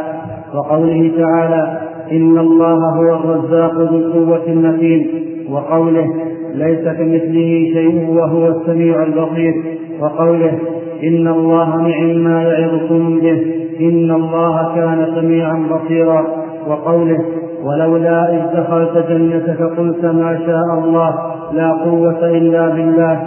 وقوله 0.55 1.13
تعالى 1.17 1.86
ان 2.13 2.39
الله 2.39 2.79
هو 2.97 3.15
الرزاق 3.15 3.75
ذو 3.75 3.99
القوه 3.99 4.43
المتين 4.47 5.07
وقوله 5.51 6.07
ليس 6.55 6.85
كمثله 6.85 7.71
شيء 7.73 8.11
وهو 8.11 8.49
السميع 8.49 9.03
البصير 9.03 9.55
وقوله 10.01 10.59
ان 11.03 11.29
الله 11.29 11.77
نعم 11.77 12.25
ما 12.25 12.43
يعظكم 12.43 13.21
به 13.21 13.43
ان 13.81 14.11
الله 14.11 14.75
كان 14.75 15.07
سميعا 15.15 15.67
بصيرا 15.71 16.27
وقوله 16.69 17.19
ولولا 17.65 18.35
إذ 18.35 18.61
دخلت 18.61 19.07
جنتك 19.09 19.63
قلت 19.63 20.05
ما 20.05 20.39
شاء 20.47 20.79
الله 20.85 21.15
لا 21.53 21.73
قوة 21.73 22.31
إلا 22.31 22.69
بالله 22.69 23.21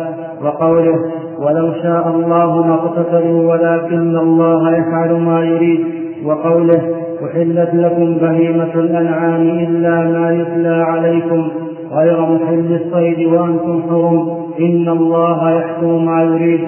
وقوله 0.43 0.99
ولو 1.39 1.73
شاء 1.84 2.07
الله 2.07 2.68
ما 2.68 2.73
اقتتلوا 2.73 3.51
ولكن 3.51 4.18
الله 4.18 4.77
يفعل 4.77 5.14
ما 5.14 5.45
يريد 5.45 5.85
وقوله 6.26 6.81
أحلت 7.25 7.69
لكم 7.73 8.17
بهيمة 8.17 8.73
الأنعام 8.75 9.41
إلا 9.41 9.95
ما 10.19 10.31
يتلى 10.41 10.83
عليكم 10.83 11.47
غير 11.91 12.21
محل 12.21 12.79
الصيد 12.85 13.27
وأنتم 13.27 13.83
حرم 13.89 14.29
إن 14.59 14.87
الله 14.89 15.51
يحكم 15.51 16.05
ما 16.05 16.21
يريد 16.23 16.59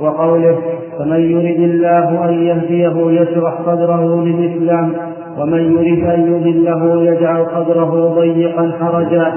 وقوله 0.00 0.56
فمن 0.98 1.20
يرد 1.20 1.60
الله 1.70 2.28
أن 2.28 2.34
يهديه 2.34 3.20
يشرح 3.20 3.54
صدره 3.66 4.24
للإسلام 4.24 4.92
ومن 5.38 5.58
يرد 5.72 6.04
أن 6.14 6.20
يضله 6.34 7.02
يجعل 7.02 7.44
قدره 7.44 8.14
ضيقا 8.20 8.72
حرجا 8.80 9.32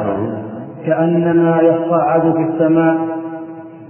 كأنما 0.85 1.61
يصعد 1.61 2.21
في 2.21 2.43
السماء 2.53 2.95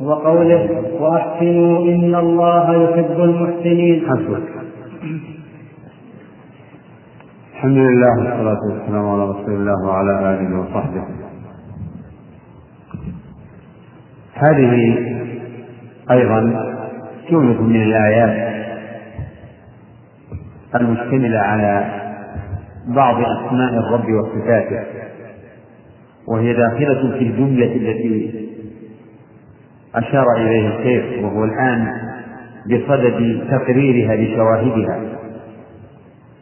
وقوله 0.06 0.70
وأحسنوا 1.02 1.80
إن 1.80 2.16
الله 2.16 2.84
يحب 2.84 3.20
المحسنين 3.20 4.02
حسبك 4.10 4.62
الحمد 7.62 7.78
لله 7.78 8.10
والصلاة 8.18 8.60
والسلام 8.70 9.10
على 9.10 9.24
رسول 9.30 9.54
الله 9.54 9.88
وعلى 9.88 10.12
آله 10.30 10.60
وصحبه. 10.60 11.04
هذه 14.34 14.98
أيضا 16.12 16.40
جملة 17.32 17.62
من 17.62 17.82
الآيات 17.82 18.54
المشتملة 20.76 21.40
على 21.40 22.02
بعض 22.88 23.16
أسماء 23.16 23.74
الرب 23.74 24.06
وصفاته 24.14 24.84
وهي 26.28 26.54
داخلة 26.54 27.18
في 27.18 27.24
الجملة 27.24 27.76
التي 27.76 28.48
أشار 29.96 30.26
إليها 30.38 30.80
الشيخ 30.80 31.24
وهو 31.24 31.44
الآن 31.44 31.88
بصدد 32.66 33.48
تقريرها 33.52 34.16
بشواهدها 34.16 35.21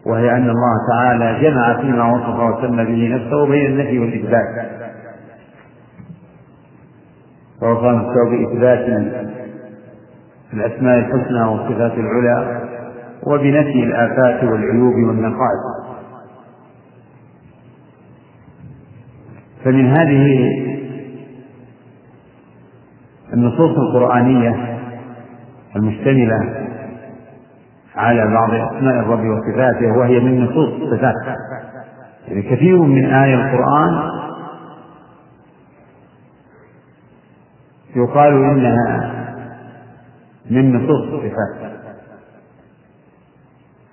وهي 0.05 0.31
أن 0.31 0.49
الله 0.49 0.75
تعالى 0.91 1.39
جمع 1.41 1.81
فيما 1.81 2.11
وصف 2.13 2.39
وسمى 2.39 2.85
به 2.85 3.15
نفسه 3.15 3.47
بين 3.47 3.65
النفي 3.65 3.99
والإثبات. 3.99 4.69
ووصف 7.61 7.83
نفسه 7.83 8.29
بإثبات 8.29 8.85
الأسماء 10.53 10.99
الحسنى 10.99 11.43
والصفات 11.43 11.93
العلى 11.93 12.61
وبنفي 13.27 13.83
الآفات 13.83 14.43
والعيوب 14.43 14.93
والنقائص. 14.93 15.79
فمن 19.65 19.87
هذه 19.87 20.49
النصوص 23.33 23.77
القرآنية 23.77 24.79
المشتملة 25.75 26.68
على 27.95 28.33
بعض 28.33 28.53
أسماء 28.53 28.99
الرب 28.99 29.25
وصفاته 29.25 29.97
وهي 29.97 30.19
من 30.19 30.43
نصوص 30.43 30.69
الصفات. 30.81 31.37
يعني 32.27 32.41
كثير 32.41 32.77
من 32.77 33.05
آية 33.05 33.35
القرآن 33.35 34.09
يقال 37.95 38.33
إنها 38.33 39.13
من 40.49 40.75
نصوص 40.75 41.13
الصفات. 41.13 41.79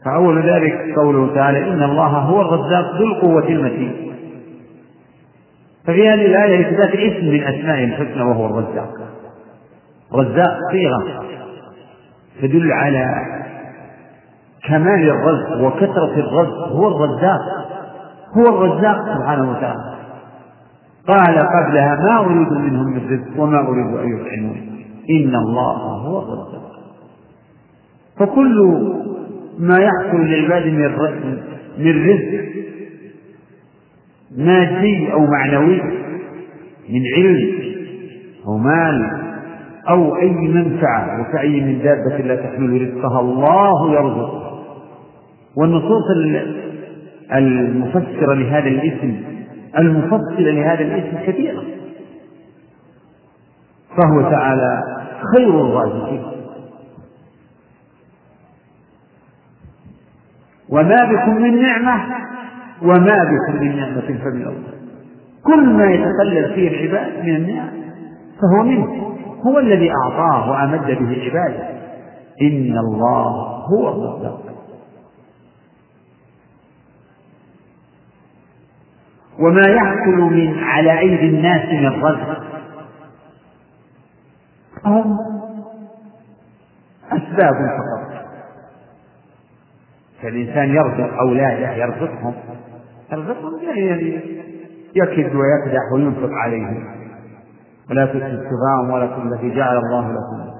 فأول 0.04 0.50
ذلك 0.50 0.94
قوله 0.96 1.34
تعالى 1.34 1.72
إن 1.72 1.82
الله 1.82 2.06
هو 2.06 2.40
الرزاق 2.40 2.96
ذو 2.96 3.06
القوة 3.06 3.48
المتين. 3.48 4.12
ففي 5.86 6.08
هذه 6.08 6.26
الآية 6.26 6.68
إثبات 6.68 6.90
اسم 6.90 7.26
من 7.26 7.42
أسماء 7.42 7.84
الحسنى 7.84 8.22
وهو 8.22 8.46
الرزاق. 8.46 8.94
رزاق 10.14 10.58
صيغة 10.72 11.24
تدل 12.42 12.72
على 12.72 13.26
كمال 14.68 15.10
الرزق 15.10 15.66
وكثرة 15.66 16.14
الرزق 16.14 16.68
هو 16.68 16.88
الرزاق. 16.88 17.40
هو 18.36 18.48
الرزاق 18.48 19.18
سبحانه 19.18 19.50
وتعالى. 19.50 19.96
قال 21.08 21.38
قبلها 21.38 21.96
ما 21.96 22.18
أريد 22.18 22.52
منهم 22.52 22.86
من 22.86 23.10
رزق 23.10 23.40
وما 23.42 23.58
أريد 23.58 23.96
أن 23.96 24.18
يطعمون. 24.18 24.56
إن 25.10 25.34
الله 25.34 25.72
هو 26.06 26.18
الرزاق. 26.18 26.72
فكل 28.18 28.86
ما 29.58 29.78
يحصل 29.78 30.16
للعباد 30.16 30.66
من 30.66 30.80
من 31.78 32.08
رزق 32.08 32.56
مادي 34.36 35.12
أو 35.12 35.26
معنوي 35.26 35.82
من 36.88 37.02
علم 37.16 37.58
أو 38.46 38.56
مال 38.58 39.10
أو 39.88 40.16
أي 40.16 40.30
منفعة 40.30 41.20
وكأي 41.20 41.60
من 41.60 41.82
دابة 41.82 42.24
لا 42.24 42.36
تحمل 42.36 42.82
رزقها 42.82 43.20
الله 43.20 43.92
يرزقها. 43.92 44.45
والنصوص 45.56 46.04
المفسرة 47.32 48.34
لهذا 48.34 48.68
الاسم 48.68 49.20
المفصلة 49.78 50.50
لهذا 50.50 50.80
الاسم 50.80 51.18
كثيرة. 51.26 51.62
فهو 53.96 54.30
تعالى 54.30 54.82
خير 55.36 55.60
الرازقين. 55.60 56.22
وما 60.68 61.04
بكم 61.04 61.42
من 61.42 61.62
نعمة 61.62 62.04
وما 62.82 63.24
بكم 63.24 63.60
من 63.60 63.76
نعمة 63.76 64.00
فمن 64.00 64.42
الله. 64.42 64.76
كل 65.44 65.72
ما 65.72 65.84
يتخلل 65.84 66.54
فيه 66.54 66.68
العباد 66.68 67.24
من 67.24 67.36
النعم 67.36 67.68
فهو 68.42 68.62
منه 68.64 69.16
هو 69.46 69.58
الذي 69.58 69.90
أعطاه 69.90 70.50
وأمد 70.50 70.86
به 70.86 71.22
عباده 71.24 71.68
إن 72.42 72.78
الله 72.78 73.30
هو 73.72 73.88
الرزاق 73.88 74.45
وما 79.38 79.68
يحصل 79.68 80.20
من 80.20 80.58
على 80.58 80.98
أيدي 80.98 81.28
الناس 81.28 81.64
من 81.72 82.02
رزق. 82.02 82.42
هم 84.84 85.18
أسباب 87.12 87.54
فقط. 87.54 88.26
فالإنسان 90.22 90.74
يرزق 90.74 91.18
أولاده 91.20 91.72
يرزقهم. 91.72 92.34
يرزقهم 93.12 93.62
يعني 93.62 94.20
يكد 94.96 95.34
ويكدح 95.34 95.92
وينفق 95.94 96.30
عليهم. 96.32 96.84
ولا 97.90 98.06
تكسبهم 98.06 98.90
ولا 98.90 99.06
كل 99.06 99.22
الذي 99.32 99.56
جعل 99.56 99.76
الله 99.76 100.10
لكم 100.10 100.50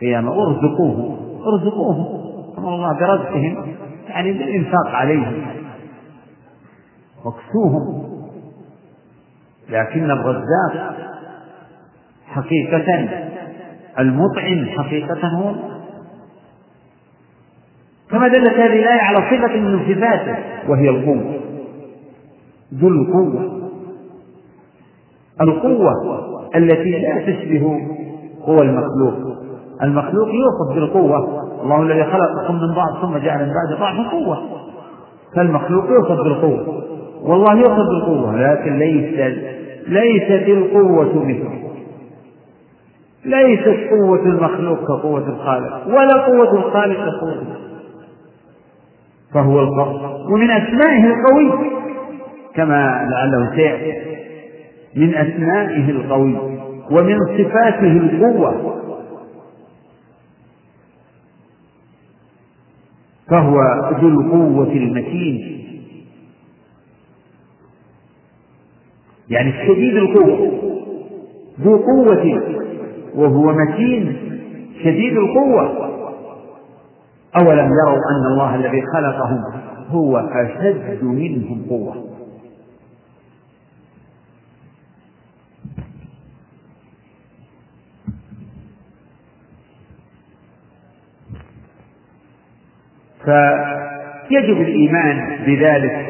قياما. 0.00 0.32
ارزقوه 0.32 1.18
ارزقوهم. 1.54 2.06
أمر 2.58 2.74
الله 2.74 2.92
برزقهم 2.92 3.66
يعني 4.08 4.32
بالإنفاق 4.32 4.86
عليهم. 4.86 5.46
واكسوهم. 7.24 8.15
لكن 9.70 10.10
الرزاق 10.10 10.96
حقيقة 12.26 13.08
المطعم 13.98 14.66
حقيقة 14.66 15.28
هو. 15.28 15.54
كما 18.10 18.28
دلت 18.28 18.54
هذه 18.54 18.82
الآية 18.82 19.00
على 19.00 19.16
صفة 19.16 19.56
من 19.60 19.94
صفاته 19.94 20.36
وهي 20.68 20.88
القوة. 20.88 21.40
ذو 22.74 22.88
القوة. 22.88 23.70
القوة 25.40 25.92
التي 26.56 26.90
لا 26.90 27.20
تشبه 27.26 27.88
قوى 28.46 28.62
المخلوق. 28.62 29.36
المخلوق 29.82 30.28
يوصف 30.28 30.74
بالقوة. 30.74 31.42
الله 31.62 31.82
الذي 31.82 32.04
خلقكم 32.04 32.54
من 32.54 32.74
ضعف 32.74 33.02
ثم 33.02 33.18
جعل 33.18 33.46
من 33.46 33.52
بعد 33.54 33.78
ضعف 33.80 34.10
قوة. 34.10 34.42
فالمخلوق 35.36 35.84
يوصف 35.84 36.24
بالقوة. 36.24 36.82
والله 37.22 37.54
يوصف 37.58 37.86
بالقوة 37.88 38.36
لكن 38.36 38.78
ليس 38.78 39.14
ليست 39.86 40.48
القوة 40.48 41.24
مثله. 41.24 41.62
ليست 43.24 43.90
قوة 43.90 44.22
المخلوق 44.26 44.80
كقوة 44.80 45.28
الخالق 45.28 45.86
ولا 45.86 46.26
قوة 46.26 46.58
الخالق 46.58 46.96
كقوة 46.96 47.56
فهو 49.34 49.60
القوي 49.60 50.32
ومن 50.32 50.50
أسمائه 50.50 51.04
القوي 51.06 51.70
كما 52.54 53.08
لعله 53.10 53.56
سيأتي 53.56 54.16
من 54.96 55.14
أسمائه 55.14 55.90
القوي 55.90 56.36
ومن 56.90 57.18
صفاته 57.38 57.92
القوة. 57.92 58.76
فهو 63.30 63.56
ذو 64.00 64.08
القوة 64.08 64.72
المتين. 64.72 65.65
يعني 69.30 69.52
شديد 69.52 69.96
القوة. 69.96 70.52
ذو 71.60 71.76
قوة 71.76 72.42
وهو 73.14 73.52
متين. 73.52 74.16
شديد 74.84 75.16
القوة. 75.16 75.86
أولم 77.36 77.70
يروا 77.82 78.00
أن 78.10 78.32
الله 78.32 78.54
الذي 78.54 78.82
خلقهم 78.94 79.42
هو 79.88 80.18
أشد 80.18 81.04
منهم 81.04 81.66
قوة. 81.68 82.06
فيجب 93.24 94.60
الإيمان 94.60 95.38
بذلك 95.46 96.06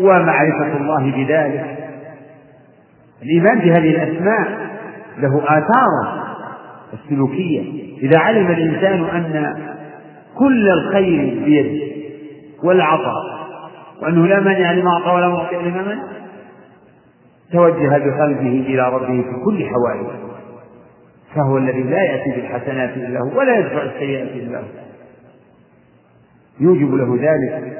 ومعرفة 0.00 0.76
الله 0.76 1.12
بذلك. 1.16 1.77
الإيمان 3.22 3.58
بهذه 3.58 3.90
الأسماء 3.90 4.48
له 5.18 5.42
آثار 5.44 6.18
السلوكية. 6.92 7.88
إذا 8.02 8.18
علم 8.18 8.50
الإنسان 8.50 9.04
أن 9.04 9.56
كل 10.38 10.68
الخير 10.68 11.44
بيده 11.44 11.94
والعطاء 12.62 13.38
وأنه 14.02 14.26
لا 14.26 14.40
مانع 14.40 14.72
لما 14.72 14.90
أعطى 14.90 15.10
ولا 15.10 15.28
معطي 15.28 15.56
لما 15.56 15.82
منع 15.82 16.02
توجه 17.52 17.88
بقلبه 17.88 18.64
إلى 18.66 18.92
ربه 18.92 19.22
في 19.22 19.44
كل 19.44 19.66
حوائجه 19.66 20.18
فهو 21.34 21.58
الذي 21.58 21.82
لا 21.82 22.02
يأتي 22.02 22.30
بالحسنات 22.30 22.96
إلا 22.96 23.20
هو 23.20 23.38
ولا 23.38 23.58
يدفع 23.58 23.82
السيئات 23.82 24.28
إلا 24.28 24.58
هو. 24.58 24.64
يوجب 26.60 26.94
له 26.94 27.16
ذلك 27.16 27.78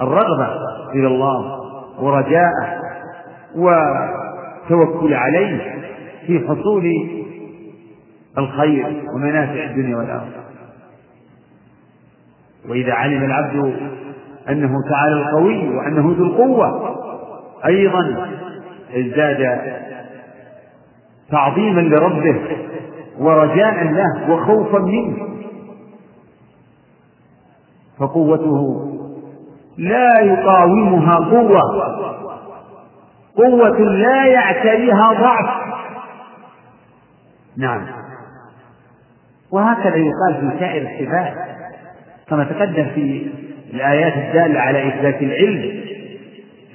الرغبة 0.00 0.48
إلى 0.94 1.06
الله 1.06 1.60
ورجاءه 2.00 2.82
وتوكل 4.66 5.14
عليه 5.14 5.74
في 6.26 6.40
حصول 6.48 6.84
الخير 8.38 9.02
ومنافع 9.14 9.64
الدنيا 9.64 9.96
والآخرة. 9.96 10.42
وإذا 12.68 12.92
علم 12.92 13.24
العبد 13.24 13.74
أنه 14.48 14.74
تعالى 14.90 15.14
القوي 15.14 15.68
وأنه 15.76 16.14
ذو 16.18 16.24
القوة 16.24 16.96
أيضا 17.66 18.28
ازداد 18.94 19.58
تعظيما 21.30 21.80
لربه 21.80 22.40
ورجاء 23.18 23.84
له 23.84 24.32
وخوفا 24.32 24.78
منه. 24.78 25.16
فقوته 27.98 28.88
لا 29.78 30.20
يقاومها 30.20 31.14
قوة. 31.14 31.62
قوة 33.36 33.78
لا 33.78 34.26
يعتريها 34.26 35.12
ضعف. 35.12 35.62
نعم. 37.56 37.86
وهكذا 39.50 39.96
يقال 39.96 40.34
في 40.40 40.58
سائر 40.58 40.82
الصفات 40.82 41.34
كما 42.28 42.44
تقدم 42.44 42.86
في 42.94 43.30
الآيات 43.74 44.12
الدالة 44.12 44.60
على 44.60 44.88
إثبات 44.88 45.22
العلم. 45.22 45.82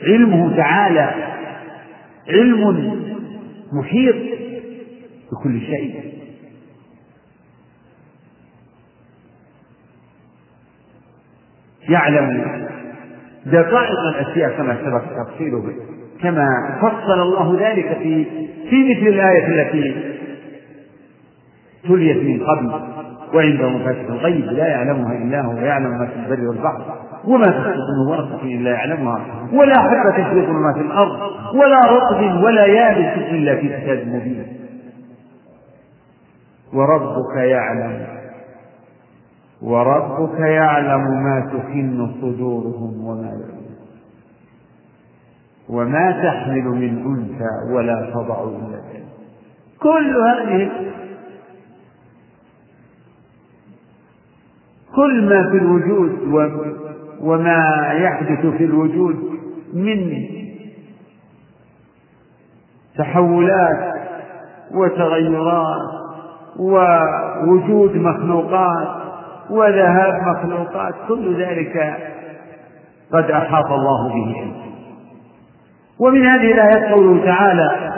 علمه 0.04 0.58
تعالى 0.58 1.14
علم 2.30 2.96
محيط 3.74 4.16
بكل 5.32 5.62
شيء. 5.62 6.14
يعلم 11.90 12.68
دقائق 13.46 14.00
الأشياء 14.00 14.58
كما 14.58 14.78
سبق 14.86 15.24
تفصيله. 15.24 15.97
كما 16.24 16.48
فصل 16.82 17.22
الله 17.22 17.70
ذلك 17.70 17.98
في 17.98 18.26
في 18.70 18.84
مثل 18.84 19.08
الآية 19.08 19.48
التي 19.48 19.96
تليت 21.88 22.18
من 22.24 22.46
قبل 22.46 22.72
وعنده 23.34 23.70
مفاتيح 23.70 24.10
الغيب 24.10 24.46
لا 24.46 24.68
يعلمها 24.68 25.14
إلا 25.18 25.42
هو 25.42 25.52
ويعلم 25.54 25.90
ما 26.00 26.08
في 26.08 26.16
البر 26.34 26.48
والبحر 26.48 26.82
وما 27.26 27.46
تسقط 27.46 27.88
من 28.00 28.08
ورقة 28.12 28.44
إلا 28.44 28.72
يعلمها 28.72 29.26
ولا 29.54 29.74
حبة 29.82 30.30
في 30.34 30.42
ظلمات 30.46 30.76
الأرض 30.78 31.20
ولا 31.56 31.80
رطب 31.80 32.44
ولا 32.44 32.66
يابس 32.66 33.18
إلا 33.32 33.56
في 33.56 33.68
كتاب 33.68 34.08
مبين. 34.08 34.46
وربك 36.74 37.36
يعلم 37.36 38.08
وربك 39.62 40.40
يعلم 40.40 41.24
ما 41.24 41.50
تكن 41.54 42.08
صدورهم 42.22 43.06
وما 43.06 43.28
يعلم 43.28 43.57
وما 45.70 46.12
تحمل 46.12 46.64
من 46.64 47.06
أنثى 47.06 47.74
ولا 47.74 48.12
تضع 48.14 48.44
إلا 48.44 48.82
كل 49.80 50.16
هذه 50.28 50.72
كل 54.96 55.30
ما 55.30 55.50
في 55.52 55.58
الوجود 55.58 56.12
وما 57.22 57.92
يحدث 57.94 58.46
في 58.46 58.66
الوجود 58.66 59.16
من 59.74 60.28
تحولات 62.98 63.94
وتغيرات 64.72 65.82
ووجود 66.60 67.96
مخلوقات 67.96 68.88
وذهاب 69.50 70.14
مخلوقات 70.28 70.94
كل 71.08 71.42
ذلك 71.42 71.98
قد 73.14 73.32
أحاط 73.32 73.72
الله 73.72 74.14
به 74.14 74.52
ومن 76.00 76.26
هذه 76.26 76.52
الآيات 76.52 76.92
قوله 76.94 77.26
تعالى 77.26 77.98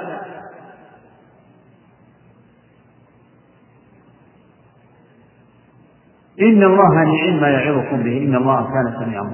إن 6.42 6.64
الله 6.64 6.94
نعم 6.94 7.42
ما 7.42 7.48
يعظكم 7.50 8.04
به 8.04 8.18
إن 8.18 8.36
الله 8.36 8.64
كان 8.64 9.06
سميعا 9.06 9.32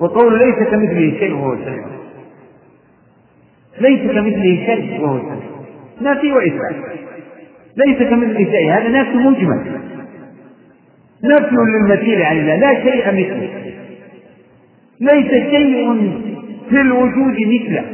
وقول 0.00 0.38
ليس 0.38 0.68
كمثله 0.70 1.18
شيء 1.18 1.34
وهو 1.34 1.52
السميع 1.52 1.86
ليس 3.80 4.00
كمثله 4.00 4.66
شيء 4.66 5.00
وهو 5.00 5.16
السميع 5.16 5.50
نفي 6.00 6.32
وإثبات. 6.32 6.74
ليس 7.76 7.98
كمثله 8.10 8.44
شيء. 8.44 8.72
هذا 8.72 8.88
نفي 8.88 9.16
مجمل. 9.16 9.80
نفي 11.24 11.54
للمثيل 11.54 12.22
عن 12.22 12.38
الله. 12.38 12.56
لا 12.56 12.74
شيء 12.82 13.06
مثله. 13.06 13.74
ليس 15.00 15.30
شيء 15.30 15.90
في 16.70 16.80
الوجود 16.80 17.34
مثله. 17.34 17.84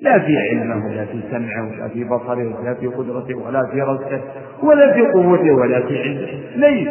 لا 0.00 0.18
في 0.18 0.38
علمه 0.38 0.86
ولا 0.86 1.04
في 1.04 1.20
سمعه 1.30 1.70
ولا 1.70 1.88
في 1.88 2.04
بصره 2.04 2.60
ولا 2.60 2.74
في 2.74 2.86
قدرته 2.86 3.38
ولا 3.38 3.66
في 3.72 3.80
رزقه 3.80 4.20
ولا 4.62 4.92
في 4.92 5.00
قوته 5.00 5.52
ولا 5.52 5.80
في 5.80 6.02
علمه. 6.02 6.28
ليس. 6.56 6.88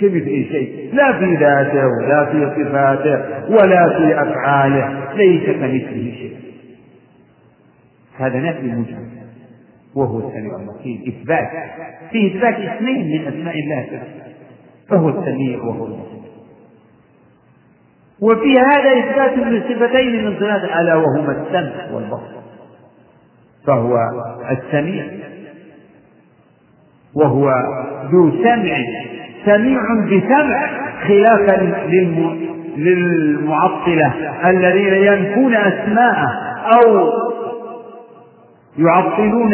كمثل 0.00 0.44
شيء؟ 0.52 0.90
لا 0.92 1.18
في 1.18 1.34
ذاته 1.34 1.86
ولا 1.86 2.24
في 2.24 2.64
صفاته 2.64 3.50
ولا 3.50 3.98
في 3.98 4.22
أفعاله. 4.22 5.14
ليس 5.14 5.44
كمثله 5.46 6.12
شيء. 6.18 6.36
هذا 8.18 8.38
نفي 8.38 8.66
مجمل 8.66 9.08
وهو 9.94 10.28
السميع 10.28 10.56
البصير. 10.56 10.98
إثبات. 11.08 11.48
في 12.10 12.26
إثبات 12.26 12.54
اسمين 12.54 13.08
من 13.08 13.28
أسماء 13.28 13.54
الله. 13.58 14.02
فهو 14.88 15.08
السميع 15.08 15.58
وهو 15.58 15.86
البصير. 15.86 16.21
وفي 18.22 18.58
هذا 18.58 18.98
إثبات 18.98 19.38
لصفتين 19.38 20.24
من 20.24 20.36
صفات 20.36 20.64
ألا 20.80 20.94
وهما 20.94 21.32
السمع 21.32 21.94
والبصر. 21.94 22.42
فهو 23.66 23.96
السميع. 24.50 25.04
وهو 27.14 27.52
ذو 28.12 28.30
سمع 28.30 28.76
سميع 29.44 29.80
بسمع 30.06 30.70
خلافا 31.08 31.86
للمعطلة 32.76 34.12
الذين 34.50 34.94
ينفون 34.94 35.54
أسماءه 35.54 36.32
أو 36.74 37.12
يعطلون 38.78 39.52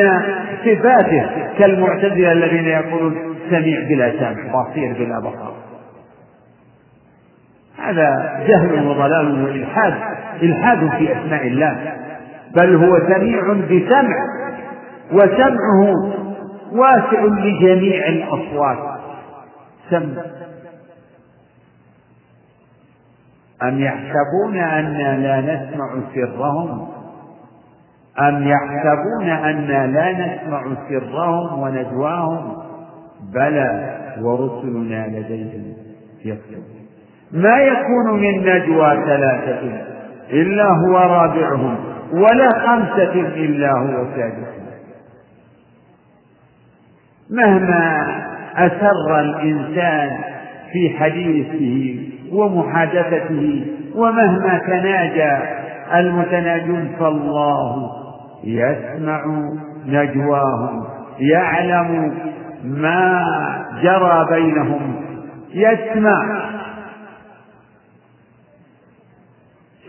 صفاته 0.64 1.26
كالمعتزلة 1.58 2.32
الذين 2.32 2.64
يقولون 2.64 3.14
سميع 3.50 3.80
بلا 3.88 4.12
سمع 4.18 4.62
بصير 4.62 4.92
بلا 4.98 5.18
بصر. 5.20 5.57
هذا 7.78 8.40
جهل 8.48 8.86
وضلال 8.86 9.44
وإلحاد 9.44 9.94
إلحاد 10.42 10.90
في 10.90 11.12
أسماء 11.12 11.46
الله. 11.46 11.94
بل 12.56 12.76
هو 12.76 12.98
سميع 12.98 13.52
بسمع 13.52 14.16
وسمعه 15.12 16.14
واسع 16.72 17.24
لجميع 17.24 18.08
الأصوات. 18.08 18.78
سمع. 19.90 20.22
أم 23.62 23.80
يحسبون 23.80 24.56
أنا 24.56 25.18
لا 25.18 25.40
نسمع 25.40 25.94
سرهم؟ 26.14 26.88
أم 28.20 28.48
يحسبون 28.48 29.28
أنا 29.28 29.86
لا 29.86 30.12
نسمع 30.12 30.62
سرهم 30.88 31.58
ونجواهم؟ 31.58 32.56
بلى 33.32 33.98
ورسلنا 34.22 35.06
لديهم 35.06 35.74
يكتبون. 36.24 36.77
ما 37.32 37.56
يكون 37.58 38.20
من 38.20 38.40
نجوى 38.40 39.04
ثلاثة 39.06 39.60
إلا 40.30 40.64
هو 40.64 40.98
رابعهم 40.98 41.76
ولا 42.12 42.50
خمسة 42.66 43.12
إلا 43.14 43.72
هو 43.72 44.04
سادسهم. 44.16 44.68
مهما 47.30 48.06
أسر 48.56 49.20
الإنسان 49.20 50.10
في 50.72 50.98
حديثه 50.98 52.00
ومحادثته 52.32 53.66
ومهما 53.94 54.58
تناجى 54.66 55.38
المتناجون 55.94 56.96
فالله 56.98 57.90
يسمع 58.44 59.24
نجواهم 59.86 60.84
يعلم 61.18 62.14
ما 62.64 63.24
جرى 63.82 64.26
بينهم 64.30 64.94
يسمع 65.54 66.48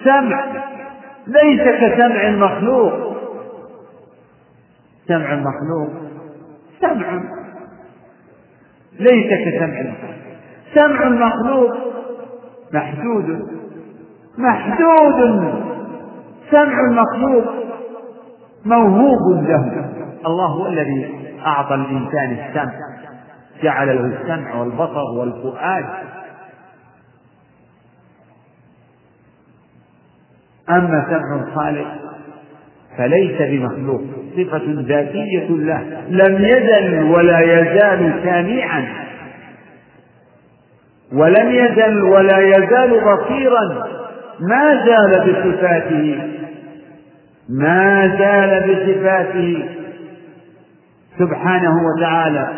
سمع. 0.03 0.45
ليس 1.27 1.61
كسمع 1.61 2.27
المخلوق 2.27 2.93
سمع 5.07 5.33
المخلوق 5.33 5.89
سمع. 6.81 7.21
ليس 8.99 9.27
كسمع 9.45 9.79
المخلوق 9.79 10.19
سمع 10.75 11.07
المخلوق 11.07 11.71
محدود. 12.73 13.47
محدود. 14.37 15.53
سمع 16.51 16.79
المخلوق 16.79 17.53
موهوب 18.65 19.43
له. 19.43 19.89
الله 20.25 20.45
هو 20.45 20.67
الذي 20.67 21.19
أعطى 21.45 21.75
الإنسان 21.75 22.31
السمع. 22.31 22.73
جعل 23.63 23.87
له 23.87 24.21
السمع 24.21 24.55
والبصر 24.55 25.19
والفؤاد. 25.19 25.85
أما 30.69 31.05
سمع 31.09 31.43
الخالق 31.43 31.87
فليس 32.97 33.41
بمخلوق 33.41 34.01
صفة 34.37 34.61
ذاتية 34.67 35.47
له 35.49 35.83
لم 36.09 36.45
يزل 36.45 37.03
ولا 37.03 37.39
يزال 37.39 38.13
سامعا 38.23 38.85
ولم 41.13 41.51
يزل 41.51 42.01
ولا 42.01 42.37
يزال 42.39 42.89
بصيرا 42.89 43.87
ما 44.39 44.85
زال 44.85 45.33
بصفاته 45.33 46.19
ما 47.49 48.07
زال 48.19 48.61
بصفاته 48.69 49.65
سبحانه 51.19 51.73
وتعالى. 51.87 52.49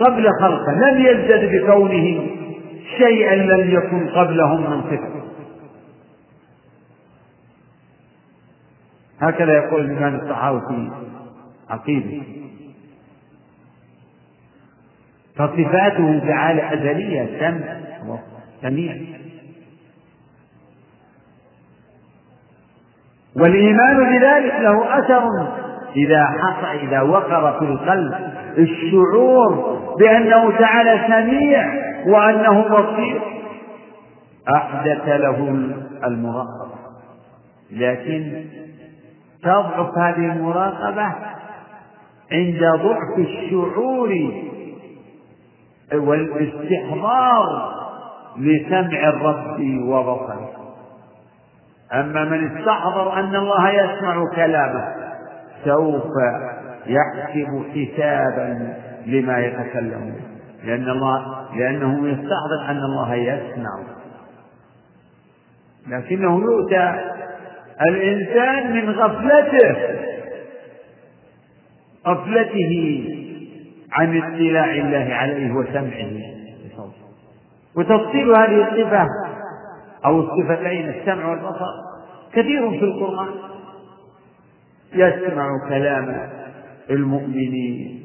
قبل 0.00 0.28
خلقه 0.40 0.72
لم 0.72 1.06
يزدد 1.06 1.50
بكونه 1.52 2.26
شيئا 2.98 3.34
لم 3.34 3.70
يكن 3.70 4.08
قبلهم 4.08 4.70
من 4.70 4.82
صفه 4.82 5.15
هكذا 9.20 9.52
يقول 9.52 9.80
الإمام 9.80 10.14
الطحاوي 10.14 10.60
في 10.60 10.90
عقيدة. 11.70 12.22
فصفاته 15.36 16.18
تعالى 16.28 16.74
أزلية 16.74 17.38
سمع 17.40 18.18
سميع 18.62 18.96
والإيمان 23.36 23.96
بذلك 23.96 24.54
له 24.60 24.98
أثر 24.98 25.22
إذا 25.96 26.24
حصل 26.26 26.78
إذا 26.78 27.00
وقر 27.00 27.58
في 27.58 27.64
القلب 27.64 28.14
الشعور 28.58 29.78
بأنه 29.98 30.58
تعالى 30.58 31.04
سميع 31.08 31.74
وأنه 32.06 32.62
بصير. 32.68 33.20
أحدث 34.56 35.08
له 35.08 35.48
المراقبة 36.04 36.74
لكن 37.70 38.44
تضعف 39.46 39.98
هذه 39.98 40.32
المراقبة 40.32 41.14
عند 42.32 42.60
ضعف 42.60 43.18
الشعور 43.18 44.10
والاستحضار 45.94 47.76
لسمع 48.38 49.08
الرب 49.08 49.60
وبصره. 49.88 50.50
أما 51.92 52.24
من 52.24 52.56
استحضر 52.56 53.20
أن 53.20 53.36
الله 53.36 53.70
يسمع 53.70 54.22
كلامه 54.34 54.94
سوف 55.64 56.12
يحسب 56.86 57.64
حسابا 57.70 58.76
لما 59.06 59.38
يتكلم 59.38 60.14
لأن 60.64 60.88
الله 60.88 61.46
لأنه 61.54 62.08
يستحضر 62.08 62.70
أن 62.70 62.76
الله 62.76 63.14
يسمع. 63.14 63.70
لكنه 65.88 66.40
يؤتى 66.40 67.15
الإنسان 67.82 68.72
من 68.72 68.90
غفلته 68.90 69.76
غفلته 72.06 73.04
عن 73.92 74.16
اطلاع 74.16 74.74
الله 74.74 75.14
عليه 75.14 75.52
وسمعه. 75.52 76.36
وتفصيل 77.76 78.30
هذه 78.30 78.68
الصفة 78.68 79.08
أو 80.04 80.20
الصفتين 80.20 80.88
السمع 80.88 81.30
والبصر 81.30 81.66
كثير 82.32 82.70
في 82.70 82.84
القرآن. 82.84 83.28
يسمع 84.94 85.48
كلام 85.68 86.28
المؤمنين 86.90 88.00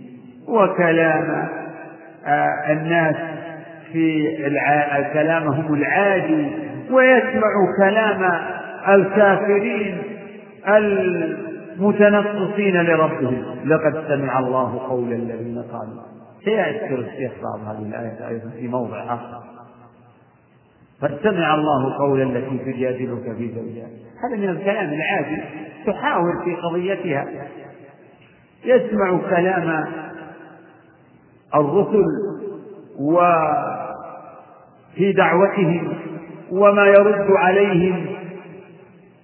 وكلام 0.48 1.50
آه، 2.26 2.72
الناس 2.72 3.16
في 3.92 4.28
كلامهم 5.14 5.74
العادي 5.74 6.48
ويسمع 6.92 7.52
كلام 7.78 8.42
الكافرين 8.88 10.04
المتنقصين 10.68 12.82
لربهم. 12.82 13.46
لقد 13.66 14.04
سمع 14.08 14.40
الله 14.40 14.80
قول 14.90 15.14
الذين 15.14 15.64
قالوا. 15.72 16.02
سيذكر 16.46 17.00
الشيخ 17.00 17.32
بعض 17.44 17.60
هذه 17.68 17.86
الآية 17.88 18.28
أيضا 18.28 18.50
في 18.50 18.68
موضع 18.68 19.04
آخر. 19.04 19.44
قد 21.02 21.18
سمع 21.24 21.56
الله 21.56 21.98
قول 21.98 22.22
التي 22.22 22.58
تجادلك 22.58 23.36
في 23.38 23.48
زوجها. 23.48 23.88
هذا 24.24 24.36
من 24.38 24.50
الكلام 24.50 24.94
العادي 24.94 25.42
تحاول 25.86 26.44
في 26.46 26.56
قضيتها. 26.56 27.26
يسمع 28.66 29.18
كلام 29.30 29.86
الرسل 31.56 32.06
وفي 33.00 35.12
دعوتهم 35.12 35.94
وما 36.52 36.86
يرد 36.86 37.32
عليهم 37.32 38.06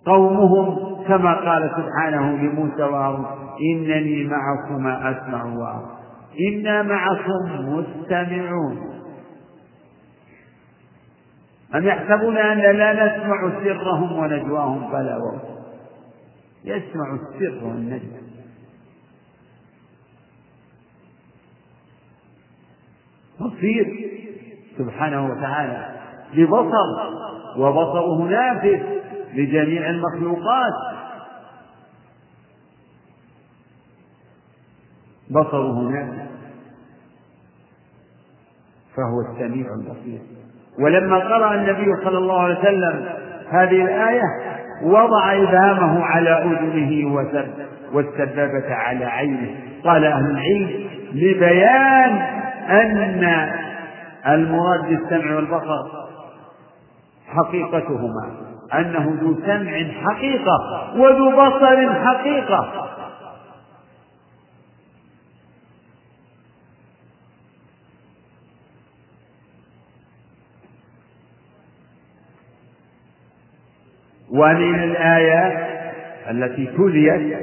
قومهم 0.07 0.97
كما 1.07 1.33
قال 1.33 1.71
سبحانه 1.77 2.31
لموسى 2.31 2.83
وهارون 2.83 3.25
إنني 3.73 4.23
معكما 4.23 5.11
أسمع 5.11 5.43
وأرى 5.43 5.97
إنا 6.49 6.81
معكم 6.83 7.69
مستمعون. 7.69 8.87
أم 11.75 11.83
يحسبون 11.83 12.37
أن 12.37 12.77
لا 12.77 12.93
نسمع 12.93 13.49
سرهم 13.63 14.19
ونجواهم؟ 14.19 14.91
بلى 14.91 15.17
وهم. 15.23 15.39
يسمع 16.65 17.13
السر 17.13 17.65
والنجوى 17.65 18.17
بصير 23.39 24.09
سبحانه 24.77 25.25
وتعالى 25.25 25.89
ببصر 26.33 26.89
وبصره 27.57 28.23
نافذ. 28.23 28.96
لجميع 29.33 29.89
المخلوقات. 29.89 30.73
بصره 35.31 35.81
نافذ 35.81 36.27
فهو 38.95 39.21
السميع 39.31 39.67
البصير. 39.73 40.19
ولما 40.79 41.17
قرأ 41.17 41.55
النبي 41.55 41.85
صلى 42.03 42.17
الله 42.17 42.39
عليه 42.41 42.59
وسلم 42.59 43.05
هذه 43.49 43.81
الآية 43.81 44.23
وضع 44.83 45.33
إبهامه 45.33 46.03
على 46.03 46.29
أذنه 46.29 47.15
والسبابة 47.93 48.73
على 48.73 49.05
عينه. 49.05 49.55
قال 49.83 50.05
أهل 50.05 50.25
العلم 50.31 50.89
لبيان 51.13 52.11
أن 52.69 53.23
المراد 54.27 54.89
بالسمع 54.89 55.35
والبصر 55.35 56.07
حقيقتهما. 57.27 58.46
أنه 58.73 59.17
ذو 59.21 59.35
سمع 59.45 59.91
حقيقة 60.03 60.93
وذو 60.95 61.31
بصر 61.31 62.03
حقيقة. 62.05 62.87
ومن 74.31 74.83
الآيات 74.83 75.67
التي 76.29 76.65
تليت 76.65 77.37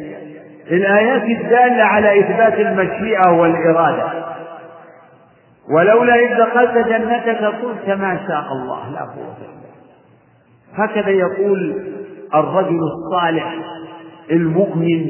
الآيات 0.71 1.23
الدالة 1.23 1.83
على 1.83 2.21
إثبات 2.21 2.55
المشيئة 2.55 3.31
والإرادة. 3.31 4.25
ولولا 5.71 6.15
إذ 6.15 6.39
دخلت 6.39 6.89
جنتك 6.89 7.45
قلت 7.45 7.89
ما 7.89 8.21
شاء 8.29 8.53
الله 8.53 8.91
لا 8.91 9.01
قوة 9.01 9.37
إلا 9.39 9.64
هكذا 10.77 11.11
يقول 11.11 11.83
الرجل 12.35 12.79
الصالح 12.83 13.55
المؤمن 14.31 15.07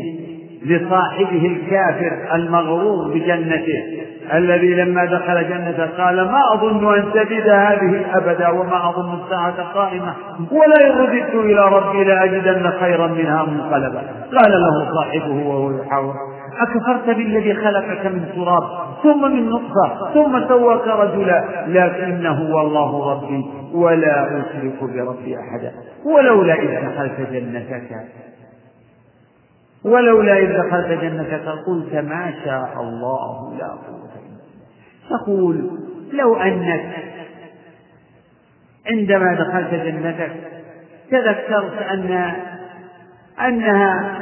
لصاحبه 0.64 1.46
الكافر 1.46 2.34
المغرور 2.34 3.14
بجنته 3.14 4.04
الذي 4.34 4.74
لما 4.74 5.04
دخل 5.04 5.48
جنته 5.48 5.86
قال 6.04 6.16
ما 6.16 6.40
أظن 6.54 6.94
أن 6.94 7.04
تجد 7.14 7.48
هذه 7.48 8.04
أبدا 8.14 8.48
وما 8.48 8.88
أظن 8.88 9.18
الساعة 9.24 9.72
قائمة 9.74 10.14
ولا 10.52 11.02
رددت 11.02 11.34
إلى 11.34 11.68
ربي 11.68 12.04
لأجدن 12.04 12.70
خيرا 12.70 13.06
منها 13.06 13.44
منقلبا. 13.44 14.02
قال 14.36 14.52
له 14.52 14.90
صاحبه 14.94 15.48
وهو 15.48 15.70
يحاور 15.70 16.14
أكفرت 16.60 17.16
بالذي 17.16 17.54
خلقك 17.54 18.06
من 18.06 18.28
تراب؟ 18.34 18.62
ثم 19.04 19.32
من 19.32 19.48
نطفة 19.48 20.14
ثم 20.14 20.48
سواك 20.48 20.86
رجلا 20.86 21.64
لكنه 21.68 22.54
والله 22.54 23.12
ربي 23.12 23.44
ولا 23.74 24.40
أشرك 24.40 24.84
بربي 24.84 25.36
أحدا. 25.38 25.72
ولولا 26.04 26.54
إذ 26.54 26.88
دخلت 26.88 27.30
جنتك 27.30 28.04
ولولا 29.84 30.38
إذ 30.38 30.52
دخلت 30.58 31.00
جنتك 31.02 31.48
قلت 31.66 31.94
ما 31.94 32.34
شاء 32.44 32.80
الله 32.80 33.56
لا 33.58 33.66
قوة 33.66 34.14
تقول 35.10 35.70
لو 36.12 36.36
أنك 36.36 36.94
عندما 38.86 39.34
دخلت 39.34 39.74
جنتك 39.74 40.32
تذكرت 41.10 41.82
أن 41.82 42.32
أنها 43.40 44.20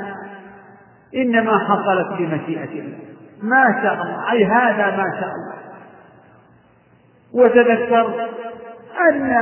إنما 1.14 1.58
حصلت 1.58 2.18
بمشيئة 2.18 2.80
الله. 2.80 3.11
ما 3.42 3.82
شاء 3.82 3.92
الله. 3.92 4.32
أي 4.32 4.44
هذا 4.44 4.96
ما 4.96 5.20
شاء 5.20 5.30
الله. 5.30 5.52
وتذكرت 7.34 8.30
أن 9.10 9.32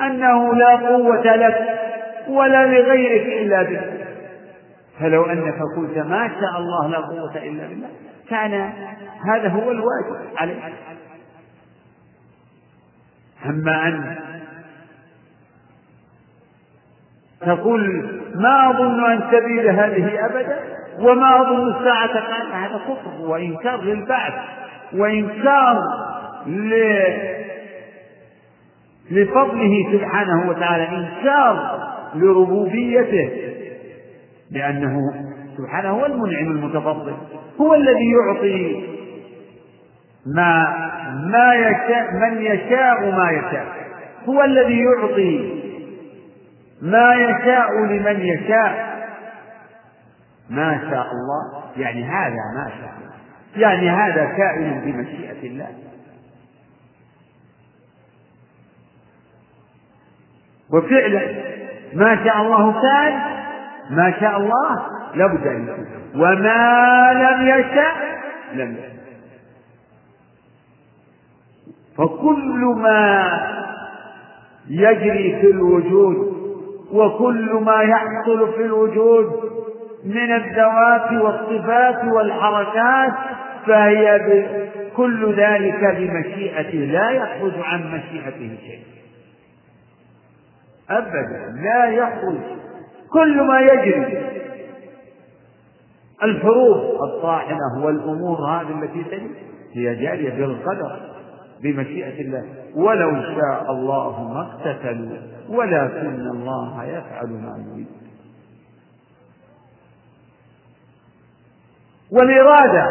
أنه 0.00 0.54
لا 0.54 0.76
قوة 0.76 1.36
لك 1.36 1.78
ولا 2.28 2.66
لغيرك 2.66 3.26
إلا 3.26 3.62
به 3.62 3.80
فلو 5.00 5.24
أنك 5.24 5.58
قلت 5.76 5.98
ما 5.98 6.28
شاء 6.28 6.58
الله 6.58 6.88
لا 6.88 6.98
قوة 6.98 7.36
إلا 7.36 7.66
بالله 7.66 7.88
كان 8.30 8.72
هذا 9.26 9.48
هو 9.48 9.70
الواجب 9.70 10.36
عليك. 10.36 10.62
أما 13.46 13.88
أن 13.88 14.16
تقول 17.40 18.10
ما 18.34 18.70
أظن 18.70 19.12
أن 19.12 19.30
تبيد 19.30 19.66
هذه 19.66 20.26
أبدا 20.26 20.60
وما 21.00 21.40
أظن 21.40 21.76
الساعة 21.76 22.20
قائمة 22.20 22.66
هذا 22.66 22.80
كفر 22.88 23.26
وإنكار 23.30 23.82
للبعث 23.82 24.32
وإنكار 24.94 25.78
لفضله 29.10 29.92
سبحانه 29.92 30.48
وتعالى 30.50 30.88
إنكار 30.88 31.78
لربوبيته 32.14 33.30
لأنه 34.50 34.98
سبحانه 35.58 35.90
هو 35.90 36.06
المنعم 36.06 36.46
المتفضل 36.46 37.14
هو 37.60 37.74
الذي 37.74 38.10
يعطي 38.10 38.82
ما 40.26 40.76
ما 41.26 41.54
يشاء 41.54 42.06
من 42.12 42.42
يشاء 42.42 43.10
ما 43.10 43.30
يشاء 43.30 43.66
هو 44.28 44.42
الذي 44.44 44.80
يعطي 44.80 45.62
ما 46.82 47.14
يشاء 47.14 47.68
لمن 47.84 48.20
يشاء. 48.20 48.91
ما 50.52 50.90
شاء 50.90 51.06
الله. 51.12 51.62
يعني 51.76 52.04
هذا 52.04 52.42
ما 52.54 52.70
شاء 52.80 52.94
الله. 52.98 53.12
يعني 53.56 53.90
هذا 53.90 54.24
كائن 54.24 54.80
بمشيئة 54.80 55.46
الله. 55.46 55.68
وفعلا 60.70 61.42
ما 61.94 62.24
شاء 62.24 62.42
الله 62.42 62.82
كان 62.82 63.20
ما 63.90 64.14
شاء 64.20 64.36
الله 64.36 64.86
لابد 65.14 65.46
أن 65.46 65.68
يكون. 65.68 65.86
وما 66.22 67.12
لم 67.12 67.46
يشاء 67.46 67.96
لم 68.54 68.72
يشاء 68.72 68.92
فكل 71.96 72.74
ما 72.76 73.32
يجري 74.68 75.40
في 75.40 75.50
الوجود 75.50 76.32
وكل 76.92 77.54
ما 77.54 77.82
يحصل 77.82 78.52
في 78.52 78.64
الوجود 78.64 79.51
من 80.04 80.32
الذوات 80.32 81.12
والصفات 81.12 82.04
والحركات 82.04 83.12
فهي 83.66 84.18
كل 84.96 85.34
ذلك 85.34 85.84
بمشيئته 85.84 86.78
لا 86.78 87.10
يخرج 87.10 87.52
عن 87.56 87.94
مشيئته 87.94 88.58
شيء. 88.66 88.82
أبدا 90.90 91.60
لا 91.62 91.84
يخرج. 91.84 92.40
كل 93.12 93.42
ما 93.42 93.60
يجري 93.60 94.22
الحروب 96.22 97.02
الطاحنة 97.04 97.84
والأمور 97.84 98.38
هذه 98.38 98.82
التي 98.82 99.04
تجري 99.04 99.30
هي 99.74 99.94
جارية 99.94 100.30
بالقدر 100.30 101.00
بمشيئة 101.62 102.20
الله. 102.20 102.44
ولو 102.74 103.22
شاء 103.22 103.70
الله 103.70 104.32
ما 104.34 104.40
اقتتلوا 104.40 105.18
ولكن 105.48 106.20
الله 106.20 106.84
يفعل 106.84 107.28
ما 107.28 107.64
يريد. 107.66 108.01
والإرادة. 112.12 112.86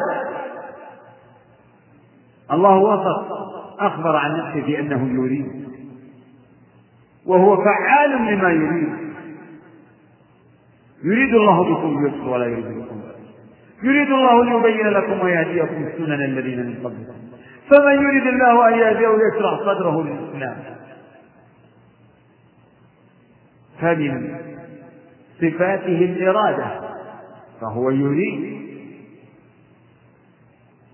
الله 2.52 2.76
وصف 2.76 3.31
أخبر 3.80 4.15
عن 4.15 4.39
نفسه 4.39 4.61
بأنه 4.68 5.23
يريد 5.23 5.68
وهو 7.26 7.57
فعال 7.57 8.11
لما 8.11 8.49
يريد. 8.49 9.11
يريد 11.03 11.35
الله 11.35 11.64
بكم 11.64 11.98
اليسر 11.98 12.30
ولا 12.30 12.45
يريد 12.45 12.65
بكم 12.65 13.02
يريد 13.84 14.07
الله 14.07 14.43
ليبين 14.43 14.88
لكم 14.88 15.26
ويهديكم 15.26 15.89
سنن 15.98 16.23
الذين 16.23 16.65
من 16.65 16.76
قبلكم. 16.84 17.14
فمن 17.69 17.93
يريد 17.93 18.27
الله 18.27 18.68
أن 18.68 18.73
يهديه 18.73 19.07
يشرح 19.07 19.60
صدره 19.60 20.03
للإسلام. 20.03 20.56
فمن 23.81 24.38
صفاته 25.41 25.98
الإرادة 26.06 26.81
فهو 27.61 27.89
يريد. 27.89 28.61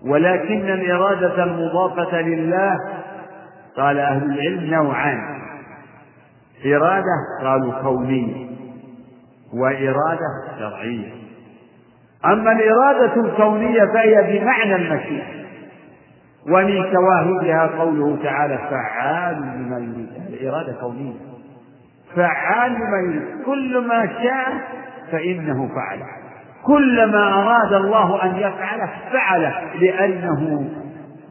ولكن 0.06 0.70
الإرادة 0.70 1.44
المضافة 1.44 2.20
لله. 2.20 2.76
قال 3.76 3.98
أهل 3.98 4.22
العلم 4.32 4.74
نوعان. 4.74 5.38
إرادة 6.66 7.14
قالوا 7.42 7.82
كونية 7.82 8.48
وإرادة 9.54 10.58
شرعية. 10.58 11.12
أما 12.24 12.52
الإرادة 12.52 13.20
الكونية 13.20 13.84
فهي 13.94 14.38
بمعنى 14.38 14.74
المشيئة 14.74 15.38
ومن 16.50 16.92
شواهدها 16.92 17.66
قوله 17.66 18.22
تعالى 18.22 18.58
فعال 18.58 19.36
لما 19.36 19.78
يريد. 19.78 20.08
الإرادة 20.28 20.72
كونية. 20.80 21.14
فعال 22.16 22.72
لما 22.72 22.98
يريد. 23.06 23.44
كل 23.46 23.86
ما 23.86 24.06
شاء 24.06 24.60
فإنه 25.12 25.68
فعل. 25.68 26.17
كل 26.66 27.06
ما 27.06 27.32
أراد 27.34 27.72
الله 27.72 28.24
أن 28.24 28.36
يفعله 28.36 28.90
فعله 29.12 29.74
لأنه 29.74 30.70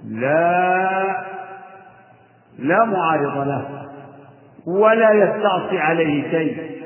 لا 0.09 1.25
لا 2.59 2.85
معارض 2.85 3.47
له 3.47 3.87
ولا 4.67 5.11
يستعصي 5.11 5.79
عليه 5.79 6.31
شيء. 6.31 6.77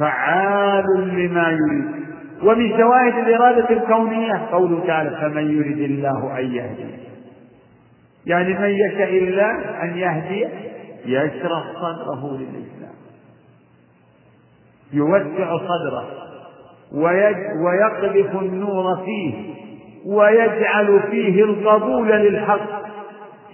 فعال 0.00 0.84
لما 0.98 1.48
يريد. 1.50 2.04
ومن 2.42 2.78
شواهد 2.78 3.14
الإرادة 3.28 3.70
الكونية 3.70 4.46
قوله 4.52 4.86
تعالى 4.86 5.10
فمن 5.20 5.58
يريد 5.58 5.78
الله 5.78 6.38
أن 6.38 6.52
يهدي 6.54 6.94
يعني 8.26 8.52
من 8.58 8.70
يشاء 8.70 9.18
الله 9.18 9.82
أن 9.82 9.96
يهدي 9.96 10.48
يشرح 11.06 11.64
صدره 11.74 12.38
للإسلام. 12.38 12.83
يوسع 14.92 15.58
صدره 15.58 16.04
ويقذف 17.64 18.42
النور 18.42 19.04
فيه 19.04 19.54
ويجعل 20.06 21.00
فيه 21.10 21.44
القبول 21.44 22.08
للحق 22.08 22.84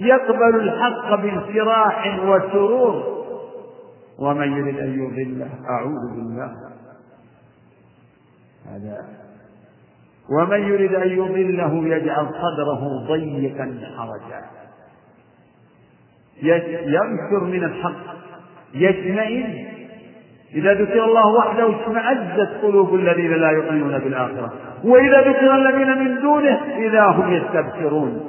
يقبل 0.00 0.60
الحق 0.60 1.14
بانشراح 1.14 2.18
وسرور. 2.24 3.20
ومن 4.18 4.52
يريد 4.52 4.78
أن 4.78 5.04
يضله 5.04 5.48
أعوذ 5.68 6.14
بالله. 6.14 6.52
هذا. 8.66 9.04
ومن 10.38 10.60
يريد 10.60 10.94
أن 10.94 11.08
يضله 11.08 11.86
يجعل 11.96 12.26
صدره 12.26 13.06
ضيقا 13.08 13.80
حرجا. 13.96 14.44
ينفر 16.86 17.44
من 17.44 17.64
الحق 17.64 18.14
يشمئز 18.74 19.79
إذا 20.54 20.74
ذكر 20.74 21.04
الله 21.04 21.38
وحده 21.38 21.70
اشمأزت 21.82 22.62
قلوب 22.62 22.94
الذين 22.94 23.32
لا 23.32 23.50
يؤمنون 23.50 23.98
بالآخرة. 23.98 24.52
وإذا 24.84 25.20
ذكر 25.20 25.54
الذين 25.54 25.98
من 25.98 26.20
دونه 26.20 26.58
إذا 26.78 27.04
هم 27.04 27.32
يستبشرون. 27.32 28.20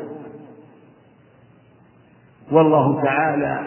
والله 2.52 3.04
تعالى 3.04 3.60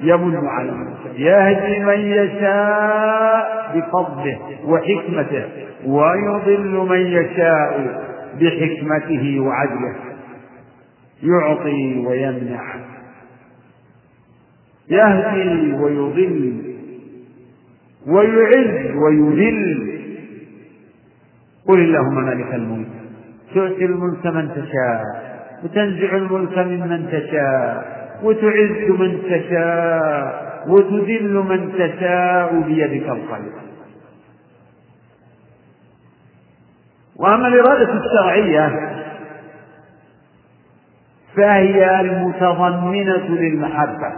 يمن 0.00 0.46
على 0.46 0.70
من 0.70 0.94
يهدي 1.16 1.84
من 1.84 2.00
يشاء 2.00 3.72
بفضله 3.74 4.38
وحكمته 4.64 5.44
ويضل 5.86 6.86
من 6.88 7.06
يشاء 7.06 8.00
بحكمته 8.40 9.40
وعدله. 9.40 9.94
يعطي 11.22 12.06
ويمنع. 12.06 12.74
يهدي 14.90 15.72
ويضل 15.72 16.73
ويعز 18.06 18.96
ويذل. 18.96 19.94
قل 21.68 21.80
اللهم 21.80 22.24
مالك 22.24 22.54
الملك 22.54 22.88
تؤتي 23.54 23.84
الملك 23.84 24.26
من 24.26 24.48
تشاء 24.48 25.02
وتنزع 25.64 26.16
الملك 26.16 26.58
ممن 26.58 27.08
تشاء 27.12 27.94
وتعز 28.22 28.90
من 28.90 29.22
تشاء 29.22 30.44
وتذل 30.68 31.34
من 31.34 31.72
تشاء 31.72 32.60
بيدك 32.60 33.08
الخير 33.08 33.52
وأما 37.16 37.48
الإرادة 37.48 37.92
الشرعية 37.92 38.90
فهي 41.36 42.00
المتضمنة 42.00 43.28
للمحبة. 43.28 44.12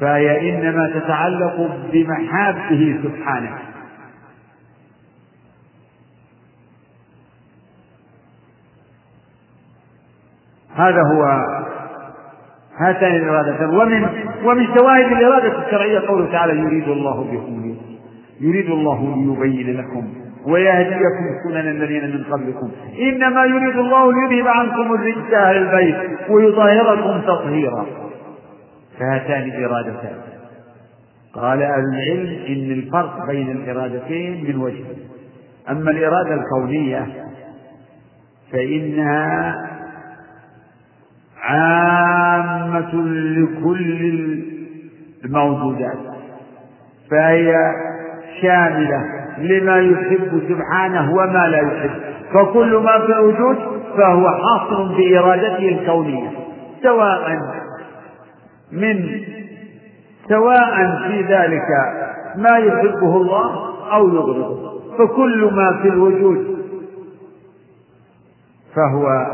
فهي 0.00 0.50
إنما 0.50 0.90
تتعلق 0.94 1.70
بمحابه 1.92 3.00
سبحانه. 3.02 3.58
هذا 10.74 11.02
هو 11.14 11.22
هاتان 12.78 13.16
الإرادتان. 13.16 13.68
ومن 13.68 14.08
ومن 14.44 14.66
شواهد 14.78 15.12
الإرادة 15.12 15.66
الشرعية 15.66 16.08
قوله 16.08 16.32
تعالى 16.32 16.60
يريد 16.60 16.88
الله 16.88 17.24
بكم 17.24 17.76
يريد 18.40 18.70
الله 18.70 19.16
ليبين 19.16 19.76
لكم 19.76 20.08
ويهديكم 20.44 21.24
سنن 21.44 21.68
الذين 21.68 22.04
من 22.04 22.24
قبلكم. 22.24 22.70
إنما 22.98 23.44
يريد 23.44 23.76
الله 23.76 24.12
ليذهب 24.12 24.48
عنكم 24.48 24.94
الرجس 24.94 25.34
أهل 25.34 25.56
البيت 25.56 25.96
ويطهركم 26.30 27.20
تطهيرا. 27.20 28.09
فهاتان 29.00 29.42
الإرادتان 29.42 30.16
قال 31.34 31.62
أهل 31.62 31.84
العلم 31.94 32.44
إن 32.48 32.72
الفرق 32.72 33.26
بين 33.26 33.50
الإرادتين 33.50 34.44
من 34.44 34.56
وجه. 34.56 34.84
أما 35.70 35.90
الإرادة 35.90 36.34
الكونية 36.34 37.06
فإنها 38.52 39.54
عامة 41.42 42.94
لكل 43.38 44.42
الموجودات. 45.24 45.98
فهي 47.10 47.54
شاملة 48.42 49.04
لما 49.38 49.80
يحب 49.80 50.42
سبحانه 50.48 51.12
وما 51.12 51.46
لا 51.48 51.58
يحب. 51.58 51.90
فكل 52.32 52.76
ما 52.76 52.98
في 53.06 53.12
الوجود 53.12 53.56
فهو 53.96 54.28
حاصل 54.30 54.96
بإرادته 54.96 55.68
الكونية 55.68 56.30
سواء 56.82 57.38
من 58.72 59.20
سواء 60.28 60.98
في 61.08 61.22
ذلك 61.22 61.68
ما 62.36 62.58
يحبه 62.58 63.16
الله 63.16 63.70
أو 63.92 64.08
يغضبه 64.08 64.70
فكل 64.98 65.50
ما 65.52 65.82
في 65.82 65.88
الوجود 65.88 66.60
فهو 68.76 69.26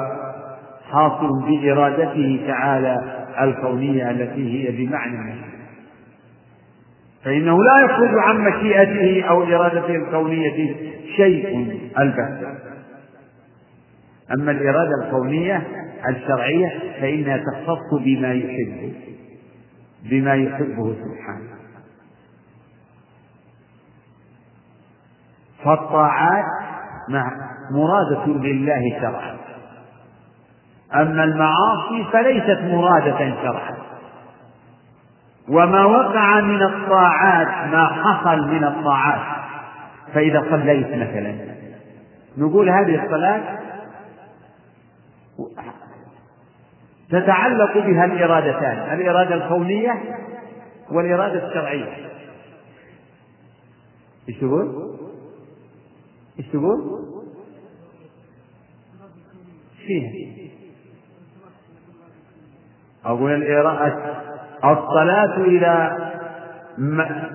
حاصل 0.91 1.29
بإرادته 1.47 2.45
تعالى 2.47 2.97
الكونية 3.41 4.11
التي 4.11 4.69
هي 4.69 4.87
بمعنى 4.87 5.35
فإنه 7.25 7.59
لا 7.63 7.85
يخرج 7.85 8.19
عن 8.19 8.41
مشيئته 8.41 9.29
أو 9.29 9.43
إرادته 9.43 9.97
الكونية 9.97 10.77
شيء 11.17 11.79
البتة. 11.99 12.49
أما 14.39 14.51
الإرادة 14.51 15.05
الكونية 15.05 15.67
الشرعية 16.09 16.73
فإنها 17.01 17.37
تختص 17.37 18.03
بما 18.05 18.33
يحبه. 18.35 18.93
بما 20.11 20.35
يحبه 20.35 20.95
سبحانه. 20.95 21.57
فالطاعات 25.65 26.45
مرادة 27.71 28.27
لله 28.27 29.01
شرعا. 29.01 29.37
أما 30.95 31.25
المعاصي 31.25 32.05
فليست 32.13 32.61
مرادة 32.61 33.43
شرعا. 33.43 33.77
وما 35.49 35.85
وقع 35.85 36.41
من 36.41 36.63
الطاعات 36.63 37.73
ما 37.73 37.87
حصل 37.87 38.49
من 38.49 38.65
الطاعات 38.65 39.37
فإذا 40.15 40.43
صليت 40.51 40.89
مثلا. 40.89 41.57
نقول 42.39 42.71
هذه 42.71 43.05
الصلاة 43.05 43.59
تتعلق 47.11 47.79
بها 47.79 48.05
الإرادتان 48.05 48.99
الإرادة 48.99 49.35
الكونية 49.35 49.93
والإرادة 50.91 51.49
الشرعية 51.49 52.07
إيش 54.29 54.39
تقول؟ 54.39 54.97
إيش 56.39 56.49
تقول؟ 56.49 57.07
فيها 59.87 60.27
أقول 63.05 63.43
الصلاة 64.65 65.45
إذا 65.45 66.07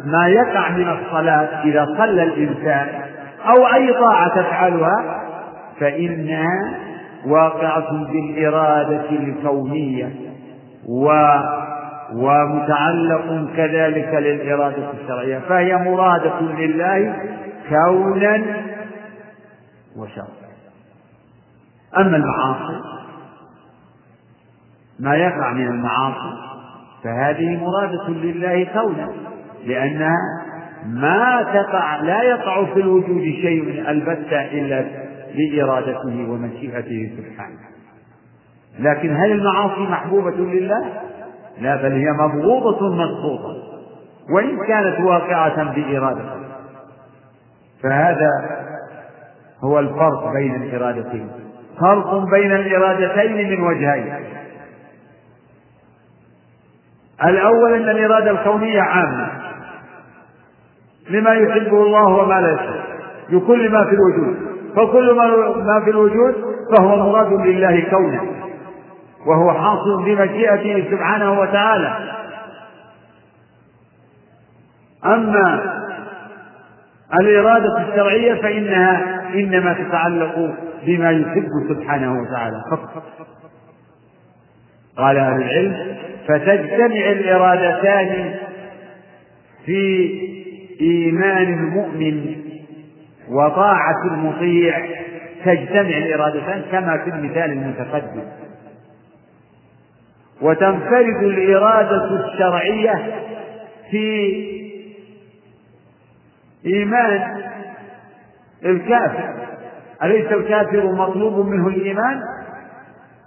ما 0.06 0.27
يقع 0.27 0.69
من 0.69 0.89
الصلاة 0.89 1.64
إذا 1.64 1.85
صلى 1.85 2.23
الإنسان 2.23 3.11
أو 3.45 3.68
أي 3.68 3.93
طاعة 3.93 4.30
تفعلها 4.30 5.22
فإنها 5.80 6.91
واقعة 7.26 8.06
بالإرادة 8.11 9.10
الكونية 9.10 10.11
و 10.88 11.11
ومتعلق 12.14 13.48
كذلك 13.56 14.14
للإرادة 14.14 14.91
الشرعية 15.02 15.39
فهي 15.39 15.76
مرادة 15.76 16.41
لله 16.41 17.15
كونا 17.69 18.43
وشرعا. 19.98 20.27
أما 21.98 22.18
المعاصي 22.18 22.80
ما 24.99 25.15
يقع 25.15 25.53
من 25.53 25.68
المعاصي 25.68 26.38
فهذه 27.03 27.60
مرادة 27.64 28.10
لله 28.10 28.68
كونا 28.73 29.10
لأنها 29.65 30.18
ما 30.85 31.43
تقع 31.53 32.02
لا 32.02 32.23
يقع 32.23 32.65
في 32.65 32.80
الوجود 32.80 33.22
شيء 33.22 33.89
البتة 33.89 34.41
إلا 34.41 35.11
بإرادته 35.36 36.30
ومشيئته 36.32 37.12
سبحانه. 37.18 37.60
لكن 38.80 39.16
هل 39.16 39.32
المعاصي 39.32 39.82
محبوبة 39.82 40.36
لله؟ 40.38 41.02
لا 41.60 41.76
بل 41.76 41.91
هي 41.91 42.12
مبغوضة 42.12 42.95
مسقوطة 42.95 43.56
وإن 44.36 44.68
كانت 44.68 44.99
واقعة 44.99 45.74
بإرادته 45.74 46.41
فهذا 47.84 48.30
هو 49.64 49.80
الفرق 49.80 50.34
بين 50.34 50.56
الإرادتين. 50.64 51.30
فرق 51.80 52.16
بين 52.16 52.52
الإرادتين 52.52 53.49
من 53.49 53.64
وجهين. 53.68 54.16
الأول 57.24 57.74
أن 57.74 57.90
الإرادة 57.90 58.32
الكونية 58.32 58.82
عامة 58.82 59.28
لما 61.10 61.34
يحبه 61.34 61.84
الله 61.84 62.06
وما 62.08 62.41
لا 62.41 62.53
يحب 62.53 62.82
لكل 63.30 63.72
ما 63.72 63.84
في 63.84 63.91
الوجود. 63.91 64.38
فكل 64.76 65.15
ما 65.65 65.81
في 65.85 65.89
الوجود 65.89 66.35
فهو 66.72 66.95
مراد 66.95 67.34
لله 67.48 67.84
كونا 67.89 68.22
وهو 69.26 69.53
حاصل 69.53 70.03
بمشيئته 70.06 70.91
سبحانه 70.91 71.39
وتعالى. 71.39 71.98
أما 75.06 75.73
الإرادة 77.22 77.81
الشرعية 77.89 78.41
فإنها 78.41 79.22
إنما 79.34 79.73
تتعلق 79.73 80.56
بما 80.85 81.11
يحب 81.11 81.48
سبحانه 81.69 82.22
وتعالى 82.22 82.61
فقط. 82.72 83.03
قال 84.98 85.18
أهل 85.18 85.41
العلم 85.41 85.98
فتجتمع 86.27 87.11
الإرادتان 87.11 88.34
في 89.65 90.11
إيمان 90.81 91.53
المؤمن 91.53 92.35
وطاعة 93.32 94.03
المطيع 94.12 94.86
تجتمع 95.45 95.98
الإرادتان 95.98 96.62
كما 96.72 96.98
في 96.98 97.10
المثال 97.10 97.52
المتقدم 97.52 98.24
وتنفرد 100.41 101.24
الإرادة 101.24 102.26
الشرعية 102.26 103.14
في 103.91 104.34
إيمان 106.66 107.41
الكافر 108.66 109.34
أليس 110.03 110.32
الكافر 110.32 110.91
مطلوب 110.91 111.48
منه 111.48 111.68
الإيمان؟ 111.68 112.20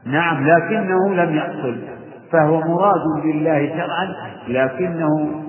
نعم 0.07 0.47
لكنه 0.47 1.15
لم 1.15 1.37
يحصل 1.37 1.77
فهو 2.33 2.61
مراد 2.61 3.25
لله 3.25 3.69
شرعا 3.69 4.15
لكنه 4.49 5.43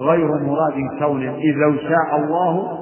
غير 0.00 0.28
مراد 0.28 0.98
كونا 0.98 1.34
إذ 1.36 1.54
لو 1.56 1.76
شاء 1.76 2.16
الله 2.16 2.79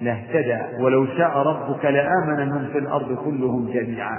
لاهتدى 0.00 0.58
ولو 0.80 1.06
شاء 1.06 1.38
ربك 1.38 1.84
لآمن 1.84 2.48
من 2.48 2.68
في 2.72 2.78
الأرض 2.78 3.16
كلهم 3.24 3.70
جميعا. 3.72 4.18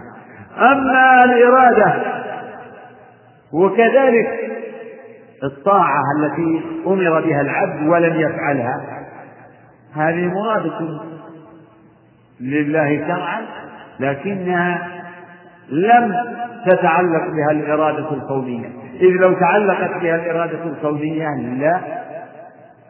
أما 0.58 1.24
الإرادة 1.24 1.94
وكذلك 3.54 4.28
الطاعة 5.44 6.02
التي 6.20 6.62
أمر 6.88 7.22
بها 7.22 7.42
العبد 7.42 7.88
ولم 7.88 8.20
يفعلها 8.22 9.06
هذه 9.94 10.26
مرادة 10.26 11.02
لله 12.42 13.08
شرعا 13.08 13.42
لكنها 14.00 14.88
لم 15.70 16.16
تتعلق 16.66 17.28
بها 17.28 17.52
الإرادة 17.52 18.14
الكونية. 18.14 18.70
إذ 19.02 19.10
لو 19.10 19.34
تعلقت 19.34 20.02
بها 20.04 20.16
الإرادة 20.16 20.64
الكونية 20.64 21.28
لا. 21.36 21.82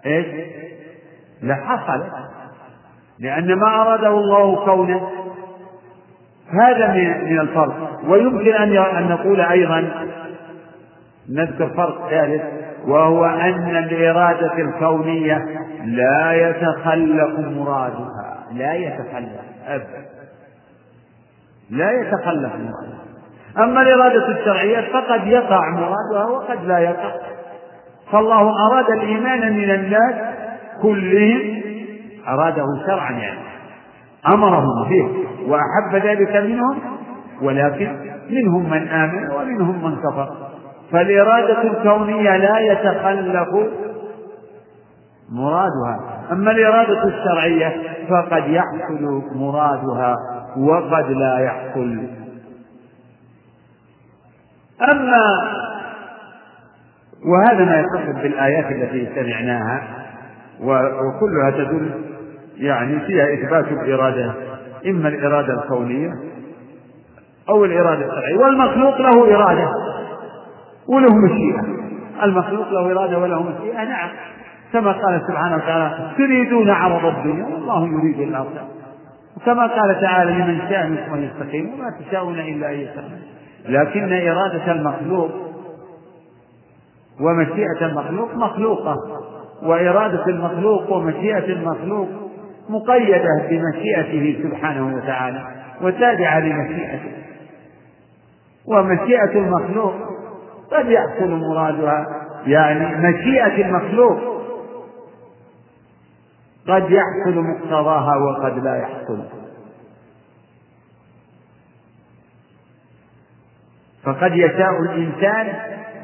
إيش؟ 0.06 0.26
لحصل 1.44 2.04
لأن 3.20 3.56
ما 3.56 3.68
أراده 3.68 4.10
الله 4.10 4.66
كونا 4.66 5.02
هذا 6.62 6.94
من 7.24 7.40
الفرق. 7.40 8.00
ويمكن 8.08 8.54
أن 8.54 9.08
نقول 9.10 9.42
أيضا 9.42 9.92
نذكر 11.30 11.70
فرق 11.70 12.10
ثالث 12.10 12.44
وهو 12.88 13.26
أن 13.26 13.78
الإرادة 13.78 14.54
الكونية 14.54 15.46
لا 15.86 16.34
يتخلف 16.34 17.40
مرادها. 17.40 18.44
لا 18.54 18.74
يتخلف 18.74 19.42
أبدا. 19.68 20.06
لا 21.70 21.92
يتخلف 21.92 22.52
مرادها. 22.56 22.98
أما 23.58 23.82
الإرادة 23.82 24.28
الشرعية 24.40 24.94
فقد 24.94 25.28
يقع 25.28 25.70
مرادها 25.70 26.26
وقد 26.26 26.66
لا 26.66 26.80
يقع. 26.80 27.12
فالله 28.12 28.68
أراد 28.68 28.90
الإيمان 28.90 29.54
من 29.54 29.70
الناس 29.70 30.16
كلهم 30.82 31.67
أراده 32.28 32.66
شرعا 32.86 33.12
يعني. 33.12 33.40
أمرهم 34.28 34.90
به 34.90 35.28
وأحب 35.48 36.06
ذلك 36.06 36.36
منهم 36.36 36.80
ولكن 37.42 37.98
منهم 38.30 38.70
من 38.70 38.88
آمن 38.88 39.32
ومنهم 39.32 39.84
من 39.84 39.96
كفر. 39.96 40.30
فالإرادة 40.92 41.62
الكونية 41.62 42.38
لا 42.38 42.60
يتخلف 42.60 43.50
مرادها. 45.30 46.26
أما 46.32 46.52
الإرادة 46.52 47.04
الشرعية 47.04 47.76
فقد 48.10 48.44
يحصل 48.48 49.22
مرادها 49.36 50.16
وقد 50.58 51.12
لا 51.12 51.40
يحصل. 51.40 52.08
أما 54.92 55.58
وهذا 57.26 57.66
ما 57.66 57.80
يتصل 57.80 58.22
بالآيات 58.22 58.66
التي 58.66 59.10
سمعناها 59.16 59.82
وكلها 60.62 61.52
تدل 61.52 62.07
يعني 62.60 63.00
فيها 63.00 63.34
إثبات 63.34 63.68
الإرادة 63.68 64.34
إما 64.88 65.10
الإرادة 65.10 65.54
الكونية 65.54 66.12
أو 67.50 67.66
الإرادة 67.66 68.06
الشرعية 68.06 68.38
والمخلوق 68.38 69.02
له 69.02 69.36
إرادة 69.36 69.70
وله 70.88 71.16
مشيئة. 71.16 71.78
المخلوق 72.24 72.70
له 72.70 72.92
إرادة 72.92 73.20
وله 73.20 73.44
مشيئة 73.44 73.84
نعم. 73.84 74.10
كما 74.74 74.92
قال 74.92 75.22
سبحانه 75.28 75.56
وتعالى 75.56 76.12
تريدون 76.18 76.70
عرض 76.70 77.06
الدنيا 77.06 77.46
والله 77.46 77.88
يريد 77.88 78.20
الآخرة 78.20 78.68
وكما 79.38 79.68
قال 79.68 80.02
تعالى 80.02 80.32
لمن 80.32 80.60
شاء 80.70 80.88
منكم 80.88 81.14
أن 81.14 81.24
يستقيم 81.24 81.74
وما 81.74 81.92
تشاءون 82.00 82.40
إلا 82.40 82.70
أن 82.70 82.80
يستقيم 82.80 83.22
لكن 83.66 84.14
إرادة 84.14 84.72
المخلوق 84.72 85.30
ومشيئة 87.22 87.86
المخلوق 87.86 88.36
مخلوقة 88.36 88.96
وإرادة 89.64 90.26
المخلوق 90.28 90.92
ومشيئة 90.92 91.54
المخلوق 91.54 92.08
مقيدة 92.70 93.48
بمشيئته 93.50 94.44
سبحانه 94.44 94.96
وتعالى 94.96 95.48
وتابعة 95.82 96.40
لمشيئته. 96.40 97.12
ومشيئة 98.66 99.32
المخلوق 99.32 99.94
قد 100.72 100.90
يحصل 100.90 101.30
مرادها 101.30 102.06
يعني 102.46 103.10
مشيئة 103.10 103.66
المخلوق 103.66 104.18
قد 106.68 106.92
يحصل 106.92 107.36
مقتضاها 107.40 108.16
وقد 108.18 108.64
لا 108.64 108.78
يحصل. 108.78 109.24
فقد 114.04 114.32
يشاء 114.36 114.82
الإنسان 114.82 115.54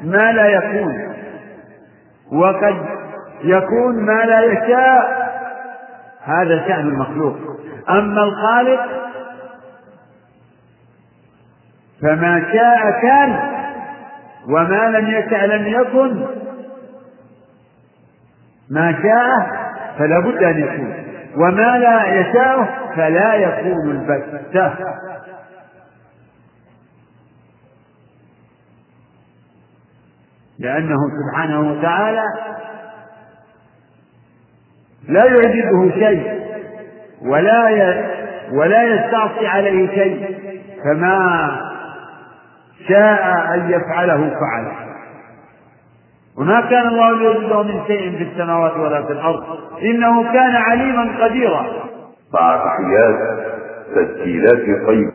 ما 0.04 0.32
لا 0.32 0.46
يكون 0.46 1.14
وقد 2.32 2.76
يكون 3.44 4.04
ما 4.04 4.24
لا 4.24 4.44
يشاء 4.44 5.23
هذا 6.24 6.68
شأن 6.68 6.88
المخلوق. 6.88 7.36
أما 7.90 8.22
الخالق 8.22 8.80
فما 12.02 12.52
شاء 12.52 13.00
كان 13.02 13.54
وما 14.48 14.98
لم 14.98 15.06
يشاء 15.06 15.46
لم 15.46 15.66
يكن. 15.66 16.26
ما 18.70 18.92
شاء 18.92 19.64
فلا 19.98 20.20
بد 20.20 20.42
أن 20.42 20.58
يكون 20.58 21.04
وما 21.36 21.78
لا 21.78 22.20
يشاء 22.20 22.64
فلا 22.96 23.34
يكون 23.34 23.90
البتة. 23.90 24.74
لأنه 30.58 30.96
سبحانه 30.96 31.60
وتعالى 31.60 32.22
لا 35.08 35.24
يعجبه 35.24 35.90
شيء 35.94 36.40
ولا 37.22 37.64
ولا 38.52 38.82
يستعصي 38.82 39.46
عليه 39.46 39.86
شيء 39.94 40.36
فما 40.84 41.50
شاء 42.88 43.54
أن 43.54 43.70
يفعله 43.70 44.30
فعل. 44.30 44.72
وما 46.38 46.60
كان 46.60 46.86
الله 46.86 47.18
ليجده 47.18 47.62
من 47.62 47.80
شيء 47.86 48.16
في 48.18 48.22
السماوات 48.22 48.76
ولا 48.76 49.02
في 49.06 49.12
الأرض. 49.12 49.44
إنه 49.82 50.32
كان 50.32 50.56
عليما 50.56 51.24
قديرا. 51.24 51.66
مع 52.34 52.56
تحيات 52.56 53.38
تسجيلات 53.94 54.86
طيب 54.86 55.10